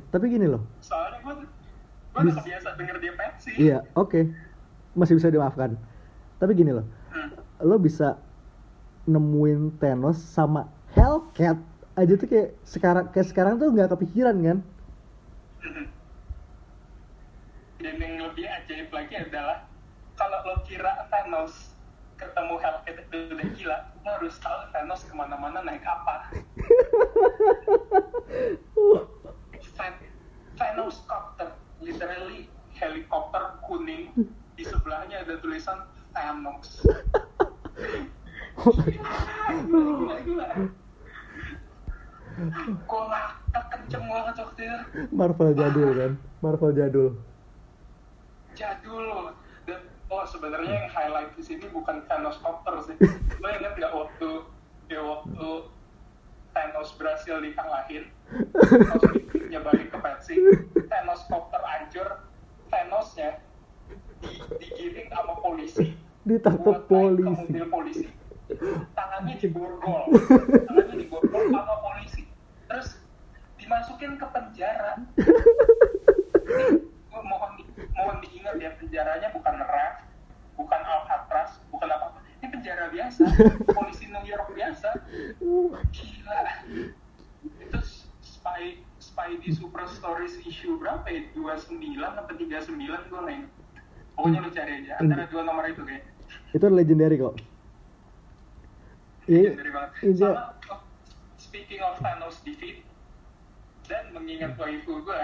tapi 0.08 0.24
gini 0.28 0.46
loh 0.46 0.62
Soalnya 0.78 1.18
gue 1.20 1.34
gue 2.14 2.22
Bis- 2.24 2.38
kebiasa 2.38 2.68
denger 2.74 2.96
dia 2.98 3.12
Patsy. 3.12 3.50
iya 3.56 3.78
oke 3.92 4.30
masih 4.92 5.14
bisa 5.14 5.28
dimaafkan 5.28 5.74
tapi 6.36 6.54
gini 6.54 6.72
loh 6.72 6.86
Hmm. 7.08 7.32
lo 7.60 7.76
bisa 7.76 8.20
nemuin 9.04 9.74
Thanos 9.76 10.16
sama 10.18 10.66
Hellcat 10.92 11.56
aja 11.94 12.12
tuh 12.14 12.26
kayak 12.26 12.54
sekarang 12.62 13.08
kayak 13.08 13.26
sekarang 13.26 13.54
tuh 13.56 13.68
nggak 13.68 13.90
kepikiran 13.90 14.36
kan 14.38 14.58
Dan 17.78 17.94
yang 17.96 18.14
lebih 18.20 18.46
ajaib 18.46 18.88
lagi 18.90 19.14
adalah 19.18 19.66
kalau 20.14 20.38
lo 20.44 20.54
kira 20.62 21.06
Thanos 21.08 21.67
ketemu 22.18 22.54
Hellcat 22.58 22.96
itu 22.98 23.16
udah 23.30 23.48
gila, 23.54 23.78
lo 24.02 24.08
harus 24.18 24.34
tahu 24.42 24.58
Thanos 24.74 25.06
ke 25.06 25.14
mana-mana 25.14 25.62
naik 25.62 25.86
apa. 25.86 26.34
Than- 29.78 30.02
Thanos 30.58 31.06
copter, 31.06 31.54
literally 31.78 32.50
helikopter 32.74 33.62
kuning 33.62 34.10
di 34.58 34.64
sebelahnya 34.66 35.22
ada 35.22 35.38
tulisan 35.38 35.86
Thanos. 36.10 36.82
Gila, 38.58 39.54
gila, 39.62 40.16
gila. 40.26 40.46
Gue 42.86 43.02
ngakak 43.06 43.64
kenceng 43.70 44.04
banget 44.10 44.34
waktu 44.42 44.60
itu. 44.66 44.78
Marvel 45.14 45.50
jadul 45.54 45.90
kan 45.94 46.12
Marvel 46.42 46.70
jadul 46.74 47.08
jadul 48.54 49.30
oh 50.08 50.24
sebenarnya 50.24 50.84
yang 50.84 50.88
highlight 50.90 51.30
di 51.36 51.42
sini 51.44 51.64
bukan 51.68 52.04
Thanos 52.08 52.40
Copter 52.40 52.80
sih. 52.84 52.96
Lo 53.40 53.46
inget 53.52 53.76
nggak 53.76 53.92
waktu 53.92 54.30
ya 54.88 55.00
waktu 55.04 55.48
Thanos 56.56 56.96
berhasil 56.96 57.38
dikalahin? 57.44 58.08
Cosmic-nya 58.92 59.60
balik 59.60 59.92
ke 59.92 59.98
Patsy. 60.00 60.36
Thanos 60.88 61.22
Copter 61.28 61.60
hancur. 61.60 62.08
Thanosnya 62.68 63.40
di, 64.20 64.30
digiring 64.60 65.08
sama 65.12 65.34
polisi. 65.40 65.96
Ditangkap 66.24 66.84
ke 66.84 66.88
polisi. 66.88 67.28
mobil 67.28 67.64
polisi. 67.68 68.06
Tangannya 68.96 69.36
diborgol 69.36 70.08
tangannya 70.08 70.96
diborgol 71.04 71.52
sama 71.52 71.74
polisi. 71.84 72.24
Terus 72.68 72.96
dimasukin 73.60 74.16
ke 74.16 74.26
penjara. 74.32 75.04
Gua 77.12 77.20
mohon 77.24 77.57
mohon 77.98 78.16
diingat 78.22 78.54
ya 78.62 78.70
penjaranya 78.78 79.28
bukan 79.34 79.54
neraka 79.58 80.06
bukan 80.54 80.80
Alcatraz 80.82 81.58
bukan 81.70 81.88
apa 81.90 82.04
apa 82.14 82.18
ini 82.38 82.46
penjara 82.54 82.86
biasa 82.94 83.22
polisi 83.76 84.06
New 84.06 84.22
York 84.22 84.46
biasa. 84.54 84.88
Gila. 85.90 86.42
Itu 87.42 87.78
spy 88.22 88.78
spy 89.02 89.30
di 89.42 89.50
Super 89.50 89.90
Stories 89.90 90.38
issue 90.46 90.78
berapa 90.78 91.02
ya? 91.10 91.26
29 91.34 91.82
atau 91.98 92.34
39 92.38 93.10
gue 93.10 93.20
main. 93.26 93.42
Pokoknya 94.14 94.38
lu 94.42 94.50
cari 94.54 94.72
aja 94.82 95.02
antara 95.02 95.26
dua 95.26 95.42
nomor 95.46 95.66
itu 95.66 95.82
kayak. 95.82 96.06
Itu 96.54 96.66
legendary 96.70 97.18
kok. 97.18 97.34
Iya, 99.26 99.50
Legendary 99.54 99.70
banget. 99.74 99.90
iya. 100.06 100.14
Sama, 100.14 100.42
oh, 100.70 100.80
speaking 101.38 101.82
of 101.82 101.98
Thanos 101.98 102.38
defeat 102.46 102.86
dan 103.88 104.12
mengingat 104.12 104.52
waifu 104.60 105.00
gue 105.00 105.22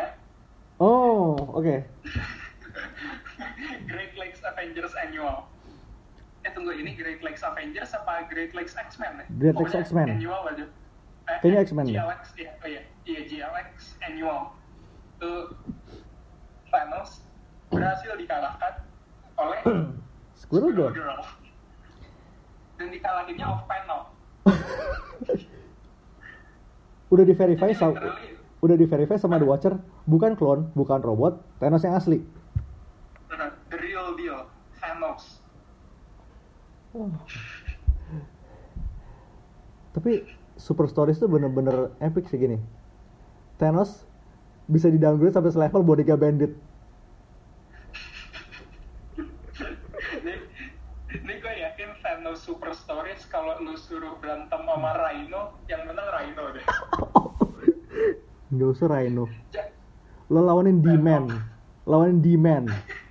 oh 0.80 1.36
oke 1.52 1.84
Great 3.90 4.12
Lakes 4.14 4.40
Avengers 4.42 4.94
Annual 4.98 5.46
eh 6.44 6.52
tunggu 6.52 6.76
ini 6.76 6.92
Great 6.92 7.24
Lakes 7.24 7.40
Avengers 7.40 7.96
apa 7.96 8.28
Great 8.28 8.52
Lakes 8.52 8.76
X-Men 8.76 9.24
ya? 9.24 9.26
Great 9.40 9.56
Lakes 9.56 9.72
X-Men. 9.88 10.06
Annual 10.12 10.42
aja 10.52 10.66
eh, 11.24 11.38
Kayaknya 11.40 11.60
eh, 11.60 11.64
X-Men 11.64 11.84
deh. 11.88 11.94
GLX 11.96 12.22
iya 12.36 12.50
oh 12.60 12.68
iya 12.68 12.82
iya 13.08 13.20
GLX 13.24 13.96
Annual 14.04 14.52
tuh 15.16 15.56
Thanos 16.68 17.24
berhasil 17.72 18.12
dikalahkan 18.18 18.84
oleh 19.40 19.60
Squirrel 20.40 20.74
Girl. 20.76 20.92
Girl. 20.92 21.22
Dan 22.76 22.90
dikalahinnya 22.90 23.46
off 23.46 23.64
panel. 23.64 24.10
Udah 27.14 27.24
di 27.24 27.32
verify 27.32 27.70
sama 27.70 27.94
udah 28.58 28.76
di 28.80 28.88
verify 28.88 29.20
sama 29.20 29.36
The 29.36 29.44
Watcher, 29.44 29.76
bukan 30.08 30.34
klon, 30.40 30.72
bukan 30.72 30.98
robot, 31.04 31.36
Thanos 31.60 31.84
yang 31.84 31.94
asli. 31.94 32.24
uh, 33.28 33.52
the 33.68 33.76
real 33.76 34.16
deal, 34.16 34.48
Thanos. 34.80 35.44
Tapi 39.94 40.22
Super 40.54 40.86
Stories 40.86 41.18
tuh 41.18 41.26
bener-bener 41.26 41.90
epic 41.98 42.30
sih 42.30 42.38
gini. 42.38 42.62
Thanos 43.58 44.06
bisa 44.70 44.86
di 44.86 44.98
downgrade 45.02 45.34
sampai 45.34 45.50
selevel 45.50 45.82
Bodega 45.82 46.14
Bandit. 46.14 46.54
ini, 51.14 51.34
gue 51.38 51.54
yakin 51.66 51.90
Thanos 52.02 52.42
Super 52.42 52.70
Stories 52.74 53.26
kalau 53.26 53.58
lu 53.62 53.74
suruh 53.74 54.14
berantem 54.22 54.62
sama 54.62 54.90
Rhino, 54.94 55.58
yang 55.66 55.82
menang 55.90 56.08
Rhino 56.10 56.44
deh. 56.54 56.64
Nggak 58.54 58.68
usah 58.70 58.86
Rhino. 58.86 59.26
Lo 60.30 60.40
lawanin 60.42 60.78
D-Man. 60.78 61.26
Lawanin 61.90 62.22
D-Man. 62.22 62.70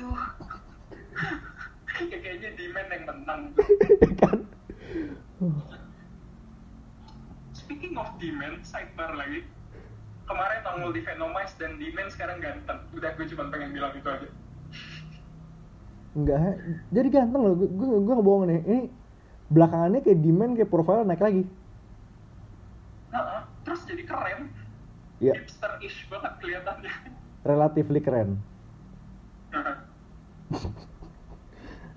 Aduh. 0.00 0.39
Menang. 3.10 3.42
kan? 4.22 4.38
Speaking 7.50 7.94
of 7.98 8.08
Demon, 8.22 8.62
sidebar 8.62 9.14
lagi. 9.18 9.42
Kemarin 10.30 10.62
nongol 10.62 10.94
di 10.94 11.02
Venomize 11.02 11.58
dan 11.58 11.74
Demon 11.82 12.06
sekarang 12.06 12.38
ganteng. 12.38 12.78
Udah 12.94 13.10
gue 13.18 13.26
cuma 13.34 13.50
pengen 13.50 13.74
bilang 13.74 13.90
itu 13.98 14.06
aja. 14.06 14.28
Enggak, 16.14 16.58
jadi 16.90 17.08
ganteng 17.10 17.42
loh. 17.42 17.54
Gue 17.58 17.68
gue 17.70 17.98
gue 18.06 18.14
bohong 18.22 18.44
nih. 18.46 18.60
Ini 18.62 18.80
belakangannya 19.50 20.00
kayak 20.06 20.20
D-Man 20.22 20.54
kayak 20.54 20.70
profile 20.70 21.02
naik 21.02 21.22
lagi. 21.22 21.42
Nah, 23.10 23.50
terus 23.66 23.82
jadi 23.90 24.06
keren. 24.06 24.54
Ya, 25.18 25.34
Hipster-ish 25.36 26.06
banget 26.08 26.32
kelihatannya. 26.40 26.94
relatively 27.44 28.00
keren. 28.00 28.38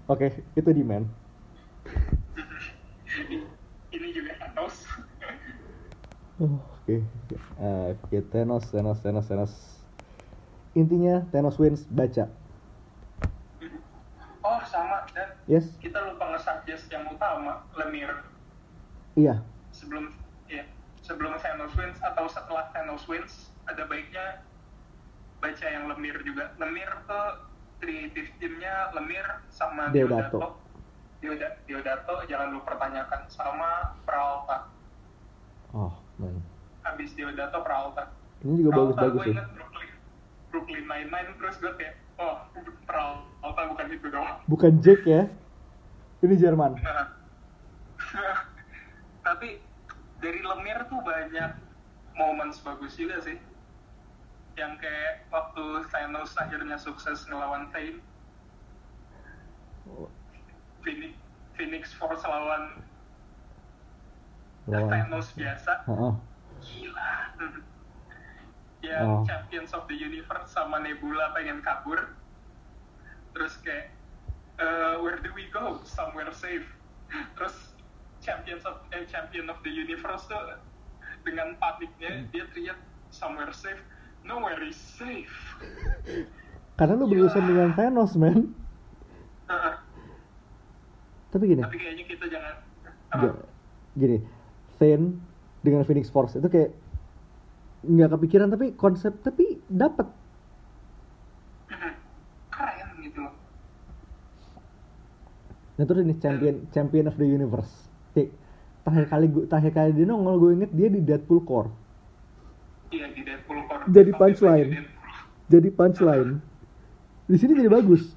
Oke, 0.08 0.28
itu 0.54 0.70
D-Man. 0.70 1.08
Ini 3.94 4.08
juga 4.12 4.32
Thanos. 4.36 4.76
Oh, 6.42 6.60
Oke, 6.84 7.00
Eh, 7.64 7.96
oke 7.96 8.18
Thanos, 8.28 8.68
Thanos, 8.68 9.00
Thanos, 9.00 9.26
Thanos. 9.32 9.54
Intinya 10.76 11.24
Thanos 11.32 11.56
wins 11.56 11.88
baca. 11.88 12.28
Oh, 14.44 14.60
sama. 14.68 15.08
Dan 15.16 15.40
Yes, 15.48 15.72
kita 15.80 16.04
lupa 16.04 16.36
nge-suggest 16.36 16.92
yang 16.92 17.08
utama, 17.08 17.64
Lemire. 17.80 18.28
iya. 19.16 19.40
Sebelum 19.72 20.12
ya, 20.52 20.68
sebelum 21.00 21.40
Thanos 21.40 21.72
wins 21.80 21.96
atau 22.04 22.28
setelah 22.28 22.68
Thanos 22.76 23.08
wins, 23.08 23.48
ada 23.72 23.88
baiknya 23.88 24.44
baca 25.40 25.64
yang 25.64 25.88
Lemire 25.88 26.20
juga. 26.28 26.52
Lemire 26.60 26.92
tuh 27.08 27.53
kreatif 27.84 28.32
timnya 28.40 28.96
Lemire 28.96 29.44
sama 29.52 29.92
Deodato. 29.92 30.56
Deodato. 31.20 31.60
Deodato, 31.68 32.16
jangan 32.32 32.56
lu 32.56 32.64
pertanyakan 32.64 33.28
sama 33.28 34.00
Peralta. 34.08 34.72
Oh, 35.76 35.92
man. 36.16 36.40
Habis 36.88 37.12
Deodato 37.20 37.60
Peralta. 37.60 38.08
Ini 38.48 38.64
juga 38.64 38.72
bagus-bagus 38.72 39.20
gue 39.28 39.36
ya. 39.36 39.44
Brooklyn, 39.52 39.92
Brooklyn 40.52 40.86
Nine-Nine 40.88 41.30
terus 41.36 41.56
gue 41.60 41.72
kayak, 41.76 42.00
oh 42.24 42.48
Peralta 42.88 43.62
bukan 43.68 43.88
itu 43.92 44.08
doang. 44.08 44.40
Bukan 44.48 44.80
Jake 44.80 45.04
ya. 45.04 45.28
Ini 46.24 46.40
Jerman. 46.40 46.80
Nah, 46.80 47.08
tapi 49.28 49.60
dari 50.24 50.40
Lemir 50.40 50.88
tuh 50.88 51.04
banyak 51.04 51.52
moments 52.16 52.64
bagus 52.64 52.96
juga 52.96 53.20
sih. 53.20 53.36
Yang 54.54 54.74
kayak 54.86 55.14
waktu 55.34 55.66
Thanos 55.90 56.38
akhirnya 56.38 56.78
sukses 56.78 57.26
ngelawan 57.26 57.74
Thane, 57.74 57.98
Phoenix, 60.84 61.14
Phoenix 61.58 61.84
Force 61.96 62.22
lawan 62.24 62.84
Lawan. 64.64 64.88
Thanos 64.88 65.28
biasa, 65.36 65.84
Heeh. 65.90 66.14
gila. 66.64 67.12
Yang 68.84 69.08
Oh. 69.08 69.24
Champions 69.24 69.72
of 69.72 69.88
the 69.88 69.96
Universe 69.96 70.52
sama 70.52 70.80
Nebula 70.80 71.32
pengen 71.32 71.64
kabur, 71.64 72.16
terus 73.32 73.56
kayak 73.64 73.92
eh, 74.60 74.96
where 75.00 75.20
do 75.20 75.32
we 75.36 75.48
go? 75.52 75.80
Somewhere 75.88 76.32
safe. 76.36 76.68
Terus 77.40 77.76
Champions 78.20 78.68
of 78.68 78.84
eh, 78.92 79.08
Champion 79.08 79.48
of 79.48 79.60
the 79.64 79.72
Universe 79.72 80.28
tuh 80.28 80.60
dengan 81.24 81.56
paniknya 81.64 82.28
dia 82.32 82.44
teriak 82.52 82.80
somewhere 83.08 83.56
safe. 83.56 83.80
Nowhere 84.24 84.64
is 84.64 84.80
safe. 84.80 85.32
Karena 86.80 86.96
lu 86.96 87.06
berurusan 87.12 87.44
dengan 87.44 87.70
Thanos, 87.76 88.16
man. 88.16 88.56
Tapi 91.34 91.44
gini, 91.50 91.62
Tapi 91.66 91.78
kayaknya 91.82 92.04
kita 92.06 92.26
jangan. 92.30 92.54
Ga- 93.14 93.46
gini, 93.98 94.18
Thane 94.78 95.18
dengan 95.66 95.82
Phoenix 95.86 96.10
Force 96.14 96.38
itu 96.38 96.46
kayak 96.46 96.72
nggak 97.84 98.10
kepikiran 98.16 98.48
tapi 98.54 98.72
konsep 98.78 99.12
tapi 99.26 99.60
dapat. 99.66 100.08
Keren 102.54 102.90
gitu. 103.02 103.24
Nah 105.74 105.84
terus 105.90 106.02
ini 106.06 106.16
champion 106.22 106.56
champion 106.70 107.06
of 107.10 107.18
the 107.18 107.26
universe. 107.26 107.74
Kayak 108.14 108.30
terakhir 108.86 109.06
kali 109.10 109.26
gue 109.34 109.44
terakhir 109.50 109.72
kali 109.74 109.90
dia 109.98 110.06
nongol 110.06 110.38
gue 110.38 110.52
inget 110.62 110.72
dia 110.72 110.88
di 110.94 111.02
Deadpool 111.02 111.42
Core. 111.44 111.74
Iya 112.94 113.10
di 113.10 113.22
Deadpool 113.26 113.66
Core. 113.66 113.90
Jadi 113.90 114.12
punchline. 114.14 114.70
Jadi 115.50 115.70
punchline. 115.74 116.32
Di 117.26 117.38
sini 117.42 117.58
jadi 117.58 117.70
bagus. 117.74 118.14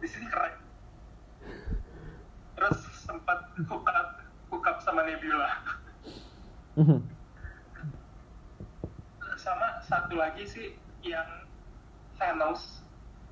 Di 0.00 0.08
sini 0.08 0.26
keren. 0.32 0.56
Terus 2.56 2.78
sempat 3.04 3.52
hook 3.68 3.84
up, 3.92 4.24
hook 4.48 4.64
up 4.64 4.80
sama 4.80 5.04
Nebula. 5.04 5.50
Mhm. 6.76 7.00
sama 9.36 9.78
satu 9.86 10.18
lagi 10.18 10.42
sih 10.42 10.74
yang 11.06 11.46
Thanos 12.18 12.82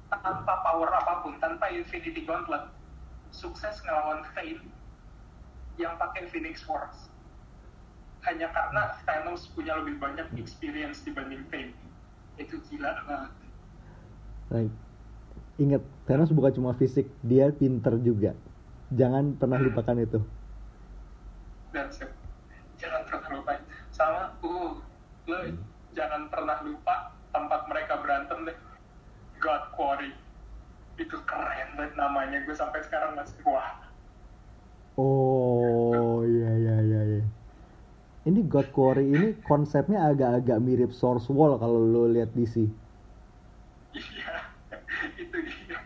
tanpa 0.06 0.62
power 0.62 0.86
apa 0.94 1.26
pun, 1.26 1.34
tanpa 1.42 1.74
Infinity 1.74 2.22
Gauntlet, 2.22 2.70
sukses 3.34 3.82
ngelawan 3.82 4.22
Thane 4.30 4.62
yang 5.74 5.98
pakai 5.98 6.30
Phoenix 6.30 6.62
Force. 6.62 7.10
Hanya 8.24 8.48
karena 8.48 8.82
Thanos 9.04 9.52
punya 9.52 9.76
lebih 9.76 10.00
banyak 10.00 10.24
experience 10.40 11.04
dibanding 11.04 11.44
Thane. 11.52 11.76
Itu 12.40 12.56
gila 12.72 12.90
banget. 13.04 13.32
Nah, 14.48 14.64
ingat 15.60 15.82
Thanos 16.08 16.32
bukan 16.32 16.52
cuma 16.56 16.72
fisik, 16.76 17.04
dia 17.20 17.52
pinter 17.52 18.00
juga. 18.00 18.32
Jangan 18.96 19.36
pernah 19.36 19.60
lupakan 19.60 19.96
itu. 20.00 20.20
It. 21.74 22.10
Jangan 22.78 23.02
pernah 23.10 23.28
lupa. 23.34 23.52
Sama, 23.90 24.30
uh, 24.42 24.72
lo 25.26 25.38
jangan 25.94 26.26
pernah 26.30 26.58
lupa 26.62 27.14
tempat 27.34 27.60
mereka 27.66 27.98
berantem 28.00 28.38
deh. 28.48 28.58
God 29.42 29.62
Quarry. 29.74 30.12
Itu 30.96 31.18
keren 31.26 31.74
banget 31.74 31.94
namanya. 31.98 32.38
Gue 32.46 32.54
sampai 32.54 32.80
sekarang 32.86 33.18
masih 33.18 33.36
wah. 33.44 33.84
Oh 34.94 36.22
iya 36.22 36.52
iya 36.54 36.76
iya. 36.78 37.00
iya. 37.18 37.33
Ini 38.24 38.40
God 38.48 38.72
Quarry 38.72 39.12
ini 39.12 39.36
konsepnya 39.44 40.08
agak-agak 40.08 40.56
mirip 40.56 40.96
Source 40.96 41.28
Wall 41.28 41.60
kalau 41.60 41.76
lo 41.76 42.08
lihat 42.08 42.32
DC. 42.32 42.64
Iya, 43.92 44.32
itu 45.20 45.36
dia. 45.44 45.76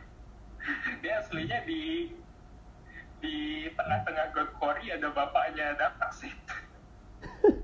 Dia 1.02 1.18
aslinya 1.18 1.66
di 1.66 2.14
di 3.18 3.66
tengah-tengah 3.74 4.38
God 4.38 4.50
Quarry 4.62 4.86
ada 4.94 5.10
bapaknya 5.10 5.74
Darkseid. 5.82 6.38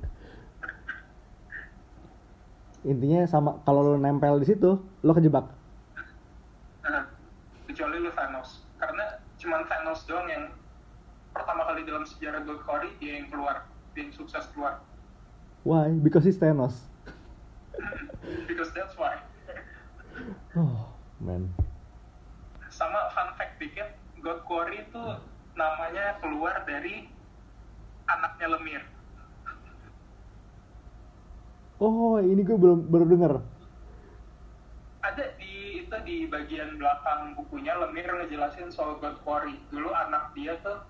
Intinya 2.91 3.31
sama 3.31 3.63
kalau 3.63 3.95
lo 3.95 3.95
nempel 3.95 4.43
di 4.43 4.51
situ, 4.51 4.75
lo 5.07 5.13
kejebak. 5.15 5.55
Nah, 6.83 7.15
kecuali 7.71 8.03
lu 8.03 8.11
Thanos. 8.11 8.67
Karena 8.83 9.23
cuman 9.39 9.63
Thanos 9.71 10.03
doang 10.11 10.27
yang 10.27 10.51
pertama 11.31 11.63
kali 11.63 11.87
dalam 11.87 12.03
sejarah 12.03 12.43
God 12.43 12.59
Quarry 12.67 12.91
dia 12.99 13.23
yang 13.23 13.31
keluar, 13.31 13.71
yang 13.97 14.11
sukses 14.13 14.45
keluar. 14.53 14.83
Why? 15.65 15.95
Because 15.95 16.27
he's 16.27 16.37
Thanos. 16.37 16.77
Because 18.49 18.71
that's 18.75 18.95
why. 18.99 19.19
Oh, 20.55 20.91
man. 21.19 21.51
Sama 22.71 23.11
fun 23.15 23.35
fact 23.39 23.59
dikit, 23.59 23.95
God 24.21 24.45
Quarry 24.47 24.85
itu 24.87 25.05
namanya 25.55 26.19
keluar 26.19 26.63
dari 26.67 27.07
anaknya 28.11 28.47
Lemir. 28.59 28.83
Oh, 31.83 32.23
ini 32.23 32.43
gue 32.47 32.55
belum 32.55 32.87
baru 32.87 33.07
denger. 33.09 33.35
ada 35.05 35.37
di 35.37 35.85
itu 35.85 35.97
di 36.09 36.25
bagian 36.25 36.81
belakang 36.81 37.37
bukunya 37.37 37.77
Lemir 37.77 38.09
ngejelasin 38.09 38.73
soal 38.73 38.97
God 38.97 39.21
Quarry 39.21 39.61
dulu 39.69 39.93
anak 39.93 40.33
dia 40.33 40.57
tuh 40.65 40.81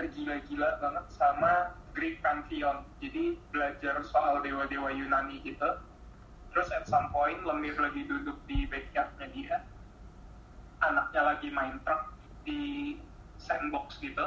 tergila-gila 0.00 0.80
banget 0.80 1.04
sama 1.12 1.76
Greek 1.94 2.20
Pantheon. 2.20 2.82
Jadi 2.98 3.38
belajar 3.54 4.02
soal 4.04 4.42
dewa-dewa 4.42 4.90
Yunani 4.90 5.40
gitu. 5.46 5.78
Terus 6.52 6.68
at 6.70 6.86
some 6.86 7.10
point 7.10 7.42
Lemir 7.42 7.74
lagi 7.78 8.06
duduk 8.06 8.38
di 8.50 8.66
backyardnya 8.66 9.26
dia. 9.32 9.56
Anaknya 10.82 11.22
lagi 11.34 11.48
main 11.54 11.78
truk 11.86 12.12
di 12.44 12.94
sandbox 13.38 13.98
gitu. 14.02 14.26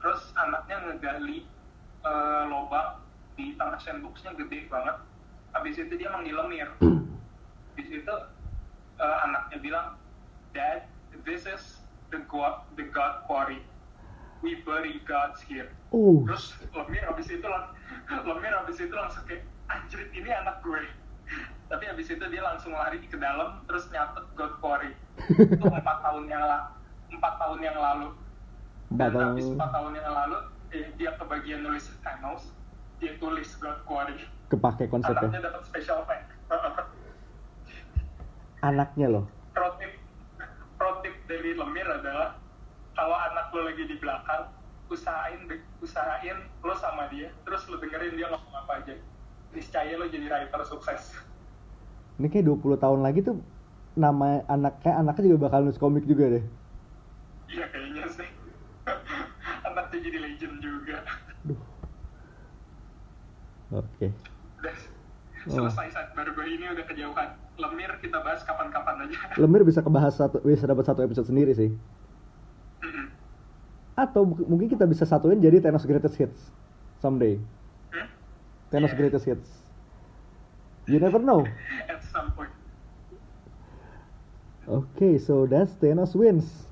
Terus 0.00 0.32
anaknya 0.36 0.92
ngegali 0.92 1.48
eh, 2.04 2.42
lubang 2.46 3.00
di 3.36 3.56
tengah 3.56 3.80
sandboxnya 3.80 4.36
gede 4.36 4.68
banget. 4.68 4.96
Habis 5.56 5.80
itu 5.80 5.92
dia 5.96 6.12
manggil 6.12 6.36
Lemir. 6.36 6.68
Di 7.76 7.82
situ 7.84 8.14
eh, 9.00 9.16
anaknya 9.24 9.58
bilang 9.60 9.88
Dad 10.56 10.88
this 11.24 11.44
is 11.44 11.80
the 12.12 12.20
god 12.30 12.62
the 12.76 12.86
god 12.94 13.24
quarry 13.26 13.60
we 14.44 14.60
bury 14.64 15.00
gods 15.08 15.40
here 15.44 15.70
Uh, 15.94 16.20
terus 16.28 16.52
Lemir 16.76 17.02
habis 17.08 17.30
itu 17.30 17.46
lang 17.46 17.72
Lemir 18.10 18.52
habis 18.52 18.76
itu 18.76 18.92
langsung 18.92 19.24
kayak 19.24 19.46
anjrit 19.66 20.10
ini 20.14 20.30
anak 20.30 20.60
gue. 20.62 20.82
Tapi 21.66 21.84
habis 21.90 22.06
itu 22.06 22.22
dia 22.30 22.42
langsung 22.42 22.70
lari 22.74 23.02
ke 23.02 23.18
dalam 23.18 23.64
terus 23.66 23.90
nyatet 23.90 24.26
God 24.38 24.58
Quarry 24.62 24.92
itu 25.30 25.62
empat 25.62 25.98
tahun 26.04 26.30
yang 26.30 26.42
la 26.44 26.70
empat 27.10 27.34
tahun 27.40 27.58
yang 27.62 27.78
lalu. 27.78 28.08
Dan 28.94 29.10
habis 29.14 29.46
tahun. 29.46 29.56
empat 29.58 29.70
tahun 29.74 29.92
yang 29.98 30.10
lalu 30.14 30.38
eh, 30.74 30.86
dia 30.94 31.10
kebagian 31.18 31.60
nulis 31.66 31.86
Thanos 32.06 32.50
dia 33.02 33.12
tulis 33.18 33.50
God 33.58 33.78
Quarry 33.88 34.20
kepake 34.52 34.86
konsepnya. 34.86 35.26
anaknya 35.26 35.40
dapat 35.50 35.62
special 35.66 35.96
effect. 36.06 36.26
Anaknya 38.62 39.06
loh. 39.10 39.24
pro 39.54 39.68
tip 39.80 39.92
pro 40.78 41.00
tip 41.02 41.14
dari 41.26 41.54
Lemir 41.56 41.86
adalah 41.88 42.38
kalau 42.96 43.12
anak 43.14 43.52
lo 43.52 43.68
lagi 43.68 43.84
di 43.84 43.96
belakang 44.00 44.48
usahain 44.88 45.44
usahain 45.78 46.38
lo 46.64 46.74
sama 46.74 47.06
dia 47.12 47.28
terus 47.44 47.68
lo 47.68 47.76
dengerin 47.76 48.16
dia 48.16 48.32
ngomong 48.32 48.54
apa 48.56 48.72
aja 48.82 48.94
niscaya 49.52 49.94
lo 49.94 50.08
jadi 50.08 50.26
writer 50.26 50.62
sukses 50.64 51.12
Ini 52.16 52.32
kayak 52.32 52.48
20 52.48 52.80
tahun 52.80 53.00
lagi 53.04 53.20
tuh 53.20 53.36
nama 53.92 54.40
anak 54.48 54.80
kayak 54.80 55.04
anaknya 55.04 55.36
juga 55.36 55.52
bakal 55.52 55.68
nulis 55.68 55.76
komik 55.76 56.08
juga 56.08 56.32
deh. 56.32 56.44
iya 57.52 57.68
kayaknya 57.68 58.08
sih 58.08 58.28
anaknya 59.68 59.98
jadi 60.00 60.18
legend 60.24 60.56
juga 60.64 60.96
Duh. 61.44 61.60
Oke. 63.76 64.08
udah 64.60 64.76
Oh. 65.46 65.62
selesai 65.62 65.94
saat 65.94 66.10
baru 66.18 66.34
gue 66.34 66.42
ini 66.58 66.66
udah 66.74 66.82
kejauhan 66.90 67.30
Lemir 67.54 67.94
kita 68.02 68.18
bahas 68.18 68.42
kapan-kapan 68.42 69.06
aja 69.06 69.14
Lemir 69.38 69.62
bisa 69.62 69.78
kebahas 69.78 70.18
satu 70.18 70.42
bisa 70.42 70.66
dapat 70.66 70.82
satu 70.82 71.06
episode 71.06 71.30
sendiri 71.30 71.54
sih. 71.54 71.70
Atau 73.96 74.28
mungkin 74.28 74.68
kita 74.68 74.84
bisa 74.84 75.08
satuin 75.08 75.40
jadi 75.40 75.58
Thanos 75.58 75.88
Greatest 75.88 76.20
Hits 76.20 76.40
someday. 77.00 77.40
Hmm? 77.90 78.06
Thanos 78.68 78.92
Yeah. 78.92 79.00
Greatest 79.00 79.24
Hits. 79.24 79.48
You 80.86 81.00
never 81.00 81.18
know. 81.18 81.42
at 81.92 82.04
some 82.04 82.30
point 82.32 82.52
Okay, 84.66 85.14
so 85.16 85.46
that's 85.46 85.78
Thanos 85.78 86.12
wins. 86.12 86.66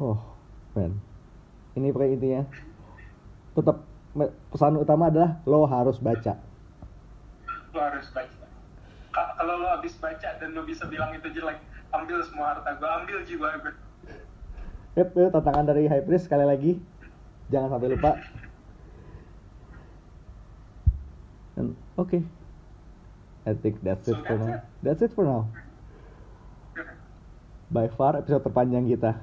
Oh, 0.00 0.16
man. 0.72 0.96
Ini 1.76 1.92
pakai 1.92 2.16
intinya. 2.16 2.42
Tetap 3.52 3.84
pesan 4.48 4.80
utama 4.80 5.12
adalah 5.12 5.44
lo 5.44 5.68
harus 5.68 6.00
baca. 6.00 6.40
lo 7.72 7.80
harus 7.80 8.04
baca 8.12 8.44
Ka- 9.12 9.32
kalau 9.36 9.56
lo 9.56 9.68
habis 9.72 9.96
baca 9.96 10.28
dan 10.36 10.52
lo 10.52 10.60
bisa 10.64 10.84
bilang 10.84 11.08
itu 11.12 11.24
jelek 11.32 11.56
ambil 11.88 12.20
semua 12.20 12.52
harta 12.52 12.68
gue 12.76 12.84
ambil 12.84 13.18
jiwa 13.24 13.48
gue 13.64 13.72
Yep, 14.92 15.32
tantangan 15.32 15.64
dari 15.64 15.88
High 15.88 16.04
Priest 16.04 16.28
sekali 16.28 16.44
lagi. 16.44 16.76
Jangan 17.48 17.72
sampai 17.72 17.88
lupa. 17.96 18.12
And 21.56 21.72
okay. 21.96 22.20
I 23.48 23.56
think 23.56 23.80
that's 23.80 24.06
it 24.12 24.20
for 24.20 24.36
now. 24.36 24.60
That's 24.84 25.00
it 25.00 25.12
for 25.16 25.24
now. 25.24 25.48
By 27.72 27.88
far 27.88 28.20
episode 28.20 28.44
terpanjang 28.44 28.84
kita. 28.84 29.16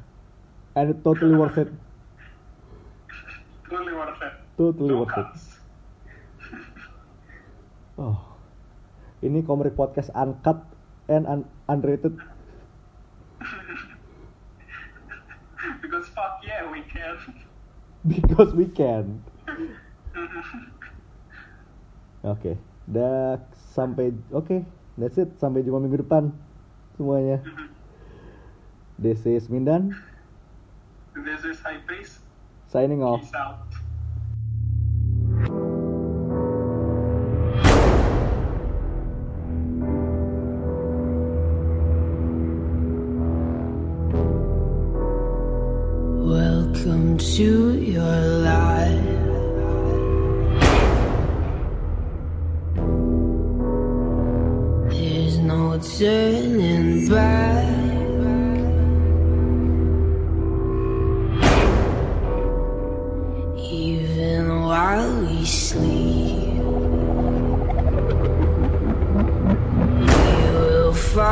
And 0.74 0.97
it 0.97 1.05
totally 1.05 1.38
worth 1.38 1.57
it. 1.61 1.70
totally 3.70 3.93
worth 3.93 4.17
it 4.26 4.34
Totally 4.57 4.95
worth 4.97 5.17
it. 5.22 5.32
Oh. 8.01 8.17
Ini 9.22 9.45
Komrik 9.45 9.78
Podcast 9.78 10.09
uncut 10.17 10.65
and 11.05 11.30
un- 11.30 11.49
unrated. 11.70 12.17
because 15.89 16.07
fuck 16.09 16.39
yeah 16.45 16.70
we 16.72 16.82
can 16.82 17.17
Because 18.07 18.55
we 18.55 18.71
can. 18.71 19.19
Oke. 22.31 22.55
Dah 22.89 23.37
sampai 23.75 24.09
oke. 24.33 24.65
That's 24.97 25.21
it. 25.21 25.29
Sampai 25.37 25.61
jumpa 25.61 25.77
minggu 25.77 26.01
depan 26.03 26.33
semuanya. 26.97 27.39
This 28.99 29.23
is 29.23 29.47
Mindan 29.47 29.95
this 31.25 31.43
is 31.43 31.59
high 31.59 31.79
priest 31.87 32.19
signing 32.67 33.03
off. 33.03 33.21
peace 33.21 33.35
out 33.35 33.59
to 47.39 47.79
your 47.79 48.19
life. 48.43 49.05
There's 54.91 55.37
no 55.37 55.79
turning 55.79 56.38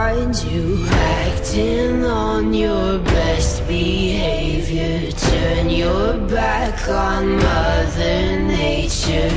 find 0.08 0.36
you 0.43 0.86
acting 0.89 2.05
on 2.05 2.53
your 2.53 2.99
best 2.99 3.68
behavior. 3.68 5.12
Turn 5.12 5.70
your 5.70 6.18
back 6.28 6.88
on 6.88 7.36
Mother 7.36 8.39
Nature. 8.39 9.32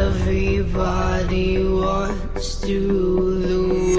Everybody 0.00 1.62
wants 1.66 2.60
to 2.62 2.76
rule 2.88 3.95